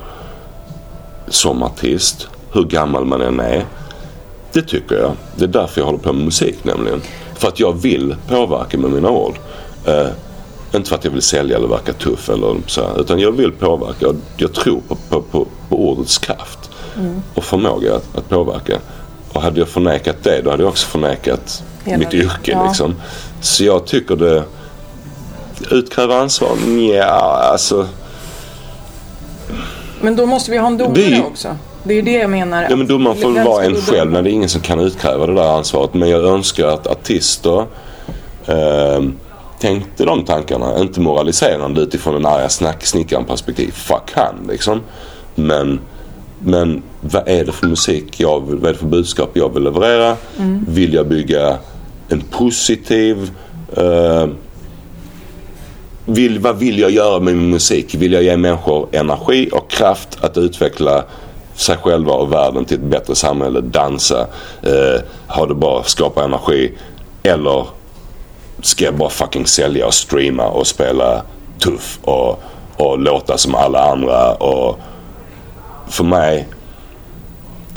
Som 1.28 1.62
artist. 1.62 2.28
Hur 2.52 2.64
gammal 2.64 3.04
man 3.04 3.20
än 3.20 3.40
är. 3.40 3.64
Det 4.52 4.62
tycker 4.62 4.96
jag. 4.96 5.12
Det 5.36 5.44
är 5.44 5.48
därför 5.48 5.80
jag 5.80 5.86
håller 5.86 5.98
på 5.98 6.12
med 6.12 6.24
musik 6.24 6.64
nämligen. 6.64 7.00
För 7.34 7.48
att 7.48 7.60
jag 7.60 7.72
vill 7.72 8.16
påverka 8.28 8.78
med 8.78 8.90
mina 8.90 9.10
ord. 9.10 9.34
Eh, 9.86 10.06
inte 10.74 10.88
för 10.88 10.96
att 10.96 11.04
jag 11.04 11.10
vill 11.10 11.22
sälja 11.22 11.56
eller 11.56 11.68
verka 11.68 11.92
tuff 11.92 12.28
eller 12.28 12.56
så 12.66 12.80
här, 12.80 13.00
Utan 13.00 13.18
jag 13.18 13.32
vill 13.32 13.52
påverka. 13.52 13.96
Jag, 13.98 14.16
jag 14.36 14.52
tror 14.52 14.80
på, 14.88 14.96
på, 15.08 15.22
på, 15.22 15.46
på 15.68 15.88
ordets 15.88 16.18
kraft. 16.18 16.71
Och 17.34 17.44
förmåga 17.44 17.94
att, 17.96 18.18
att 18.18 18.28
påverka. 18.28 18.78
Och 19.32 19.42
hade 19.42 19.58
jag 19.60 19.68
förnekat 19.68 20.16
det 20.22 20.40
då 20.42 20.50
hade 20.50 20.62
jag 20.62 20.70
också 20.70 20.86
förnekat 20.86 21.62
Hela 21.84 21.98
mitt 21.98 22.10
det. 22.10 22.16
yrke 22.16 22.50
Ja. 22.52 22.66
liksom. 22.66 22.94
Så 23.40 23.64
jag 23.64 23.86
tycker 23.86 24.16
det... 24.16 24.42
Utkräva 25.70 26.16
ansvar? 26.20 26.50
Ja, 26.94 27.40
alltså. 27.52 27.86
Men 30.00 30.16
då 30.16 30.26
måste 30.26 30.50
vi 30.50 30.58
ha 30.58 30.66
en 30.66 30.78
domare 30.78 30.94
Vi- 30.94 31.22
också. 31.30 31.56
Det 31.84 31.92
är 31.92 31.96
ju 31.96 32.02
det 32.02 32.12
jag 32.12 32.30
menar. 32.30 32.66
Ja 32.70 32.76
men 32.76 32.86
domaren 32.86 33.16
får 33.16 33.30
väl 33.30 33.46
vara 33.46 33.64
en 33.64 33.76
själv 33.76 34.12
när 34.12 34.22
det 34.22 34.30
är 34.30 34.32
ingen 34.32 34.48
som 34.48 34.60
kan 34.60 34.80
utkräva 34.80 35.26
det 35.26 35.34
där 35.34 35.56
ansvaret. 35.56 35.94
Men 35.94 36.08
jag 36.08 36.24
önskar 36.24 36.66
att 36.66 36.86
artister 36.86 37.66
eh, 38.46 39.02
tänkte 39.60 40.04
de 40.04 40.24
tankarna. 40.24 40.78
Inte 40.78 41.00
moraliserande 41.00 41.80
utifrån 41.80 42.16
en 42.16 42.26
arga 42.26 42.48
snack, 42.48 42.86
snickaren 42.86 43.24
perspektiv. 43.24 43.70
Fuck 43.72 44.10
han 44.14 44.34
liksom. 44.48 44.80
Men, 45.34 45.80
men 46.44 46.82
vad 47.00 47.28
är 47.28 47.44
det 47.44 47.52
för 47.52 47.66
musik 47.66 48.20
jag 48.20 48.46
vill, 48.46 48.56
vad 48.58 48.68
är 48.68 48.72
det 48.72 48.78
för 48.78 48.86
budskap 48.86 49.30
jag 49.32 49.54
vill 49.54 49.62
leverera? 49.62 50.16
Vill 50.68 50.94
jag 50.94 51.08
bygga 51.08 51.58
en 52.08 52.20
positiv 52.20 53.30
eh, 53.76 54.26
vill, 56.04 56.38
vad 56.38 56.58
vill 56.58 56.78
jag 56.78 56.90
göra 56.90 57.20
med 57.20 57.36
min 57.36 57.50
musik? 57.50 57.94
Vill 57.94 58.12
jag 58.12 58.22
ge 58.22 58.36
människor 58.36 58.88
energi 58.92 59.50
och 59.52 59.70
kraft 59.70 60.18
att 60.20 60.38
utveckla 60.38 61.04
sig 61.54 61.76
själva 61.76 62.12
och 62.12 62.32
världen 62.32 62.64
till 62.64 62.76
ett 62.76 62.82
bättre 62.82 63.14
samhälle, 63.14 63.60
dansa, 63.60 64.26
eh, 64.62 65.00
ha 65.26 65.46
det 65.46 65.54
bra, 65.54 65.82
skapa 65.86 66.24
energi? 66.24 66.72
Eller 67.22 67.66
ska 68.62 68.84
jag 68.84 68.94
bara 68.94 69.10
fucking 69.10 69.46
sälja 69.46 69.86
och 69.86 69.94
streama 69.94 70.46
och 70.46 70.66
spela 70.66 71.22
tuff 71.58 71.98
och, 72.02 72.42
och 72.76 72.98
låta 72.98 73.38
som 73.38 73.54
alla 73.54 73.90
andra? 73.90 74.34
Och 74.34 74.78
för 75.92 76.04
mig 76.04 76.48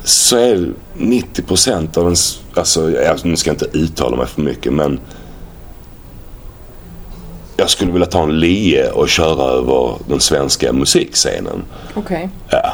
så 0.04 0.38
är 0.38 0.74
90% 0.98 1.98
av 1.98 2.08
en, 2.08 2.14
s- 2.14 2.40
alltså 2.54 2.92
jag, 2.92 3.26
nu 3.26 3.36
ska 3.36 3.50
jag 3.50 3.56
inte 3.56 3.78
uttala 3.78 4.18
mig 4.18 4.28
för 4.28 4.42
mycket 4.42 4.74
men 4.74 5.00
jag 7.58 7.70
skulle 7.70 7.92
vilja 7.92 8.06
ta 8.08 8.24
en 8.24 8.40
lie 8.40 8.90
och 8.90 9.10
köra 9.10 9.44
över 9.52 9.96
den 10.08 10.20
svenska 10.20 10.74
musikscenen. 10.74 11.64
Okej. 11.96 12.30
Ja. 12.50 12.74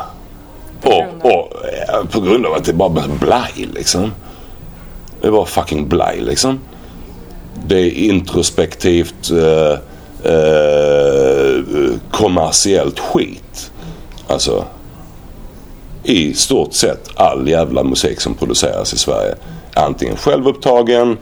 grund 0.82 0.84
Och, 0.84 1.26
och 1.32 1.54
ja, 1.88 2.04
på 2.12 2.22
grund 2.22 2.46
av 2.46 2.54
att 2.54 2.64
det 2.66 2.74
bara 2.74 2.90
blaj 3.20 3.70
liksom. 3.74 4.12
Det 5.22 5.28
är 5.28 5.32
bara 5.32 5.46
fucking 5.46 5.88
blaj 5.90 6.22
liksom. 6.22 6.60
Det 7.68 7.76
är 7.80 7.92
introspektivt 7.92 9.32
eh, 9.32 9.80
eh, 10.34 11.64
kommersiellt 12.12 13.00
skit. 13.00 13.72
Alltså 14.28 14.66
i 16.04 16.34
stort 16.34 16.74
sett 16.74 17.10
all 17.16 17.48
jävla 17.48 17.84
musik 17.84 18.22
som 18.22 18.36
produceras 18.36 18.94
i 18.94 18.98
Sverige. 18.98 19.36
Antingen 19.74 20.18
självupptagen, 20.18 21.18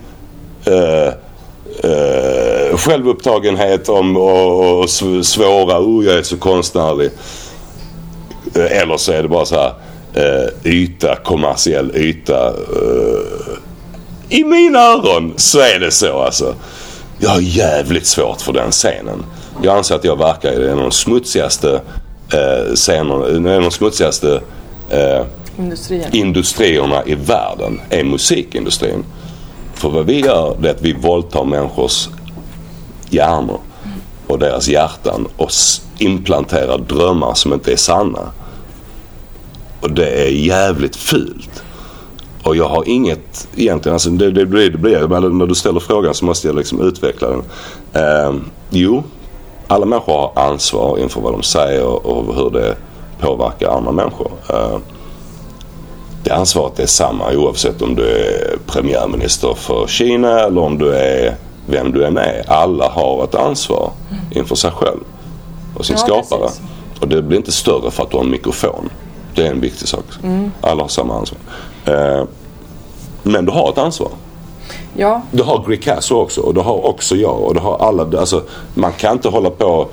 eh, 0.66 1.08
eh, 1.92 2.78
självupptagenhet 2.78 3.90
om, 3.90 4.18
och, 4.18 4.80
och 4.80 4.90
svåra, 5.26 5.80
oh 5.80 6.06
jag 6.06 6.18
är 6.18 6.24
så 6.24 6.38
konstnärlig. 6.38 7.12
Eh, 8.56 8.82
eller 8.82 8.98
så 8.98 9.12
är 9.12 9.24
det 9.24 9.30
bara 9.30 9.46
så 9.46 9.56
här 9.56 9.74
eh, 10.14 10.72
yta, 10.72 11.16
kommersiell 11.16 11.92
yta. 11.96 12.48
Eh, 12.48 13.58
I 14.30 14.44
mina 14.44 14.80
öron 14.80 15.34
så 15.38 15.60
är 15.60 15.80
det 15.80 15.92
så 15.92 16.20
alltså. 16.20 16.56
Jag 17.18 17.30
har 17.30 17.42
jävligt 17.42 18.06
svårt 18.08 18.42
för 18.42 18.54
den 18.54 18.72
scenen. 18.72 19.26
Jag 19.64 19.78
anser 19.78 19.96
att 19.96 20.04
jag 20.04 20.18
verkar 20.18 20.52
i 20.52 20.70
en 20.70 20.78
av 20.78 20.84
de 20.84 20.92
smutsigaste 20.92 21.82
eh, 22.34 22.74
scenerna, 22.76 23.28
en 23.28 23.48
av 23.48 23.62
de 23.62 23.72
smutsigaste 23.72 24.42
eh, 24.90 25.26
industrierna 26.12 27.06
i 27.06 27.16
världen 27.16 27.82
är 27.90 28.04
musikindustrin. 28.04 29.06
För 29.74 29.90
vad 29.90 30.06
vi 30.06 30.20
gör 30.20 30.58
det 30.62 30.70
är 30.70 30.74
att 30.74 30.82
vi 30.82 30.94
våldtar 30.94 31.44
människors 31.46 32.10
hjärnor 33.10 33.60
och 34.28 34.40
deras 34.40 34.68
hjärtan 34.68 35.28
och 35.38 35.50
implanterar 35.98 36.78
drömmar 36.78 37.34
som 37.34 37.54
inte 37.54 37.72
är 37.72 37.76
sanna. 37.76 38.32
Och 39.82 39.92
det 39.92 40.26
är 40.26 40.30
jävligt 40.30 40.96
fult. 40.96 41.64
Och 42.44 42.56
jag 42.56 42.70
har 42.70 42.90
inget 42.90 43.48
egentligen, 43.56 43.94
alltså 43.94 44.10
det, 44.10 44.32
det, 44.32 44.46
blir, 44.46 44.70
det 44.70 44.78
blir, 44.78 45.08
men 45.08 45.38
när 45.38 45.46
du 45.46 45.56
ställer 45.56 45.80
frågan 45.80 46.14
så 46.14 46.26
måste 46.26 46.48
jag 46.48 46.56
liksom 46.56 46.82
utveckla 46.82 47.28
den. 47.30 47.44
Eh, 47.94 48.34
jo, 48.70 49.04
alla 49.68 49.86
människor 49.86 50.14
har 50.14 50.32
ansvar 50.36 50.98
inför 50.98 51.22
vad 51.22 51.34
de 51.34 51.44
säger 51.44 52.08
och 52.08 52.36
hur 52.36 52.50
det 52.50 52.76
påverkar 53.20 53.70
andra 53.70 53.92
människor. 53.92 54.32
Eh, 54.50 54.78
det 56.24 56.32
ansvaret 56.32 56.80
är 56.80 56.86
samma 56.86 57.32
oavsett 57.32 57.82
om 57.82 57.96
du 57.96 58.08
är 58.10 58.58
premiärminister 58.68 59.54
för 59.54 59.88
Kina 59.88 60.40
eller 60.40 60.62
om 60.62 60.78
du 60.78 60.96
är 60.96 61.36
vem 61.66 61.92
du 61.92 62.06
än 62.06 62.18
är. 62.18 62.44
Alla 62.48 62.90
har 62.90 63.24
ett 63.24 63.36
ansvar 63.36 63.92
inför 64.32 64.56
sig 64.56 64.72
själv 64.72 65.00
och 65.76 65.86
sin 65.86 65.96
ja, 66.00 66.06
skapare. 66.06 66.48
Precis. 66.48 66.62
Och 67.00 67.08
det 67.08 67.22
blir 67.22 67.38
inte 67.38 67.52
större 67.52 67.92
för 67.92 68.04
att 68.04 68.12
du 68.12 68.18
har 68.18 68.24
en 68.24 68.32
mikrofon. 68.32 68.90
Det 69.36 69.48
är 69.48 69.52
en 69.52 69.62
viktig 69.62 69.88
sak. 69.88 70.06
Mm. 70.24 70.52
Alla 70.62 70.82
har 70.82 70.88
samma 70.88 71.18
ansvar. 71.18 71.40
Eh, 71.86 72.26
men 73.24 73.46
du 73.46 73.52
har 73.52 73.70
ett 73.70 73.78
ansvar. 73.78 74.12
Ja. 74.98 75.22
Det 75.32 75.44
har 75.44 75.64
Gricasso 75.68 76.16
också 76.16 76.42
och 76.42 76.54
det 76.54 76.62
har 76.62 76.86
också 76.86 77.16
jag 77.16 77.42
och 77.42 77.54
det 77.54 77.60
har 77.60 77.78
alla. 77.78 78.20
Alltså, 78.20 78.44
man 78.74 78.92
kan 78.92 79.14
inte 79.14 79.30
hålla 79.30 79.50
på 79.50 79.88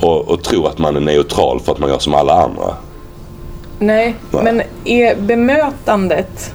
och, 0.00 0.28
och 0.28 0.42
tro 0.42 0.66
att 0.66 0.78
man 0.78 0.96
är 0.96 1.00
neutral 1.00 1.60
för 1.60 1.72
att 1.72 1.78
man 1.78 1.90
gör 1.90 1.98
som 1.98 2.14
alla 2.14 2.32
andra. 2.32 2.74
Nej, 3.78 4.14
Nej, 4.30 4.42
men 4.44 4.62
är 4.84 5.16
bemötandet 5.16 6.54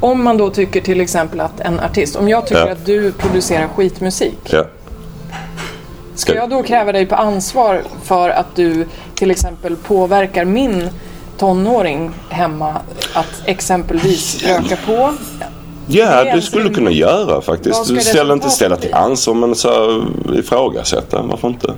om 0.00 0.24
man 0.24 0.36
då 0.36 0.50
tycker 0.50 0.80
till 0.80 1.00
exempel 1.00 1.40
att 1.40 1.60
en 1.60 1.80
artist, 1.80 2.16
om 2.16 2.28
jag 2.28 2.46
tycker 2.46 2.66
ja. 2.66 2.72
att 2.72 2.86
du 2.86 3.12
producerar 3.12 3.68
skitmusik. 3.68 4.38
Ja. 4.44 4.64
Ska 6.14 6.34
jag 6.34 6.50
då 6.50 6.62
kräva 6.62 6.92
dig 6.92 7.06
på 7.06 7.14
ansvar 7.14 7.82
för 8.04 8.28
att 8.30 8.56
du 8.56 8.86
till 9.14 9.30
exempel 9.30 9.76
påverkar 9.76 10.44
min 10.44 10.90
tonåring 11.38 12.10
hemma 12.28 12.74
att 13.14 13.42
exempelvis 13.44 14.44
röka 14.44 14.76
på? 14.86 15.14
Ja, 15.86 16.24
det, 16.24 16.32
det 16.32 16.42
skulle 16.42 16.68
du 16.68 16.74
kunna 16.74 16.90
göra 16.90 17.40
faktiskt. 17.40 17.88
Du 17.88 18.00
ställer 18.00 18.34
inte 18.34 18.50
ställa 18.50 18.76
till 18.76 18.94
ansvar 18.94 19.34
men 19.34 19.54
så 19.54 20.04
ifrågasätta. 20.34 21.22
Varför 21.22 21.48
inte? 21.48 21.74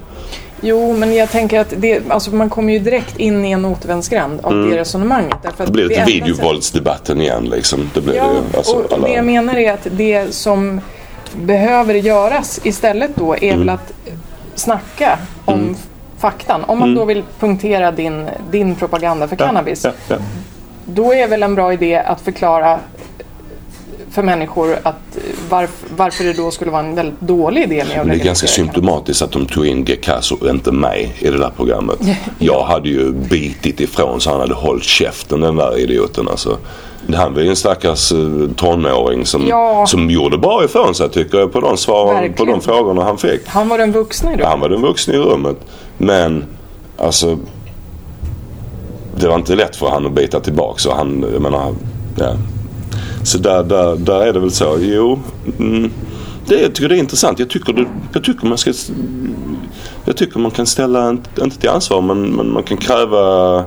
Jo, 0.60 0.92
men 0.92 1.14
jag 1.14 1.30
tänker 1.30 1.60
att 1.60 1.74
det, 1.76 2.10
alltså 2.10 2.30
man 2.30 2.50
kommer 2.50 2.72
ju 2.72 2.78
direkt 2.78 3.16
in 3.16 3.44
i 3.44 3.50
en 3.50 3.64
återvändsgränd 3.64 4.40
av 4.40 4.52
mm. 4.52 4.70
det 4.70 4.76
resonemanget. 4.76 5.36
Därför 5.42 5.66
det 5.66 5.72
blir 5.72 5.88
lite 5.88 6.04
videovåldsdebatten 6.04 7.20
igen 7.20 7.44
liksom. 7.44 7.90
Det 7.94 8.00
blir 8.00 8.14
ja, 8.14 8.32
det, 8.50 8.58
alltså, 8.58 8.76
och 8.76 8.92
alla... 8.92 9.08
det 9.08 9.14
jag 9.14 9.24
menar 9.24 9.56
är 9.56 9.72
att 9.72 9.86
det 9.90 10.34
som 10.34 10.80
behöver 11.36 11.94
göras 11.94 12.60
istället 12.64 13.10
då 13.16 13.34
är 13.34 13.42
mm. 13.42 13.58
väl 13.58 13.68
att 13.68 13.92
snacka 14.54 15.18
om 15.44 15.54
mm. 15.54 15.76
faktan. 16.18 16.64
Om 16.64 16.78
man 16.78 16.88
mm. 16.88 16.98
då 16.98 17.04
vill 17.04 17.22
punktera 17.40 17.90
din, 17.90 18.28
din 18.50 18.74
propaganda 18.74 19.28
för 19.28 19.36
ja, 19.38 19.46
cannabis. 19.46 19.84
Ja, 19.84 19.92
ja. 20.08 20.16
Då 20.84 21.14
är 21.14 21.28
väl 21.28 21.42
en 21.42 21.54
bra 21.54 21.72
idé 21.72 21.96
att 21.96 22.20
förklara 22.20 22.78
för 24.18 24.22
människor 24.22 24.78
att 24.82 25.18
varf, 25.48 25.84
varför 25.96 26.24
det 26.24 26.32
då 26.32 26.50
skulle 26.50 26.70
vara 26.70 26.82
en 26.82 26.94
väldigt 26.94 27.20
dålig 27.20 27.62
idé 27.62 27.84
med 27.88 28.00
att 28.00 28.06
Det 28.06 28.14
är 28.14 28.24
ganska 28.24 28.46
symptomatiskt 28.46 29.22
att 29.22 29.32
de 29.32 29.46
tog 29.46 29.66
in 29.66 29.84
Gekas 29.84 30.32
och 30.32 30.50
inte 30.50 30.72
mig 30.72 31.14
i 31.18 31.30
det 31.30 31.38
där 31.38 31.52
programmet. 31.56 31.98
Jag 32.38 32.64
hade 32.64 32.88
ju 32.88 33.12
bitit 33.12 33.80
ifrån 33.80 34.20
så 34.20 34.30
han 34.30 34.40
hade 34.40 34.54
hållit 34.54 34.84
käften 34.84 35.40
den 35.40 35.56
där 35.56 35.78
idioten 35.78 36.28
alltså. 36.28 36.58
Han 37.14 37.34
var 37.34 37.42
ju 37.42 37.48
en 37.48 37.56
stackars 37.56 38.12
eh, 38.12 38.18
tonåring 38.56 39.26
som, 39.26 39.46
ja. 39.46 39.86
som 39.86 40.10
gjorde 40.10 40.38
bra 40.38 40.64
ifrån 40.64 40.94
sig 40.94 41.10
tycker 41.10 41.38
jag 41.38 41.52
på 41.52 41.60
de, 41.60 41.76
svaren, 41.76 42.32
på 42.32 42.44
de 42.44 42.60
frågorna 42.60 43.04
han 43.04 43.18
fick. 43.18 43.40
Han 43.46 43.68
var 43.68 43.78
den 43.78 43.92
vuxna 43.92 44.30
i 44.30 44.34
rummet. 44.34 44.48
Han 44.48 44.60
var 44.60 44.68
den 44.68 44.82
vuxna 44.82 45.14
i 45.14 45.18
rummet. 45.18 45.56
Men 45.98 46.44
alltså 46.96 47.38
det 49.16 49.28
var 49.28 49.34
inte 49.34 49.54
lätt 49.54 49.76
för 49.76 49.88
han 49.88 50.06
att 50.06 50.12
bita 50.12 50.40
tillbaka. 50.40 50.78
Så 50.78 50.94
han, 50.94 51.26
jag 51.32 51.42
menar, 51.42 51.74
ja, 52.16 52.36
så 53.28 53.38
där, 53.38 53.62
där, 53.62 53.96
där 53.96 54.20
är 54.20 54.32
det 54.32 54.40
väl 54.40 54.50
så. 54.50 54.78
Jo, 54.80 55.18
mm, 55.58 55.90
det, 56.46 56.60
jag 56.60 56.74
tycker 56.74 56.88
det 56.88 56.96
är 56.96 56.98
intressant. 56.98 57.38
Jag 57.38 57.50
tycker, 57.50 57.72
det, 57.72 57.86
jag 58.12 58.24
tycker 58.24 58.46
man 58.46 58.58
ska 58.58 58.72
jag 60.04 60.16
tycker 60.16 60.38
man 60.38 60.50
kan 60.50 60.66
ställa, 60.66 61.10
inte 61.10 61.60
till 61.60 61.70
ansvar, 61.70 62.00
men, 62.00 62.22
men 62.22 62.52
man 62.52 62.62
kan 62.62 62.76
kräva 62.76 63.64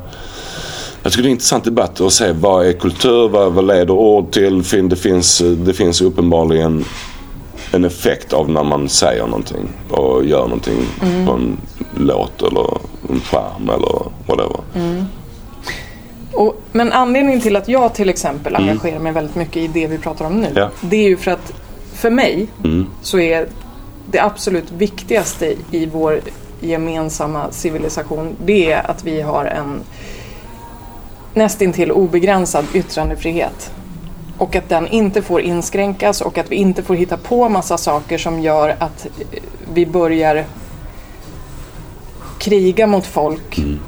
jag 1.04 1.12
tycker 1.12 1.24
det 1.24 1.28
är 1.28 1.30
en 1.30 1.36
intressant 1.36 1.64
debatt 1.64 2.02
att 2.02 2.14
se 2.14 2.32
vad 2.32 2.68
är 2.68 2.74
kultur, 2.74 3.30
vad, 3.30 3.54
vad 3.54 3.68
leder 3.68 3.94
ord 3.94 4.32
till? 4.32 4.64
Det 4.90 4.96
finns, 4.96 5.42
det 5.58 5.74
finns 5.74 6.02
uppenbarligen 6.02 6.86
en 7.72 7.86
effekt 7.86 8.34
av 8.34 8.50
när 8.50 8.64
man 8.64 8.90
säger 8.90 9.26
någonting 9.26 9.70
och 9.90 10.26
gör 10.26 10.42
någonting 10.42 10.86
mm. 11.02 11.26
på 11.26 11.34
en 11.34 11.58
låt 11.98 12.42
eller 12.42 12.78
en 13.10 13.20
skärm 13.20 13.70
eller 13.70 14.12
whatever. 14.28 14.60
Mm. 14.76 15.06
Och, 16.34 16.62
men 16.72 16.92
anledningen 16.92 17.42
till 17.42 17.56
att 17.56 17.68
jag 17.68 17.94
till 17.94 18.10
exempel 18.10 18.56
mm. 18.56 18.70
engagerar 18.70 19.00
mig 19.00 19.12
väldigt 19.12 19.36
mycket 19.36 19.58
i 19.58 19.68
det 19.68 19.88
vi 19.88 19.98
pratar 19.98 20.26
om 20.26 20.42
nu. 20.42 20.52
Ja. 20.56 20.70
Det 20.82 20.96
är 20.96 21.10
ju 21.10 21.18
för 21.18 21.32
att 21.32 21.54
för 21.94 22.10
mig 22.10 22.48
mm. 22.64 22.88
så 23.02 23.20
är 23.20 23.48
det 24.12 24.20
absolut 24.20 24.72
viktigaste 24.72 25.56
i 25.72 25.86
vår 25.86 26.22
gemensamma 26.60 27.52
civilisation 27.52 28.36
det 28.46 28.72
är 28.72 28.92
att 28.92 29.04
vi 29.04 29.22
har 29.22 29.46
en 29.46 29.82
nästintill 31.34 31.92
obegränsad 31.92 32.66
yttrandefrihet. 32.74 33.72
Och 34.38 34.56
att 34.56 34.70
den 34.70 34.88
inte 34.88 35.22
får 35.22 35.42
inskränkas 35.42 36.22
och 36.22 36.38
att 36.38 36.52
vi 36.52 36.56
inte 36.56 36.84
får 36.84 36.96
hitta 36.96 37.18
på 37.18 37.50
massa 37.50 37.78
saker 37.78 38.18
som 38.18 38.40
gör 38.40 38.76
att 38.80 39.08
vi 39.74 39.86
börjar 39.86 40.46
kriga 42.40 42.88
mot 42.88 43.06
folk 43.06 43.58
mm 43.58 43.80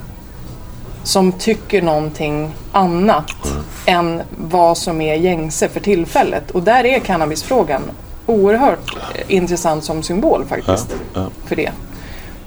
som 1.04 1.32
tycker 1.32 1.82
någonting 1.82 2.52
annat 2.72 3.46
mm. 3.46 3.64
än 3.86 4.22
vad 4.38 4.78
som 4.78 5.02
är 5.02 5.16
gängse 5.16 5.70
för 5.70 5.80
tillfället. 5.80 6.52
Och 6.52 6.64
där 6.64 6.86
är 6.86 7.00
cannabisfrågan 7.00 7.82
oerhört 8.26 8.98
intressant 9.28 9.84
som 9.84 10.04
symbol 10.04 10.46
faktiskt 10.46 10.96
ja. 11.14 11.28
för 11.46 11.56
det. 11.56 11.72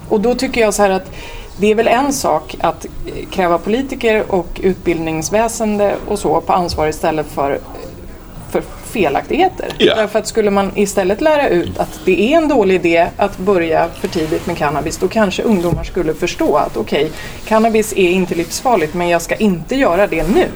Och 0.09 0.21
då 0.21 0.35
tycker 0.35 0.61
jag 0.61 0.75
så 0.75 0.83
här 0.83 0.91
att 0.91 1.11
det 1.59 1.67
är 1.67 1.75
väl 1.75 1.89
en 1.89 2.13
sak 2.13 2.57
att 2.61 2.87
kräva 3.31 3.59
politiker 3.59 4.25
och 4.29 4.61
utbildningsväsende 4.63 5.95
och 6.09 6.19
så 6.19 6.41
på 6.41 6.53
ansvar 6.53 6.89
istället 6.89 7.27
för 7.27 7.61
felaktigheter. 8.97 9.69
Yeah. 9.79 9.99
Därför 9.99 10.19
att 10.19 10.27
skulle 10.27 10.51
man 10.51 10.73
istället 10.75 11.21
lära 11.21 11.49
ut 11.49 11.79
att 11.79 12.01
det 12.05 12.33
är 12.33 12.37
en 12.37 12.49
dålig 12.49 12.75
idé 12.75 13.09
att 13.17 13.39
börja 13.39 13.89
för 14.01 14.09
tidigt 14.09 14.47
med 14.47 14.57
cannabis 14.57 14.99
då 14.99 15.09
kanske 15.09 15.43
ungdomar 15.43 15.85
skulle 15.85 16.15
förstå 16.15 16.57
att 16.57 16.77
okej, 16.77 17.05
okay, 17.05 17.17
cannabis 17.49 17.93
är 17.93 18.11
inte 18.11 18.35
livsfarligt 18.35 18.95
men 18.95 19.09
jag 19.09 19.23
ska 19.23 19.35
inte 19.35 19.77
göra 19.77 20.07
det 20.07 20.29
nu. 20.29 20.49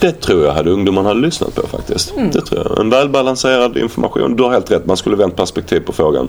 Det 0.00 0.12
tror 0.12 0.44
jag 0.44 0.52
hade 0.52 0.70
ungdomarna 0.70 1.08
hade 1.08 1.20
lyssnat 1.20 1.54
på 1.54 1.66
faktiskt. 1.66 2.16
Mm. 2.16 2.30
Det 2.30 2.40
tror 2.40 2.66
jag. 2.66 2.80
En 2.80 2.90
välbalanserad 2.90 3.76
information. 3.76 4.36
Du 4.36 4.42
har 4.42 4.50
helt 4.50 4.70
rätt, 4.70 4.86
man 4.86 4.96
skulle 4.96 5.16
vänt 5.16 5.36
perspektiv 5.36 5.80
på 5.80 5.92
frågan. 5.92 6.28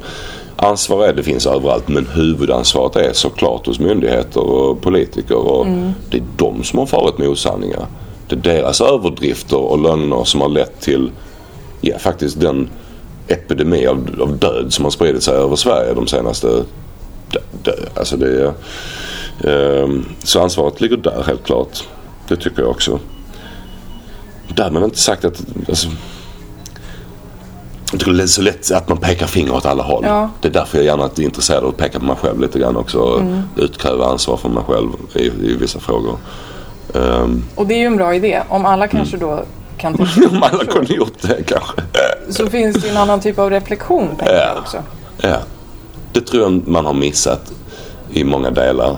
Ansvar 0.56 1.08
är 1.08 1.14
det 1.14 1.24
finns 1.24 1.48
överallt 1.48 1.88
men 1.88 2.08
huvudansvaret 2.14 2.96
är 2.96 3.14
såklart 3.14 3.68
hos 3.68 3.80
myndigheter 3.80 4.44
och 4.44 4.82
politiker 4.82 5.38
och 5.38 5.66
mm. 5.66 5.92
det 6.10 6.18
är 6.18 6.24
de 6.38 6.64
som 6.64 6.80
har 6.80 6.86
farit 6.86 7.18
med 7.18 7.28
osanningar 7.28 7.86
det 8.28 8.36
är 8.36 8.40
deras 8.56 8.82
överdrifter 8.82 9.58
och 9.58 9.82
lögner 9.82 10.24
som 10.24 10.42
har 10.42 10.50
lett 10.50 10.82
till 10.82 11.12
ja, 11.82 11.98
faktiskt 12.00 12.40
den 12.40 12.70
epidemi 13.28 13.88
av, 13.88 14.10
av 14.22 14.38
död 14.38 14.74
som 14.74 14.86
har 14.86 14.92
spridit 14.92 15.24
sig 15.24 15.34
över 15.34 15.56
Sverige 15.56 15.94
de 15.94 16.08
senaste... 16.08 16.48
Dö, 17.32 17.40
dö, 17.64 17.72
alltså 17.96 18.18
det 18.18 18.42
är, 18.42 18.54
eh, 19.84 19.90
så 20.24 20.42
ansvaret 20.42 20.82
ligger 20.82 20.98
där 20.98 21.24
helt 21.28 21.44
klart. 21.44 21.84
Det 22.28 22.36
tycker 22.36 22.62
jag 22.62 22.72
också. 22.72 23.00
Därmed 24.56 24.84
inte 24.84 25.00
sagt 25.00 25.26
att... 25.26 25.42
Alltså, 25.70 25.88
Jag 27.92 28.00
tycker 28.00 28.14
det 28.14 28.24
är 28.24 28.28
så 28.28 28.42
lätt 28.42 28.72
att 28.72 28.90
man 28.90 28.98
pekar 28.98 29.28
finger 29.28 29.54
åt 29.56 29.66
alla 29.66 29.84
håll. 29.84 30.04
Ja. 30.08 30.30
Det 30.42 30.48
är 30.48 30.52
därför 30.52 30.78
jag 30.78 30.86
gärna 30.86 31.04
är 31.04 31.22
intresserad 31.22 31.64
av 31.64 31.70
att 31.70 31.78
peka 31.78 32.00
på 32.00 32.06
mig 32.06 32.16
själv 32.16 32.40
lite 32.42 32.60
grann 32.60 32.78
också. 32.78 33.00
Och 33.00 33.20
Mm. 33.22 33.42
utkräva 33.56 34.06
ansvar 34.06 34.38
för 34.38 34.50
mig 34.50 34.64
själv 34.68 34.90
i, 35.14 35.26
i 35.26 35.56
vissa 35.60 35.80
frågor. 35.80 36.18
Ehm, 36.96 37.44
Och 37.56 37.68
det 37.68 37.74
är 37.74 37.78
ju 37.80 37.86
en 37.86 37.98
bra 37.98 38.16
idé. 38.16 38.42
Om 38.50 38.66
alla 38.66 38.88
kanske 38.88 39.18
då 39.18 39.44
kan 39.78 39.94
tänka 39.98 40.30
om 40.30 40.44
alla 40.44 40.66
kunde 40.66 40.94
gjort 40.94 41.22
det 41.22 41.44
kanske. 41.48 41.82
så 42.30 42.48
finns 42.48 42.76
det 42.82 42.90
en 42.90 42.98
annan 42.98 43.20
typ 43.20 43.40
av 43.40 43.50
reflektion 43.50 44.08
tänker 44.08 44.34
jag 44.34 44.56
Ja. 44.56 44.60
också. 44.62 44.78
Ja. 45.22 45.38
Det 46.14 46.22
tror 46.22 46.44
jag 46.44 46.68
man 46.68 46.86
har 46.86 46.94
missat 46.94 47.52
i 48.12 48.24
många 48.24 48.52
delar. 48.52 48.98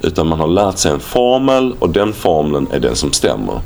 Utan 0.00 0.26
man 0.26 0.40
har 0.40 0.46
lärt 0.46 0.78
sig 0.78 0.92
en 0.92 1.00
formel 1.00 1.74
och 1.78 1.90
den 1.90 2.12
formeln 2.12 2.66
är 2.72 2.80
den 2.80 2.96
som 2.96 3.12
stämmer. 3.12 3.60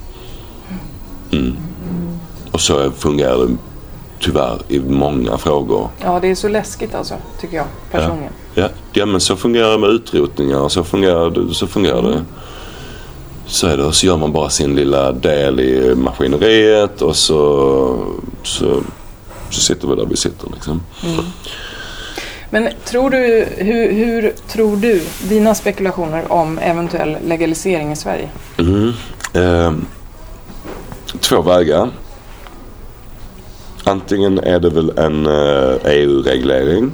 Mm. 1.32 1.56
Och 2.52 2.60
så 2.60 2.90
fungerar 2.90 3.36
det 3.46 3.56
tyvärr 4.20 4.58
i 4.68 4.78
många 4.80 5.38
frågor. 5.38 5.88
Ja, 6.04 6.20
det 6.20 6.28
är 6.30 6.34
så 6.34 6.48
läskigt 6.48 6.94
alltså, 6.94 7.14
tycker 7.40 7.56
jag 7.56 7.66
personligen. 7.90 8.32
Ja, 8.54 8.68
ja 8.92 9.06
men 9.06 9.20
så 9.20 9.36
fungerar 9.36 9.70
det 9.72 9.78
med 9.78 9.90
utrotningar. 9.90 10.68
Så 10.68 10.84
fungerar 10.84 11.30
det. 11.30 11.54
Så, 11.54 11.66
fungerar 11.66 12.02
det. 12.02 12.24
Så 13.46 13.66
är 13.66 13.76
det. 13.76 13.84
Och 13.84 13.94
så 13.94 14.06
gör 14.06 14.16
man 14.16 14.32
bara 14.32 14.50
sin 14.50 14.76
lilla 14.76 15.12
del 15.12 15.60
i 15.60 15.94
maskineriet 15.94 17.02
och 17.02 17.16
så, 17.16 18.14
så, 18.42 18.82
så 19.50 19.60
sitter 19.60 19.88
vi 19.88 19.94
där 19.94 20.06
vi 20.06 20.16
sitter. 20.16 20.48
Liksom. 20.54 20.82
Men 22.50 22.68
tror 22.84 23.10
du, 23.10 23.48
hur, 23.56 23.92
hur 23.92 24.34
tror 24.48 24.76
du, 24.76 25.02
dina 25.28 25.54
spekulationer 25.54 26.32
om 26.32 26.58
eventuell 26.58 27.16
legalisering 27.24 27.92
i 27.92 27.96
Sverige? 27.96 28.28
Mm. 28.58 28.92
Eh, 29.32 29.72
två 31.20 31.42
vägar. 31.42 31.90
Antingen 33.84 34.38
är 34.38 34.60
det 34.60 34.70
väl 34.70 34.98
en 34.98 35.26
eh, 35.26 35.76
EU-reglering. 35.84 36.92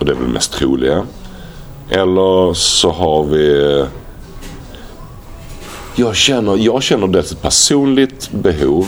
Och 0.00 0.06
det 0.06 0.12
är 0.12 0.16
väl 0.16 0.28
mest 0.28 0.52
troliga. 0.52 1.06
Eller 1.90 2.54
så 2.54 2.90
har 2.90 3.24
vi... 3.24 3.84
Jag 5.94 6.16
känner, 6.16 6.56
jag 6.56 6.82
känner 6.82 7.06
dels 7.06 7.32
ett 7.32 7.42
personligt 7.42 8.30
behov. 8.30 8.86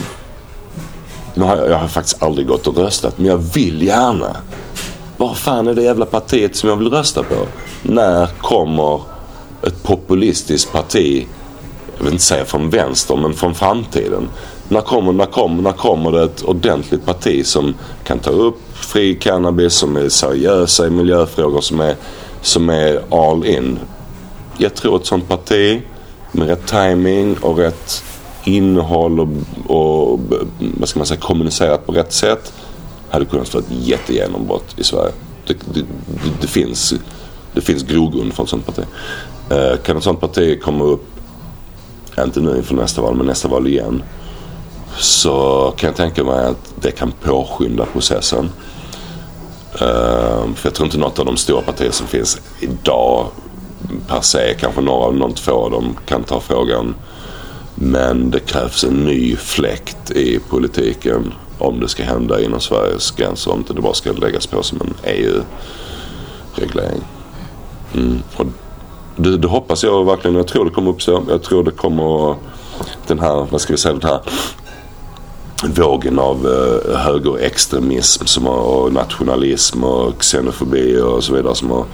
Nu 1.35 1.45
har 1.45 1.57
jag, 1.57 1.71
jag 1.71 1.79
har 1.79 1.89
faktiskt 1.89 2.23
aldrig 2.23 2.47
gått 2.47 2.67
och 2.67 2.77
röstat 2.77 3.19
men 3.19 3.27
jag 3.27 3.37
vill 3.37 3.83
gärna. 3.83 4.37
Vad 5.17 5.37
fan 5.37 5.67
är 5.69 5.75
det 5.75 5.83
jävla 5.83 6.07
partiet 6.07 6.57
som 6.57 6.69
jag 6.69 6.77
vill 6.77 6.91
rösta 6.91 7.23
på? 7.23 7.35
När 7.83 8.27
kommer 8.27 9.01
ett 9.63 9.83
populistiskt 9.83 10.73
parti, 10.73 11.27
jag 11.97 12.05
vill 12.05 12.13
inte 12.13 12.25
säga 12.25 12.45
från 12.45 12.71
vänster, 12.71 13.17
men 13.17 13.35
från 13.35 13.55
framtiden. 13.55 14.29
När 14.69 14.81
kommer, 14.81 15.13
när, 15.13 15.27
kommer, 15.27 15.63
när 15.63 15.73
kommer 15.73 16.13
det 16.13 16.23
ett 16.23 16.43
ordentligt 16.43 17.07
parti 17.07 17.47
som 17.47 17.75
kan 18.05 18.19
ta 18.19 18.31
upp 18.31 18.61
fri 18.75 19.15
cannabis, 19.15 19.75
som 19.75 19.97
är 19.97 20.09
seriösa 20.09 20.87
i 20.87 20.91
miljöfrågor, 20.91 21.61
som 21.61 21.81
är, 21.81 21.97
som 22.43 22.69
är 22.69 23.01
all 23.11 23.47
in? 23.47 23.79
Jag 24.59 24.75
tror 24.75 24.97
ett 24.97 25.07
sånt 25.07 25.29
parti 25.29 25.83
med 26.35 26.49
rätt 26.49 26.67
timing 26.67 27.37
och 27.41 27.59
rätt 27.59 28.05
innehåll 28.45 29.21
och, 29.21 29.29
och 29.67 30.21
vad 30.59 30.89
ska 30.89 30.99
man 30.99 31.07
säga, 31.07 31.21
kommunicerat 31.21 31.87
på 31.87 31.93
rätt 31.93 32.13
sätt 32.13 32.53
hade 33.11 33.25
kunnat 33.25 33.49
få 33.49 33.59
ett 33.59 33.71
jättegenombrott 33.71 34.79
i 34.79 34.85
Sverige. 34.85 35.13
Det, 35.47 35.55
det, 35.75 35.81
det, 35.81 35.87
det 36.41 36.47
finns 36.47 36.95
det 37.55 37.61
finns 37.61 37.83
grogrund 37.83 38.35
för 38.35 38.43
ett 38.43 38.49
sånt 38.49 38.67
parti. 38.67 38.85
Eh, 39.51 39.77
kan 39.77 39.97
ett 39.97 40.03
sånt 40.03 40.21
parti 40.21 40.61
komma 40.63 40.85
upp, 40.85 41.07
inte 42.19 42.41
nu 42.41 42.57
inför 42.57 42.75
nästa 42.75 43.03
val, 43.03 43.15
men 43.15 43.27
nästa 43.27 43.49
val 43.49 43.67
igen. 43.67 44.03
Så 44.99 45.73
kan 45.77 45.89
jag 45.89 45.97
tänka 45.97 46.25
mig 46.25 46.47
att 46.47 46.75
det 46.81 46.91
kan 46.91 47.13
påskynda 47.13 47.85
processen. 47.85 48.51
Eh, 49.73 50.45
för 50.55 50.63
jag 50.63 50.75
tror 50.75 50.87
inte 50.87 50.99
något 50.99 51.19
av 51.19 51.27
de 51.27 51.37
stora 51.37 51.63
partier 51.63 51.91
som 51.91 52.07
finns 52.07 52.41
idag 52.61 53.27
per 54.09 54.21
se, 54.21 54.55
kanske 54.61 54.81
några, 54.81 55.11
någon 55.11 55.35
två 55.35 55.53
av 55.53 55.71
dem 55.71 55.97
kan 56.07 56.25
ta 56.25 56.41
frågan. 56.41 56.95
Men 57.75 58.31
det 58.31 58.41
krävs 58.41 58.85
en 58.85 59.05
ny 59.05 59.37
fläkt 59.37 60.11
i 60.11 60.41
politiken 60.49 61.33
om 61.59 61.81
det 61.81 61.89
ska 61.89 62.03
hända 62.03 62.41
inom 62.41 62.61
Sveriges 62.61 63.11
gränser. 63.11 63.53
Om 63.53 63.59
inte 63.59 63.73
det 63.73 63.81
bara 63.81 63.95
ska 63.95 64.13
läggas 64.13 64.47
på 64.47 64.63
som 64.63 64.81
en 64.81 64.95
EU-reglering. 65.05 67.01
Mm. 67.95 68.23
Och 68.37 68.47
det, 69.17 69.37
det 69.37 69.49
hoppas 69.49 69.83
jag 69.83 70.05
verkligen. 70.05 70.37
Jag 70.37 70.47
tror 70.47 70.65
det 70.65 70.71
kommer 70.71 70.91
uppstå. 70.91 71.23
Jag 71.29 71.43
tror 71.43 71.65
det 71.65 71.71
kommer 71.71 72.37
den 73.07 73.19
här, 73.19 73.47
vad 73.51 73.61
ska 73.61 73.73
vi 73.73 73.79
säga, 73.79 73.95
den 73.95 74.11
här 74.11 74.21
vågen 75.69 76.19
av 76.19 76.47
eh, 76.47 76.97
högerextremism 76.99 78.27
som 78.27 78.47
har, 78.47 78.57
och 78.57 78.93
nationalism 78.93 79.85
och 79.85 80.19
xenofobi 80.19 81.01
och 81.01 81.25
så 81.25 81.35
vidare 81.35 81.55
som 81.55 81.71
har 81.71 81.85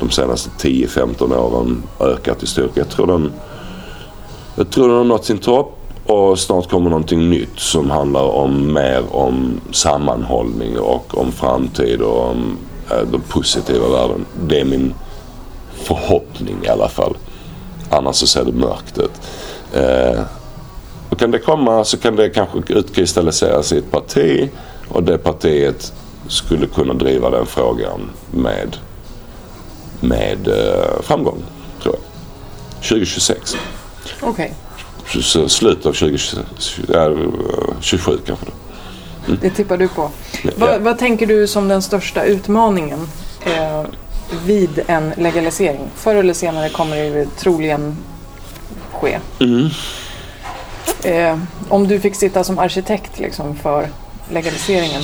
de 0.00 0.10
senaste 0.10 0.50
10-15 0.50 1.36
åren 1.36 1.82
ökat 2.00 2.42
i 2.42 2.46
styrka. 2.46 2.72
Jag 2.74 2.88
tror 2.88 3.06
den, 3.06 3.32
jag 4.56 4.70
tror 4.70 4.88
den 4.88 4.96
har 4.96 5.04
nått 5.04 5.24
sin 5.24 5.38
topp 5.38 5.78
och 6.06 6.38
snart 6.38 6.70
kommer 6.70 6.90
någonting 6.90 7.30
nytt 7.30 7.58
som 7.58 7.90
handlar 7.90 8.22
om 8.24 8.72
mer 8.72 9.16
om 9.16 9.60
sammanhållning 9.72 10.78
och 10.78 11.18
om 11.18 11.32
framtid 11.32 12.00
och 12.00 12.30
om 12.30 12.58
eh, 12.90 13.08
de 13.12 13.20
positiva 13.20 13.88
värden. 13.88 14.26
Det 14.48 14.60
är 14.60 14.64
min 14.64 14.94
förhoppning 15.74 16.56
i 16.64 16.68
alla 16.68 16.88
fall. 16.88 17.16
Annars 17.90 18.16
så 18.16 18.26
ser 18.26 18.44
det 18.44 18.52
mörkt 18.52 18.98
ut. 18.98 19.20
Eh, 19.74 20.20
och 21.10 21.18
kan 21.18 21.30
det 21.30 21.38
komma 21.38 21.84
så 21.84 21.96
kan 21.96 22.16
det 22.16 22.28
kanske 22.28 22.58
utkristalliseras 22.72 23.72
i 23.72 23.78
ett 23.78 23.90
parti 23.90 24.50
och 24.88 25.02
det 25.02 25.18
partiet 25.18 25.92
skulle 26.28 26.66
kunna 26.66 26.94
driva 26.94 27.30
den 27.30 27.46
frågan 27.46 28.10
med, 28.30 28.76
med 30.00 30.48
eh, 30.48 31.02
framgång, 31.02 31.42
tror 31.82 31.94
jag. 31.94 32.02
2026. 32.82 33.56
Okej, 34.20 34.54
Så- 35.06 35.22
så 35.22 35.48
Slutet 35.48 35.86
av 35.86 35.92
2027 35.92 36.82
ja, 36.88 37.10
27 37.80 38.18
kanske. 38.26 38.46
Då. 39.26 39.32
det 39.40 39.50
tippar 39.50 39.76
du 39.76 39.88
på. 39.88 40.10
Ja. 40.42 40.50
Vad, 40.56 40.80
vad 40.80 40.98
tänker 40.98 41.26
du 41.26 41.46
som 41.46 41.68
den 41.68 41.82
största 41.82 42.24
utmaningen 42.24 43.08
eh, 43.46 43.82
vid 44.44 44.80
en 44.86 45.12
legalisering? 45.16 45.80
Förr 45.96 46.14
eller 46.14 46.34
senare 46.34 46.68
kommer 46.68 46.96
det 46.96 47.04
ju 47.06 47.26
troligen 47.38 47.96
ske. 48.92 49.18
Mm. 49.40 49.68
Eh, 51.02 51.38
om 51.68 51.88
du 51.88 52.00
fick 52.00 52.14
sitta 52.14 52.44
som 52.44 52.58
arkitekt 52.58 53.18
liksom, 53.18 53.56
för 53.56 53.88
legaliseringen, 54.30 55.02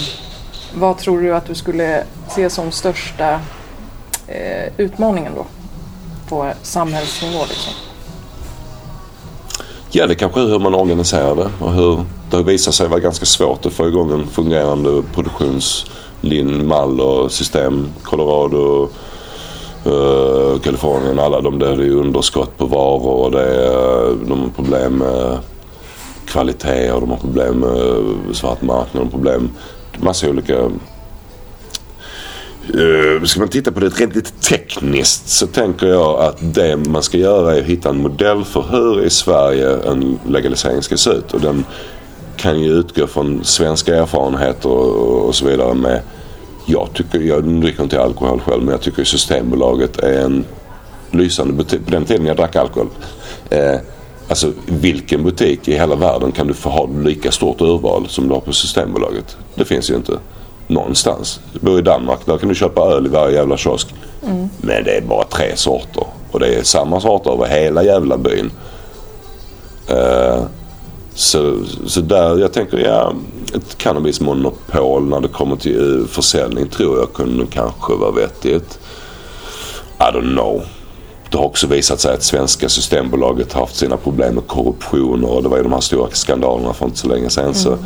vad 0.74 0.98
tror 0.98 1.20
du 1.20 1.34
att 1.34 1.46
du 1.46 1.54
skulle 1.54 2.04
se 2.34 2.50
som 2.50 2.72
största 2.72 3.40
eh, 4.32 4.72
utmaningen 4.76 5.32
då? 5.34 5.46
På 6.28 6.52
samhällsnivå 6.62 7.38
liksom? 7.48 7.72
Ja, 9.90 10.06
det 10.06 10.14
kanske 10.14 10.40
är 10.40 10.46
hur 10.46 10.58
man 10.58 10.74
organiserar 10.74 11.36
det 11.36 11.50
och 11.60 11.72
hur 11.72 12.04
det 12.30 12.36
har 12.36 12.44
visat 12.44 12.74
sig 12.74 12.88
vara 12.88 13.00
ganska 13.00 13.26
svårt 13.26 13.66
att 13.66 13.72
få 13.72 13.88
igång 13.88 14.12
en 14.12 14.26
fungerande 14.26 15.02
produktionsmall 15.14 17.00
och 17.00 17.32
system. 17.32 17.88
Colorado, 18.02 18.88
eh, 19.84 20.60
Kalifornien, 20.60 21.18
alla 21.18 21.40
de 21.40 21.58
där 21.58 21.76
det 21.76 21.84
är 21.84 21.90
underskott 21.90 22.58
på 22.58 22.66
varor 22.66 23.24
och 23.24 23.30
det 23.30 23.42
är, 23.42 24.10
eh, 24.10 24.16
de 24.28 24.40
har 24.40 24.48
problem 24.48 24.92
med 24.92 25.38
kvalitet 26.26 26.92
och 26.92 27.00
de 27.00 27.10
har 27.10 27.18
problem 27.18 27.54
med 27.54 28.36
svart 28.36 28.62
marknad. 28.62 29.02
och 29.02 29.10
problem 29.10 29.50
massa 30.00 30.30
olika 30.30 30.70
Uh, 32.74 33.24
ska 33.24 33.40
man 33.40 33.48
titta 33.48 33.72
på 33.72 33.80
det 33.80 33.88
rent 33.88 34.14
lite 34.14 34.30
tekniskt 34.30 35.28
så 35.28 35.46
tänker 35.46 35.86
jag 35.86 36.20
att 36.20 36.54
det 36.54 36.76
man 36.76 37.02
ska 37.02 37.18
göra 37.18 37.56
är 37.56 37.60
att 37.60 37.66
hitta 37.66 37.88
en 37.88 38.02
modell 38.02 38.44
för 38.44 38.64
hur 38.70 39.04
i 39.04 39.10
Sverige 39.10 39.76
en 39.76 40.18
legalisering 40.28 40.82
ska 40.82 40.96
se 40.96 41.10
ut. 41.10 41.34
Och 41.34 41.40
den 41.40 41.64
kan 42.36 42.60
ju 42.60 42.72
utgå 42.72 43.06
från 43.06 43.44
svenska 43.44 43.96
erfarenheter 43.96 44.68
och, 44.68 45.26
och 45.26 45.34
så 45.34 45.46
vidare 45.46 45.74
med 45.74 46.00
jag 46.66 46.88
tycker, 46.94 47.20
jag 47.20 47.44
dricker 47.44 47.82
inte 47.82 48.02
alkohol 48.02 48.40
själv 48.40 48.62
men 48.62 48.72
jag 48.72 48.80
tycker 48.80 49.04
Systembolaget 49.04 49.98
är 49.98 50.20
en 50.24 50.44
lysande 51.10 51.52
butik. 51.52 51.84
På 51.84 51.90
den 51.90 52.04
tiden 52.04 52.26
jag 52.26 52.36
drack 52.36 52.56
alkohol. 52.56 52.88
Eh, 53.50 53.76
alltså 54.28 54.52
vilken 54.66 55.24
butik 55.24 55.68
i 55.68 55.72
hela 55.72 55.96
världen 55.96 56.32
kan 56.32 56.46
du 56.46 56.54
få 56.54 56.70
ha 56.70 56.86
lika 56.86 57.32
stort 57.32 57.60
urval 57.60 58.08
som 58.08 58.28
du 58.28 58.34
har 58.34 58.40
på 58.40 58.52
Systembolaget? 58.52 59.36
Det 59.54 59.64
finns 59.64 59.90
ju 59.90 59.94
inte 59.94 60.12
någonstans. 60.66 61.40
Du 61.52 61.58
bor 61.58 61.78
i 61.78 61.82
Danmark, 61.82 62.26
där 62.26 62.38
kan 62.38 62.48
du 62.48 62.54
köpa 62.54 62.80
öl 62.80 63.06
i 63.06 63.08
varje 63.08 63.36
jävla 63.36 63.56
kiosk. 63.56 63.94
Men 64.60 64.84
det 64.84 64.96
är 64.96 65.00
bara 65.00 65.24
tre 65.24 65.56
sorter. 65.56 66.06
Och 66.30 66.40
det 66.40 66.46
är 66.46 66.62
samma 66.62 67.00
sorter 67.00 67.30
över 67.30 67.46
hela 67.46 67.82
jävla 67.82 68.18
byn. 68.18 68.50
Eh, 69.88 70.42
så, 71.14 71.56
så 71.86 72.00
där, 72.00 72.38
jag 72.38 72.52
tänker 72.52 72.78
ja, 72.78 73.12
ett 73.54 73.78
cannabismonopol 73.78 75.08
när 75.08 75.20
det 75.20 75.28
kommer 75.28 75.56
till 75.56 76.00
eh, 76.00 76.06
försäljning 76.06 76.68
tror 76.68 76.98
jag 76.98 77.12
kunde 77.12 77.46
kanske 77.50 77.94
vara 77.94 78.10
vettigt. 78.10 78.78
I 79.98 80.02
don't 80.02 80.32
know. 80.32 80.62
Det 81.30 81.38
har 81.38 81.44
också 81.44 81.66
visat 81.66 82.00
sig 82.00 82.14
att 82.14 82.22
svenska 82.22 82.68
Systembolaget 82.68 83.52
har 83.52 83.60
haft 83.60 83.76
sina 83.76 83.96
problem 83.96 84.34
med 84.34 84.46
korruption 84.46 85.24
och 85.24 85.42
det 85.42 85.48
var 85.48 85.56
ju 85.56 85.62
de 85.62 85.72
här 85.72 85.80
stora 85.80 86.10
skandalerna 86.12 86.72
för 86.72 86.86
inte 86.86 86.98
så 86.98 87.08
länge 87.08 87.30
sedan. 87.30 87.54
Så 87.54 87.78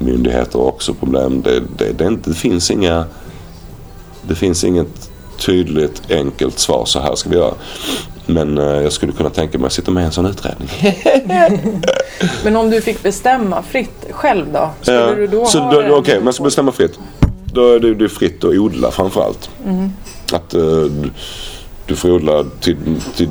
myndigheter 0.00 0.58
har 0.58 0.66
också 0.66 0.94
problem. 0.94 1.42
Det, 1.42 1.60
det, 1.60 1.92
det, 1.92 2.16
det, 2.24 2.34
finns 2.34 2.70
inga... 2.70 3.04
Det 4.22 4.34
finns 4.34 4.64
inget 4.64 5.10
tydligt 5.38 6.02
enkelt 6.10 6.58
svar. 6.58 6.84
Så 6.84 7.00
här 7.00 7.14
ska 7.14 7.30
vi 7.30 7.36
göra. 7.36 7.54
Men 8.26 8.58
eh, 8.58 8.64
jag 8.64 8.92
skulle 8.92 9.12
kunna 9.12 9.30
tänka 9.30 9.58
mig 9.58 9.66
att 9.66 9.72
sitta 9.72 9.90
med 9.90 10.02
i 10.02 10.06
en 10.06 10.12
sån 10.12 10.26
utredning. 10.26 10.68
Men 12.44 12.56
om 12.56 12.70
du 12.70 12.80
fick 12.80 13.02
bestämma 13.02 13.62
fritt 13.62 14.06
själv 14.10 14.52
då? 14.52 14.70
Skulle 14.80 14.96
Ja, 14.96 15.14
du 15.14 15.26
då 15.26 15.46
så 15.46 15.58
ha 15.58 15.78
Okej, 15.78 15.92
okay, 15.92 16.20
man 16.20 16.32
ska 16.32 16.44
bestämma 16.44 16.72
fritt. 16.72 16.98
Då 17.52 17.74
är 17.74 17.80
det, 17.80 17.94
det 17.94 18.04
är 18.04 18.08
fritt 18.08 18.44
att 18.44 18.54
odla 18.54 18.90
framförallt. 18.90 19.50
Mm. 19.66 19.90
Att 20.32 20.50
du- 20.50 21.10
du 21.90 21.96
får 21.96 22.10
odla 22.10 22.44
till, 22.60 22.76
till 23.16 23.28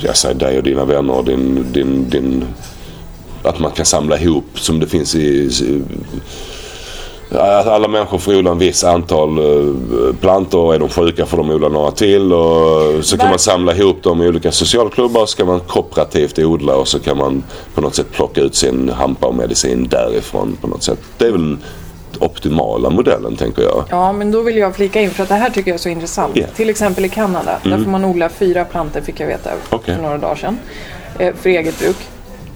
jag 0.00 0.16
säger 0.16 0.34
dig 0.34 0.58
och 0.58 0.62
dina 0.62 0.84
vänner 0.84 1.14
och 1.14 1.24
din, 1.24 1.66
din, 1.72 2.10
din... 2.10 2.44
Att 3.48 3.58
man 3.58 3.70
kan 3.70 3.86
samla 3.86 4.18
ihop 4.18 4.44
som 4.54 4.80
det 4.80 4.86
finns 4.86 5.14
i... 5.14 5.18
i 5.18 5.82
att 7.30 7.66
alla 7.66 7.88
människor 7.88 8.18
får 8.18 8.36
odla 8.36 8.50
en 8.50 8.58
viss 8.58 8.84
antal 8.84 9.38
eh, 9.38 10.14
plantor. 10.20 10.74
Är 10.74 10.78
de 10.78 10.88
sjuka 10.88 11.26
får 11.26 11.36
de 11.36 11.50
odla 11.50 11.68
några 11.68 11.90
till. 11.90 12.32
Och 12.32 13.04
så 13.04 13.18
kan 13.18 13.30
man 13.30 13.38
samla 13.38 13.74
ihop 13.74 14.02
dem 14.02 14.22
i 14.22 14.28
olika 14.28 14.52
socialklubbar. 14.52 15.26
Så 15.26 15.36
kan 15.36 15.46
man 15.46 15.60
kooperativt 15.60 16.38
odla 16.38 16.76
och 16.76 16.88
så 16.88 16.98
kan 16.98 17.16
man 17.16 17.42
på 17.74 17.80
något 17.80 17.94
sätt 17.94 18.12
plocka 18.12 18.40
ut 18.40 18.54
sin 18.54 18.88
hampa 18.88 19.26
och 19.26 19.34
medicin 19.34 19.88
därifrån 19.88 20.56
på 20.60 20.66
något 20.66 20.82
sätt. 20.82 20.98
Det 21.18 21.26
är 21.26 21.32
väl 21.32 21.40
den 21.40 21.58
optimala 22.20 22.90
modellen 22.90 23.36
tänker 23.36 23.62
jag. 23.62 23.84
Ja, 23.90 24.12
men 24.12 24.30
då 24.30 24.42
vill 24.42 24.56
jag 24.56 24.76
flika 24.76 25.00
in 25.00 25.10
för 25.10 25.22
att 25.22 25.28
det 25.28 25.34
här 25.34 25.50
tycker 25.50 25.70
jag 25.70 25.74
är 25.74 25.78
så 25.78 25.88
intressant. 25.88 26.36
Mm. 26.36 26.50
Till 26.56 26.70
exempel 26.70 27.04
i 27.04 27.08
Kanada, 27.08 27.58
där 27.64 27.78
får 27.78 27.90
man 27.90 28.04
odla 28.04 28.28
fyra 28.28 28.64
plantor 28.64 29.00
fick 29.00 29.20
jag 29.20 29.26
veta 29.26 29.50
Okej. 29.70 29.94
för 29.94 30.02
några 30.02 30.18
dagar 30.18 30.34
sedan. 30.36 30.58
Eh, 31.18 31.34
för 31.34 31.50
eget 31.50 31.78
bruk. 31.78 31.96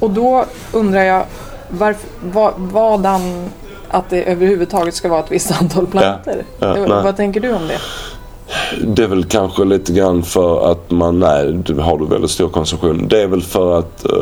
Och 0.02 0.10
då 0.10 0.44
undrar 0.72 1.02
jag 1.02 1.24
varför, 1.68 2.08
vad, 2.32 2.52
vadan 2.56 3.48
att 3.88 4.10
det 4.10 4.22
överhuvudtaget 4.22 4.94
ska 4.94 5.08
vara 5.08 5.20
ett 5.20 5.30
visst 5.30 5.52
antal 5.60 5.86
plantor. 5.86 6.44
Ja, 6.58 6.76
Eh, 6.76 6.86
nej. 6.88 7.04
vad 7.04 7.16
tänker 7.16 7.40
du 7.40 7.52
om 7.52 7.68
det? 7.68 7.78
Det 8.86 9.02
är 9.02 9.06
väl 9.06 9.24
kanske 9.24 9.64
lite 9.64 9.92
grann 9.92 10.22
för 10.22 10.72
att 10.72 10.90
man, 10.90 11.20
nej, 11.20 11.52
du 11.52 11.74
har 11.74 11.98
du 11.98 12.06
väldigt 12.06 12.30
stor 12.30 12.48
konsumtion. 12.48 13.08
Det 13.08 13.22
är 13.22 13.26
väl 13.26 13.42
för 13.42 13.78
att 13.78 14.06
uh, 14.12 14.18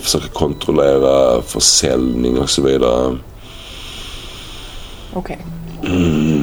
försöka 0.00 0.28
kontrollera 0.32 1.42
försäljning 1.42 2.38
och 2.38 2.50
så 2.50 2.62
vidare. 2.62 3.16
Okej. 5.12 5.38
Mm, 5.84 6.37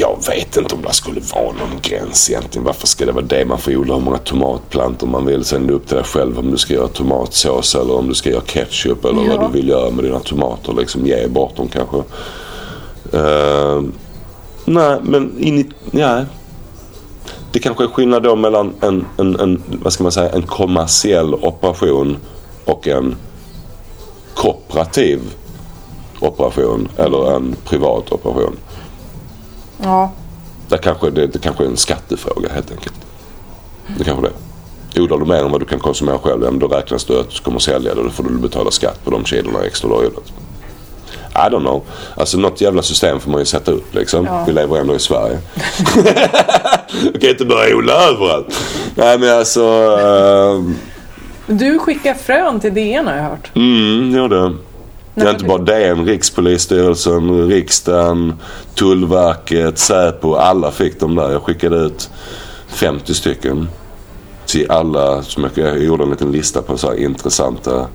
jag 0.00 0.18
vet 0.28 0.56
inte 0.56 0.74
om 0.74 0.82
det 0.82 0.92
skulle 0.92 1.20
vara 1.34 1.44
någon 1.52 1.80
gräns 1.82 2.30
egentligen. 2.30 2.64
Varför 2.64 2.86
ska 2.86 3.06
det 3.06 3.12
vara 3.12 3.24
det? 3.24 3.44
Man 3.44 3.58
får 3.58 3.76
odla 3.76 3.94
hur 3.94 4.00
många 4.02 4.18
tomatplantor 4.18 5.06
man 5.06 5.26
vill. 5.26 5.44
Sen 5.44 5.64
är 5.64 5.68
det 5.68 5.74
upp 5.74 5.86
till 5.86 5.96
dig 5.96 6.04
själv 6.04 6.38
om 6.38 6.50
du 6.50 6.56
ska 6.56 6.74
göra 6.74 6.88
tomatsås 6.88 7.74
eller 7.74 7.96
om 7.96 8.08
du 8.08 8.14
ska 8.14 8.30
göra 8.30 8.42
ketchup 8.46 9.04
eller 9.04 9.24
Ja. 9.24 9.36
vad 9.36 9.48
du 9.52 9.58
vill 9.58 9.68
göra 9.68 9.90
med 9.90 10.04
dina 10.04 10.20
tomater. 10.20 10.72
Liksom 10.72 11.06
ge 11.06 11.26
bort 11.28 11.56
dem 11.56 11.68
kanske. 11.68 11.96
Eh, 13.18 13.82
nej, 14.64 14.98
men 15.02 15.38
in 15.38 15.58
i, 15.58 15.66
ja. 15.90 16.24
Det 17.52 17.58
kanske 17.58 17.84
är 17.84 17.88
skillnad 17.88 18.22
då 18.22 18.36
mellan 18.36 18.72
en, 18.80 19.06
en, 19.18 19.40
en, 19.40 19.62
vad 19.82 19.92
ska 19.92 20.02
man 20.02 20.12
säga, 20.12 20.30
en 20.30 20.42
kommersiell 20.42 21.34
operation 21.34 22.16
och 22.64 22.88
en 22.88 23.16
kooperativ 24.34 25.20
operation 26.20 26.88
eller 26.96 27.36
en 27.36 27.56
privat 27.64 28.12
operation. 28.12 28.56
Ja, 29.82 30.10
Där 30.68 30.76
kanske 30.76 31.10
det, 31.10 31.26
det 31.26 31.38
kanske 31.38 31.64
är 31.64 31.68
en 31.68 31.76
skattefråga 31.76 32.48
helt 32.54 32.70
enkelt. 32.70 32.94
Det 33.98 34.04
kanske 34.04 34.26
det. 34.28 34.32
Odlar 35.00 35.18
du 35.18 35.24
mer 35.24 35.44
än 35.44 35.50
vad 35.50 35.60
du 35.60 35.64
kan 35.66 35.78
konsumera 35.78 36.18
själv, 36.18 36.42
ja, 36.44 36.50
men 36.50 36.58
då 36.60 36.68
räknas 36.68 37.04
det 37.04 37.20
att 37.20 37.30
du 37.30 37.38
kommer 37.38 37.58
sälja 37.58 37.94
det 37.94 38.00
och 38.00 38.06
då 38.06 38.10
får 38.12 38.24
du 38.24 38.30
betala 38.30 38.70
skatt 38.70 39.04
på 39.04 39.10
de 39.10 39.24
kilorna 39.24 39.64
extra 39.64 39.88
du 39.88 39.94
har 39.94 40.06
odlat. 40.06 40.32
I 41.34 41.38
don't 41.50 41.60
know. 41.60 41.82
Alltså 42.16 42.38
något 42.38 42.60
jävla 42.60 42.82
system 42.82 43.20
får 43.20 43.30
man 43.30 43.40
ju 43.40 43.44
sätta 43.44 43.70
upp 43.72 43.94
liksom. 43.94 44.24
Ja. 44.26 44.44
Vi 44.46 44.52
lever 44.52 44.76
ändå 44.80 44.94
i 44.94 44.98
Sverige. 44.98 45.38
du 47.12 47.20
kan 47.20 47.30
inte 47.30 47.44
börja 47.44 47.76
odla 47.76 47.92
överallt. 47.92 48.46
Nej 48.94 49.18
men 49.18 49.38
alltså. 49.38 49.62
eh, 50.00 50.62
du 51.46 51.78
skickar 51.78 52.14
frön 52.14 52.60
till 52.60 52.74
DN 52.74 53.06
har 53.06 53.14
jag 53.14 53.22
hört. 53.22 53.50
Mm, 53.54 54.14
ja 54.16 54.28
det. 54.28 54.52
Det 55.14 55.22
är 55.22 55.30
inte 55.30 55.44
bara 55.44 55.58
DN, 55.58 56.04
Rikspolisstyrelsen, 56.04 57.48
riksdagen, 57.48 58.34
Tullverket, 58.74 59.78
Säpo. 59.78 60.34
Alla 60.34 60.70
fick 60.70 61.00
de 61.00 61.14
där. 61.14 61.32
Jag 61.32 61.42
skickade 61.42 61.76
ut 61.76 62.10
50 62.68 63.14
stycken 63.14 63.68
till 64.46 64.70
alla. 64.70 65.22
Som 65.22 65.42
jag, 65.54 65.66
jag 65.66 65.84
gjorde 65.84 66.04
en 66.04 66.10
liten 66.10 66.32
lista 66.32 66.62
på 66.62 66.78
så 66.78 66.86
här 66.86 66.96
intressanta 66.96 67.86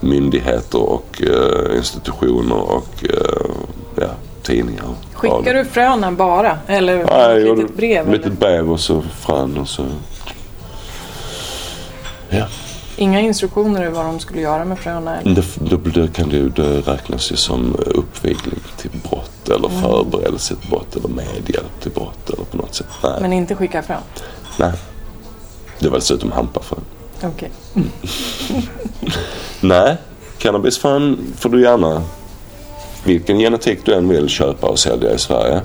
myndigheter 0.00 0.82
och 0.82 1.22
eh, 1.22 1.76
institutioner 1.76 2.56
och 2.56 3.04
eh, 3.04 3.50
ja, 3.94 4.08
tidningar. 4.42 4.84
Skickar 5.14 5.54
du 5.54 5.64
fröna 5.64 6.12
bara? 6.12 6.58
Eller 6.66 6.96
jag 6.98 7.38
ett 7.40 7.58
litet 7.58 7.76
brev? 7.76 8.06
ett 8.06 8.12
litet 8.12 8.40
brev 8.40 8.72
och 8.72 8.80
så 8.80 9.02
frön 9.02 9.58
och 9.58 9.68
så. 9.68 9.86
Ja. 12.28 12.46
Inga 12.96 13.20
instruktioner 13.20 13.82
över 13.82 13.96
vad 13.96 14.04
de 14.06 14.20
skulle 14.20 14.40
göra 14.40 14.64
med 14.64 14.78
fröna? 14.78 15.20
Eller? 15.20 15.42
Det, 15.94 16.12
kan 16.12 16.28
det, 16.28 16.48
det 16.48 16.80
räknas 16.80 17.32
ju 17.32 17.36
som 17.36 17.76
uppvigling 17.86 18.60
till 18.76 18.90
brott 19.10 19.48
eller 19.48 19.68
Mm. 19.68 19.82
förberedelse 19.82 20.56
till 20.56 20.70
brott 20.70 20.96
eller 20.96 21.08
medhjälp 21.08 21.80
till 21.80 21.90
brott 21.90 22.30
eller 22.30 22.44
på 22.44 22.56
något 22.56 22.74
sätt. 22.74 22.86
Nej. 23.02 23.12
Men 23.20 23.32
inte 23.32 23.54
skicka 23.54 23.82
frön? 23.82 24.00
Nej. 24.58 24.72
Det 25.78 25.88
var 25.88 25.98
dessutom 25.98 26.32
hampafrön. 26.32 26.80
Okej. 27.22 27.50
Nej, 29.60 29.96
cannabisfrön 30.38 31.18
får 31.38 31.48
du 31.48 31.62
gärna 31.62 32.02
vilken 33.04 33.38
genetik 33.38 33.78
du 33.84 33.94
än 33.94 34.08
vill 34.08 34.28
köpa 34.28 34.66
och 34.66 34.78
sälja 34.78 35.14
i 35.14 35.18
Sverige. 35.18 35.60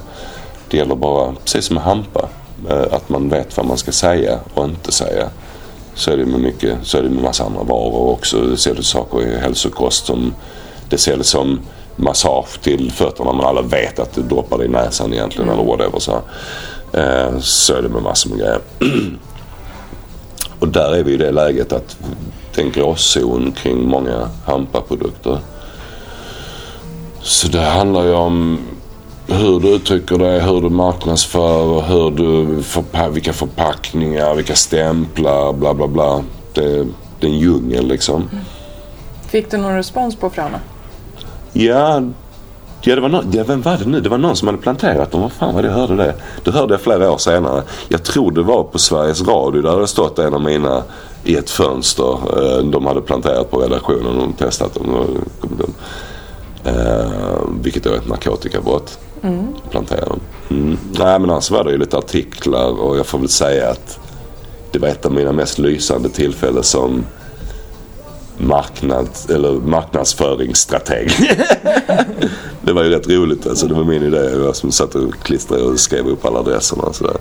Det 0.70 0.78
gäller 0.78 0.96
bara, 0.96 1.34
precis 1.44 1.66
som 1.66 1.74
med 1.74 1.84
hampa, 1.84 2.30
eh, 2.70 2.94
att 2.94 3.10
man 3.10 3.30
vet 3.30 3.58
vad 3.58 3.66
man 3.66 3.78
ska 3.78 3.92
säga 3.92 4.40
och 4.54 4.66
inte 4.66 4.92
säga. 4.92 5.30
Så 5.96 6.12
är 6.12 6.18
det 6.18 6.26
med 6.26 6.40
mycket, 6.40 6.78
så 6.84 6.98
är 6.98 7.02
det 7.02 7.10
med 7.10 7.24
massa 7.24 7.44
andra 7.44 7.64
varor 7.64 8.10
också. 8.10 8.42
Det 8.42 8.58
säljs 8.58 8.88
saker 8.88 9.22
i 9.22 9.38
hälsokost 9.38 10.06
som 10.06 10.34
det 10.90 10.98
säljs 10.98 11.28
som 11.28 11.60
massage 11.96 12.62
till 12.62 12.92
fötterna 12.92 13.34
men 13.34 13.46
alla 13.46 13.62
vet 13.62 14.00
att 14.00 14.14
det 14.14 14.22
droppar 14.22 14.64
i 14.64 14.68
näsan 14.68 15.14
egentligen 15.14 15.50
eller 15.50 15.64
whatever. 15.64 16.00
Så, 16.00 16.12
eh, 16.94 17.40
så 17.40 17.74
är 17.74 17.82
det 17.82 17.90
med 17.90 18.04
massor 18.04 18.30
med 18.30 18.40
grejer. 18.40 18.60
Och 20.60 20.68
där 20.68 20.96
är 20.96 21.04
vi 21.04 21.14
i 21.14 21.18
det 21.18 21.32
läget 21.32 21.74
att 21.74 21.98
det 22.56 22.62
är 22.62 22.66
en 22.66 22.72
gråzon 22.72 23.52
kring 23.52 23.88
många 23.88 24.30
hampaprodukter. 24.46 25.40
Så 27.22 27.48
det 27.48 27.62
handlar 27.62 28.04
ju 28.04 28.14
om 28.14 28.60
hur 29.28 29.60
du 29.60 29.68
uttrycker 29.70 30.18
dig, 30.18 30.40
hur 30.42 30.62
du 30.62 30.70
marknadsför 30.70 31.82
hur 31.82 32.12
du 32.12 32.62
förpa- 32.62 33.10
vilka 33.10 33.34
förpackningar, 33.34 34.36
vilka 34.36 34.56
stämplar, 34.56 35.54
bla 35.54 35.74
bla 35.74 35.88
bla. 35.88 36.24
Det, 36.54 36.62
det 37.20 37.28
är 37.28 37.32
en 37.32 37.38
djungel 37.40 37.88
liksom. 37.88 38.30
Fick 39.28 39.52
du 39.52 39.58
någon 39.58 39.76
respons 39.76 40.16
på 40.16 40.30
fröna? 40.30 40.60
Ja, 41.54 42.02
ja, 42.82 42.96
det 42.96 43.02
var 43.02 43.10
någon, 43.10 43.32
ja, 43.32 43.44
vem 43.48 43.62
var 43.62 43.78
det 43.78 43.86
nu? 43.86 44.02
Det 44.02 44.10
var 44.10 44.18
någon 44.18 44.36
som 44.36 44.48
hade 44.48 44.58
planterat 44.58 45.12
dem. 45.12 45.22
Vad 45.22 45.32
fan 45.32 45.56
var 45.56 45.62
det 45.62 45.68
jag 45.68 45.76
hörde 45.76 45.96
det? 45.96 46.16
Det 46.44 46.52
hörde 46.52 46.74
jag 46.74 46.82
flera 46.82 47.12
år 47.12 47.18
senare. 47.18 47.64
Jag 47.88 48.04
tror 48.04 48.32
det 48.32 48.42
var 48.44 48.64
på 48.64 48.80
Sveriges 48.80 49.22
Radio. 49.28 49.62
Där 49.62 49.70
hade 49.72 49.88
stått 49.88 50.20
en 50.20 50.34
av 50.34 50.42
mina 50.42 50.84
i 51.24 51.36
ett 51.36 51.50
fönster. 51.50 52.12
Eh, 52.14 52.66
De 52.66 52.86
hade 52.86 53.02
planterat 53.02 53.52
på 53.52 53.60
redaktionen 53.60 54.18
och 54.20 54.38
testat 54.38 54.74
dem. 54.74 55.08
De- 55.58 55.74
Eh, 56.66 57.12
vilket 57.62 57.86
är 57.86 57.96
ett 57.96 58.08
narkotikabrott. 58.08 59.00
Plantera 59.70 60.06
dem. 60.06 60.20
Mm. 60.50 60.78
Nej 60.92 61.20
men 61.20 61.30
annars 61.30 61.52
var 61.52 61.64
det 61.64 61.72
ju 61.72 61.78
lite 61.78 61.98
artiklar 61.98 62.82
och 62.82 62.98
jag 62.98 63.06
får 63.06 63.20
väl 63.20 63.30
säga 63.30 63.70
att 63.70 64.00
det 64.72 64.80
var 64.80 64.88
ett 64.88 65.06
av 65.06 65.12
mina 65.12 65.32
mest 65.32 65.60
lysande 65.60 66.10
tillfällen 66.10 66.64
som 66.64 67.06
marknad, 68.38 69.08
eller 69.30 69.52
marknadsföringsstrateg. 69.52 71.12
det 72.62 72.74
var 72.74 72.84
ju 72.84 72.90
rätt 72.90 73.08
roligt 73.08 73.48
alltså. 73.48 73.68
Det 73.68 73.74
var 73.74 73.84
min 73.84 74.04
idé. 74.04 74.18
Jag 74.18 74.56
som 74.56 74.72
satt 74.72 74.96
och 74.96 75.14
klistrade 75.24 75.64
och 75.64 75.80
skrev 75.80 76.08
upp 76.08 76.26
alla 76.26 76.40
adresserna 76.40 76.84
och 76.84 76.96
sådär. 76.96 77.18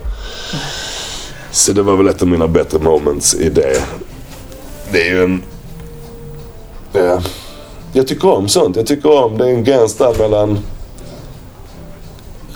Så 1.50 1.72
det 1.72 1.82
var 1.82 1.96
väl 1.96 2.08
ett 2.08 2.22
av 2.22 2.28
mina 2.28 2.48
bättre 2.48 2.78
moments 2.78 3.34
i 3.34 3.50
det. 3.50 3.82
Det 4.92 5.08
är 5.08 5.14
ju 5.14 5.24
en... 5.24 5.42
Ja. 6.92 7.22
Jag 7.92 8.08
tycker 8.08 8.28
om 8.28 8.48
sånt. 8.48 8.76
Jag 8.76 8.86
tycker 8.86 9.24
om 9.24 9.38
det 9.38 9.44
är 9.44 9.48
en 9.48 9.64
gräns 9.64 9.94
där 9.96 10.14
mellan 10.18 10.58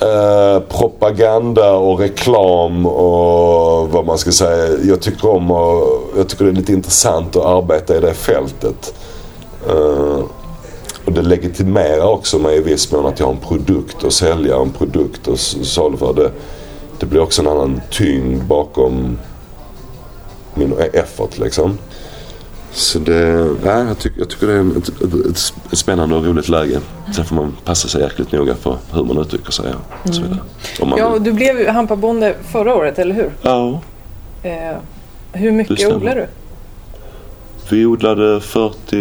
eh, 0.04 0.60
propaganda 0.60 1.72
och 1.72 1.98
reklam 1.98 2.86
och 2.86 3.90
vad 3.90 4.06
man 4.06 4.18
ska 4.18 4.32
säga. 4.32 4.78
Jag 4.84 5.00
tycker 5.00 5.30
om 5.30 5.50
och 5.50 6.02
jag 6.16 6.28
tycker 6.28 6.44
det 6.44 6.50
är 6.50 6.54
lite 6.54 6.72
intressant 6.72 7.36
att 7.36 7.44
arbeta 7.44 7.96
i 7.96 8.00
det 8.00 8.14
fältet. 8.14 8.94
Eh, 9.68 10.24
och 11.04 11.12
det 11.12 11.22
legitimerar 11.22 12.06
också 12.06 12.38
mig 12.38 12.56
i 12.56 12.60
viss 12.60 12.92
mån 12.92 13.06
att 13.06 13.18
jag 13.18 13.26
har 13.26 13.32
en 13.32 13.40
produkt 13.40 14.04
att 14.04 14.12
sälja, 14.12 14.56
en 14.56 14.72
produkt 14.72 15.28
att 15.28 15.38
saluföra. 15.66 16.12
Det, 16.12 16.30
det 16.98 17.06
blir 17.06 17.20
också 17.20 17.42
en 17.42 17.48
annan 17.48 17.80
tyngd 17.90 18.44
bakom 18.44 19.18
min 20.54 20.72
e-, 20.72 20.90
effort 20.92 21.38
liksom. 21.38 21.78
Så 22.74 22.98
det, 22.98 23.48
ja, 23.64 23.78
jag, 23.84 23.98
tycker, 23.98 24.18
jag 24.18 24.28
tycker 24.28 24.46
det 24.46 24.52
är 24.52 24.78
ett, 24.78 24.88
ett, 24.88 25.52
ett 25.72 25.78
spännande 25.78 26.14
och 26.16 26.24
roligt 26.24 26.48
läge. 26.48 26.80
Sen 27.14 27.24
får 27.24 27.36
man 27.36 27.56
passa 27.64 27.88
sig 27.88 28.02
jäkligt 28.02 28.32
noga 28.32 28.54
för 28.54 28.78
hur 28.92 29.04
man 29.04 29.18
uttrycker 29.18 29.52
sig 29.52 29.72
och 30.08 30.14
så 30.14 30.22
vidare. 30.22 30.38
Om 30.80 30.88
man 30.88 30.98
Ja, 30.98 31.06
och 31.06 31.22
du 31.22 31.32
blev 31.32 31.68
hampabonde 31.68 32.34
förra 32.52 32.74
året, 32.74 32.98
eller 32.98 33.14
hur? 33.14 33.30
ja, 33.42 33.80
Eh, 34.42 34.76
hur 35.32 35.52
mycket 35.52 35.92
odlar 35.92 36.14
du? 36.14 36.26
vi 37.70 37.86
odlade 37.86 38.40
40 38.40 38.96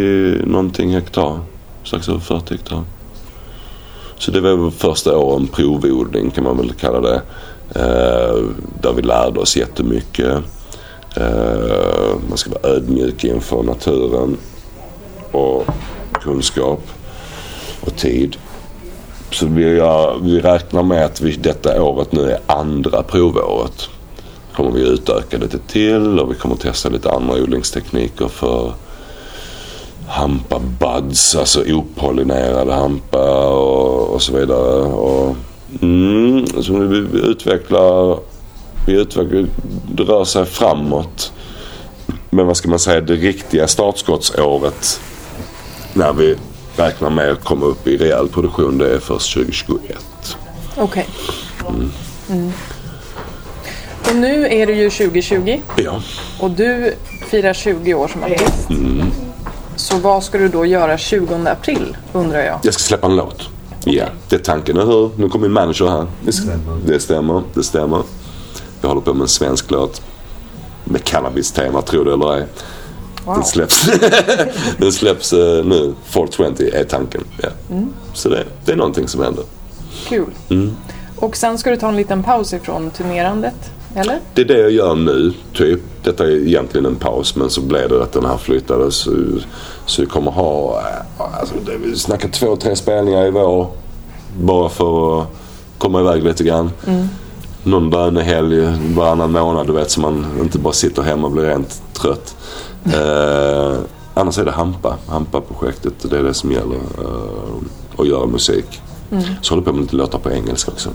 någonting 0.46 0.94
hektar. 0.94 1.40
Strax 1.84 2.10
över 2.10 2.20
40 2.20 2.54
hektar. 2.54 2.84
Så 4.18 4.32
det 4.32 4.42
var 4.42 4.72
första 4.72 5.18
åren 5.18 5.48
provodling 5.48 6.32
kan 6.32 6.44
man 6.44 6.58
väl 6.58 6.74
kalla 6.74 7.02
det. 7.02 7.22
Eh, 7.76 8.36
där 8.82 8.94
vi 8.96 9.02
lärde 9.02 9.40
oss 9.40 9.58
jättemycket. 9.58 10.38
Eh, 11.16 12.16
man 12.30 12.38
ska 12.38 12.52
vara 12.52 12.74
ödmjuk 12.74 13.24
inför 13.24 13.64
naturen 13.64 14.38
och 15.32 15.66
kunskap 16.14 16.82
och 17.82 17.96
tid. 17.96 18.36
Så 19.32 19.46
vi, 19.46 19.64
gör, 19.64 20.20
vi 20.24 20.40
räknar 20.40 20.84
med 20.84 21.06
att 21.06 21.22
vi 21.22 21.36
detta 21.36 21.84
året 21.84 22.12
nu 22.12 22.32
är 22.32 22.40
andra 22.46 23.04
provåret. 23.04 23.90
kommer 24.56 24.72
vi 24.72 24.82
utöka 24.82 25.38
lite 25.38 25.58
till 25.58 26.20
och 26.20 26.32
vi 26.32 26.36
kommer 26.36 26.56
testa 26.56 26.90
lite 26.90 27.12
andra 27.12 27.34
odlingstekniker 27.34 28.28
för 28.28 28.74
hampa 30.08 30.60
buds, 30.60 31.36
alltså 31.36 31.64
opollinerade 31.68 32.74
hampa 32.74 33.50
och, 33.50 34.14
och 34.14 34.22
så 34.22 34.38
vidare. 34.38 34.84
Och, 34.84 35.36
mm, 35.82 36.48
så 36.48 36.74
vi, 36.74 37.02
vi 37.02 37.20
utvecklar, 37.20 38.20
vi 38.86 38.94
utvecklar, 38.94 39.46
det 39.94 40.04
rör 40.04 40.26
sig 40.26 40.46
framåt. 40.46 41.32
Men 42.30 42.48
vad 42.48 42.58
ska 42.58 42.70
man 42.70 42.80
säga, 42.80 43.02
det 43.02 43.14
riktiga 43.16 43.68
startskottsåret 43.68 45.02
när 45.94 46.14
vi 46.14 46.36
räknar 46.76 47.10
med 47.10 47.32
att 47.32 47.44
komma 47.44 47.66
upp 47.66 47.88
i 47.88 47.98
rejäl 47.98 48.28
produktion 48.28 48.78
det 48.78 48.96
är 48.96 49.00
först 49.00 49.34
2021. 49.34 49.98
Okej. 50.78 51.08
Mm. 52.30 52.52
Och 54.10 54.16
nu 54.16 54.48
är 54.48 54.68
det 54.68 54.74
ju 54.74 54.90
2020 54.90 55.62
Ja. 55.76 56.02
och 56.40 56.52
du 56.52 56.94
firar 57.30 57.54
20 57.54 57.94
år 57.94 58.08
som 58.08 58.24
artist. 58.24 58.68
Så 59.76 59.98
vad 59.98 60.24
ska 60.24 60.38
du 60.38 60.48
då 60.48 60.66
göra 60.66 60.98
20 60.98 61.36
april, 61.48 61.98
undrar 62.14 62.40
jag? 62.40 62.60
Jag 62.64 62.74
ska 62.74 62.84
släppa 62.84 63.08
en 63.08 63.16
låt. 63.16 63.50
Ja, 63.86 64.06
det 64.30 64.36
är 64.36 64.40
tanken. 64.40 64.78
Eller 64.78 64.86
hur? 64.92 65.10
Nu 65.18 65.30
kommer 65.30 65.48
min 65.48 65.54
manager 65.54 65.88
här. 65.88 66.06
Det 66.26 66.32
stämmer. 66.32 66.80
Det 66.86 67.00
stämmer. 67.00 67.44
Det 67.54 67.64
stämmer. 67.64 68.02
Jag 68.84 68.90
håller 68.90 69.02
på 69.02 69.14
med 69.14 69.22
en 69.22 69.28
svensk 69.28 69.72
låt. 69.72 70.02
Med 70.84 71.04
cannabis-tema, 71.04 71.82
tror 71.82 72.06
det 72.06 72.14
eller 72.14 72.38
ej. 72.38 72.46
Wow. 73.26 73.36
Den 73.36 73.44
släpps, 73.44 73.90
den 74.78 74.92
släpps 74.92 75.34
eh, 75.34 75.66
nu. 75.66 75.94
420 76.06 76.70
är 76.74 76.84
tanken. 76.84 77.24
Ja. 77.42 77.50
Så 78.14 78.30
det, 78.30 78.44
det 78.66 78.72
är 78.72 78.76
någonting 78.76 79.08
som 79.08 79.22
händer. 79.22 79.44
Kul. 80.08 80.26
Och 81.16 81.38
sen 81.38 81.58
ska 81.58 81.70
du 81.70 81.78
ta 81.78 81.90
en 81.90 81.96
liten 81.96 82.24
paus 82.24 82.54
ifrån 82.54 82.90
turnerandet, 82.90 83.72
eller? 83.96 84.20
Det 84.34 84.42
är 84.42 84.46
det 84.46 84.60
jag 84.60 84.72
gör 84.72 84.96
nu, 84.96 85.34
typ. 85.54 85.80
Detta 86.04 86.24
är 86.24 86.48
egentligen 86.48 86.86
en 86.86 86.96
paus 86.96 87.36
men 87.36 87.50
så 87.50 87.62
blev 87.62 87.90
det 87.90 88.04
att 88.04 88.14
den 88.14 88.26
här 88.26 88.38
flyttades. 88.38 88.96
Så, 89.86 90.02
vi 90.02 90.06
kommer 90.06 90.32
ha, 90.32 90.80
eh, 90.80 91.40
alltså, 91.40 91.56
vi 91.84 91.96
snackar 91.96 92.30
två, 92.30 92.56
tre 92.56 92.76
spelningar 92.76 93.26
i 93.26 93.32
vår. 93.32 93.68
Bara 94.38 94.70
för 94.70 95.22
att 95.22 95.28
komma 95.78 96.00
iväg 96.00 96.24
lite 96.24 96.44
grann. 96.44 96.72
Någon 97.64 97.90
lönehelg 97.90 98.78
varannan 98.96 99.32
månad 99.32 99.68
du 99.68 99.74
vet 99.74 99.92
så 99.92 100.02
man 100.02 100.26
inte 100.42 100.60
bara 100.60 100.74
sitter 100.74 101.02
hemma 101.02 101.28
och 101.28 101.32
blir 101.34 101.44
rent 101.44 101.82
trött. 101.94 102.36
Eh, 102.86 103.78
annars 104.14 104.38
är 104.38 104.46
det 104.46 104.52
Hampa, 104.52 104.98
Hampa-projektet. 105.08 105.94
Det 106.02 106.18
är 106.18 106.24
det 106.24 106.34
som 106.34 106.52
gäller. 106.52 106.76
Eh, 106.76 107.54
att 107.98 108.08
göra 108.08 108.26
musik. 108.26 108.82
Så 109.42 109.54
håller 109.54 109.62
jag 109.62 109.66
på 109.66 109.74
med 109.74 109.82
lite 109.82 109.96
låtar 109.96 110.20
på 110.20 110.32
engelska 110.32 110.72
också. 110.72 110.90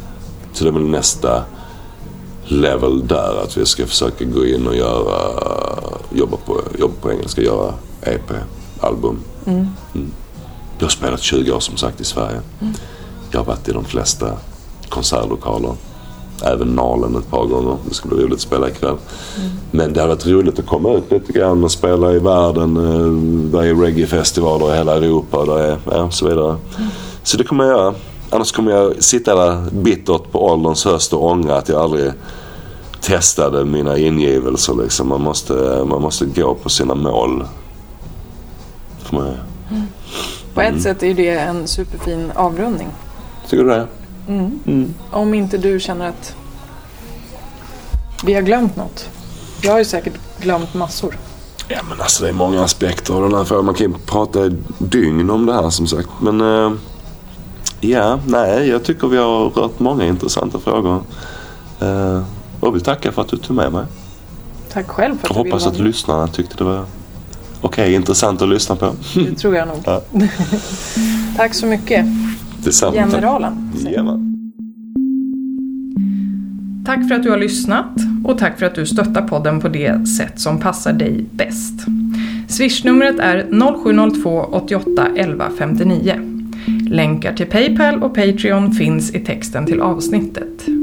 Så 0.53 0.65
det 0.65 0.71
är 0.71 0.73
väl 0.73 0.83
nästa 0.89 1.43
level 2.45 3.07
där. 3.07 3.43
Att 3.43 3.57
vi 3.57 3.67
ska 3.67 3.87
försöka 3.87 4.25
gå 4.25 4.47
in 4.47 4.67
och 4.67 4.77
göra, 4.77 5.33
jobba 6.11 6.37
på, 6.37 6.61
jobba 6.79 6.95
på 7.01 7.13
engelska, 7.13 7.43
göra 7.43 7.75
EP, 8.03 8.33
album. 8.81 9.19
Mm. 9.47 9.69
Jag 10.79 10.85
har 10.85 10.91
spelat 10.91 11.21
20 11.21 11.53
år 11.53 11.61
som 11.61 11.77
sagt 11.77 12.01
i 12.01 12.05
Sverige. 12.05 12.41
Jag 13.31 13.41
har 13.41 13.45
varit 13.45 13.69
i 13.69 13.73
de 13.73 13.85
flesta 13.85 14.33
konsertlokaler. 14.89 15.75
Även 16.45 16.69
Nalen 16.69 17.17
ett 17.17 17.31
par 17.31 17.47
gånger. 17.47 17.77
Det 17.89 17.95
ska 17.95 18.09
bli 18.09 18.19
roligt 18.25 18.35
att 18.35 18.41
spela 18.41 18.69
ikväll. 18.69 18.97
Men 19.71 19.93
det 19.93 20.01
har 20.01 20.09
varit 20.09 20.27
roligt 20.27 20.59
att 20.59 20.67
komma 20.67 20.93
ut 20.93 21.11
lite 21.11 21.33
grann 21.33 21.65
och 21.65 21.71
spela 21.71 22.13
i 22.13 22.19
världen. 22.19 22.77
eh, 22.77 23.53
Där 23.53 23.63
är 23.67 23.75
reggae-festivaler 23.75 24.75
i 24.75 24.77
hela 24.77 24.97
Europa 24.97 25.37
och 25.39 25.47
där 25.47 25.59
är, 25.59 25.77
ja, 25.91 26.11
så 26.11 26.29
vidare. 26.29 26.57
Så 27.23 27.37
det 27.37 27.45
kommer 27.45 27.65
jag 27.65 27.79
göra. 27.79 27.95
Annars 28.31 28.53
kommer 28.53 28.73
jag 28.73 29.03
sitta 29.03 29.35
där 29.35 29.71
bittert 29.71 30.33
på 30.33 30.45
ålderns 30.47 30.85
höst 30.85 31.13
och 31.13 31.25
ångra 31.25 31.57
att 31.57 31.69
jag 31.69 31.81
aldrig 31.83 32.13
testade 33.01 33.65
mina 33.65 33.99
ingivelser. 33.99 34.75
Liksom. 34.83 35.09
Man, 35.09 35.21
måste, 35.23 35.85
man 35.89 36.03
måste 36.03 36.25
gå 36.27 36.55
på 36.55 36.69
sina 36.69 36.95
mål. 36.95 37.45
Får 39.03 39.17
man, 39.17 39.35
På 40.55 40.61
ett 40.61 40.83
sätt 40.83 41.03
är 41.03 41.15
det 41.15 41.29
en 41.39 41.69
superfin 41.69 42.33
avrundning. 42.35 42.89
tycker 43.51 43.65
du 43.65 43.71
det? 43.71 43.87
Om 45.11 45.35
inte 45.35 45.59
du 45.59 45.81
känner 45.81 46.09
att 46.09 46.37
vi 48.25 48.35
har 48.35 48.43
glömt 48.43 48.77
något. 48.77 49.09
Jag 49.63 49.73
har 49.73 49.79
ju 49.79 49.85
säkert 49.85 50.15
glömt 50.41 50.75
massor. 50.75 51.19
Ja 51.69 51.79
men 51.89 52.01
alltså 52.01 52.23
det 52.25 52.29
är 52.29 52.35
många 52.35 52.65
aspekter 52.65 53.15
av 53.15 53.23
den 53.23 53.35
här 53.35 53.45
frågan. 53.45 53.65
Man 53.65 53.75
kan 53.75 53.87
ju 53.87 53.99
prata 54.07 54.47
i 54.47 54.57
dygn 54.79 55.31
om 55.31 55.47
det 55.47 55.53
här 55.53 55.71
som 55.71 55.87
sagt. 55.87 56.09
Men 56.21 56.41
eh, 56.41 56.73
ja, 57.81 58.21
nej 58.27 58.69
jag 58.69 58.85
tycker 58.85 59.09
vi 59.09 59.17
har 59.17 59.49
rört 59.51 59.79
många 59.81 60.07
intressanta 60.07 60.59
frågor. 60.59 61.03
Eh, 61.81 62.23
och 62.61 62.75
vill 62.75 62.83
tacka 62.83 63.13
för 63.13 63.23
att 63.23 63.29
du 63.29 63.37
tog 63.37 63.57
med 63.57 63.73
mig. 63.73 63.85
Tack 64.73 64.89
själv 64.89 65.19
för 65.19 65.29
Jag 65.29 65.31
att 65.31 65.37
du 65.37 65.43
ville 65.43 65.55
hoppas 65.55 65.67
att 65.67 65.79
lyssnarna 65.81 66.29
tyckte 66.29 66.57
det 66.57 66.65
var 66.65 66.85
okej, 67.61 67.95
intressant 67.95 68.43
att 68.43 68.49
lyssna 68.49 68.77
på. 68.77 68.93
Det 69.15 69.35
tror 69.35 69.57
jag 69.57 69.69
nog. 69.69 69.79
Ja. 69.85 70.03
Tack 71.37 71.55
så 71.55 71.67
mycket. 71.67 72.07
Detsamma. 72.65 72.93
Generalen. 72.93 73.53
Jajamän. 73.85 74.35
Tack 76.87 77.09
för 77.09 77.15
att 77.15 77.23
du 77.23 77.31
har 77.31 77.39
lyssnat 77.39 77.97
och 78.25 78.39
tack 78.39 78.59
för 78.59 78.67
att 78.67 78.75
du 78.75 78.87
stöttar 78.87 79.29
podden 79.29 79.61
på 79.61 79.69
det 79.69 80.09
sätt 80.09 80.41
som 80.41 80.61
passar 80.61 80.93
dig 80.93 81.27
bäst. 81.33 81.75
Swishnumret 82.49 83.19
är 83.19 83.47
0702 83.85 84.49
88 84.53 85.09
11 85.17 85.51
59. 85.59 86.15
Länkar 86.89 87.35
till 87.35 87.47
Paypal 87.47 88.03
och 88.03 88.15
Patreon 88.15 88.73
finns 88.73 89.15
i 89.15 89.21
texten 89.21 89.67
till 89.67 89.81
avsnittet. 89.81 90.78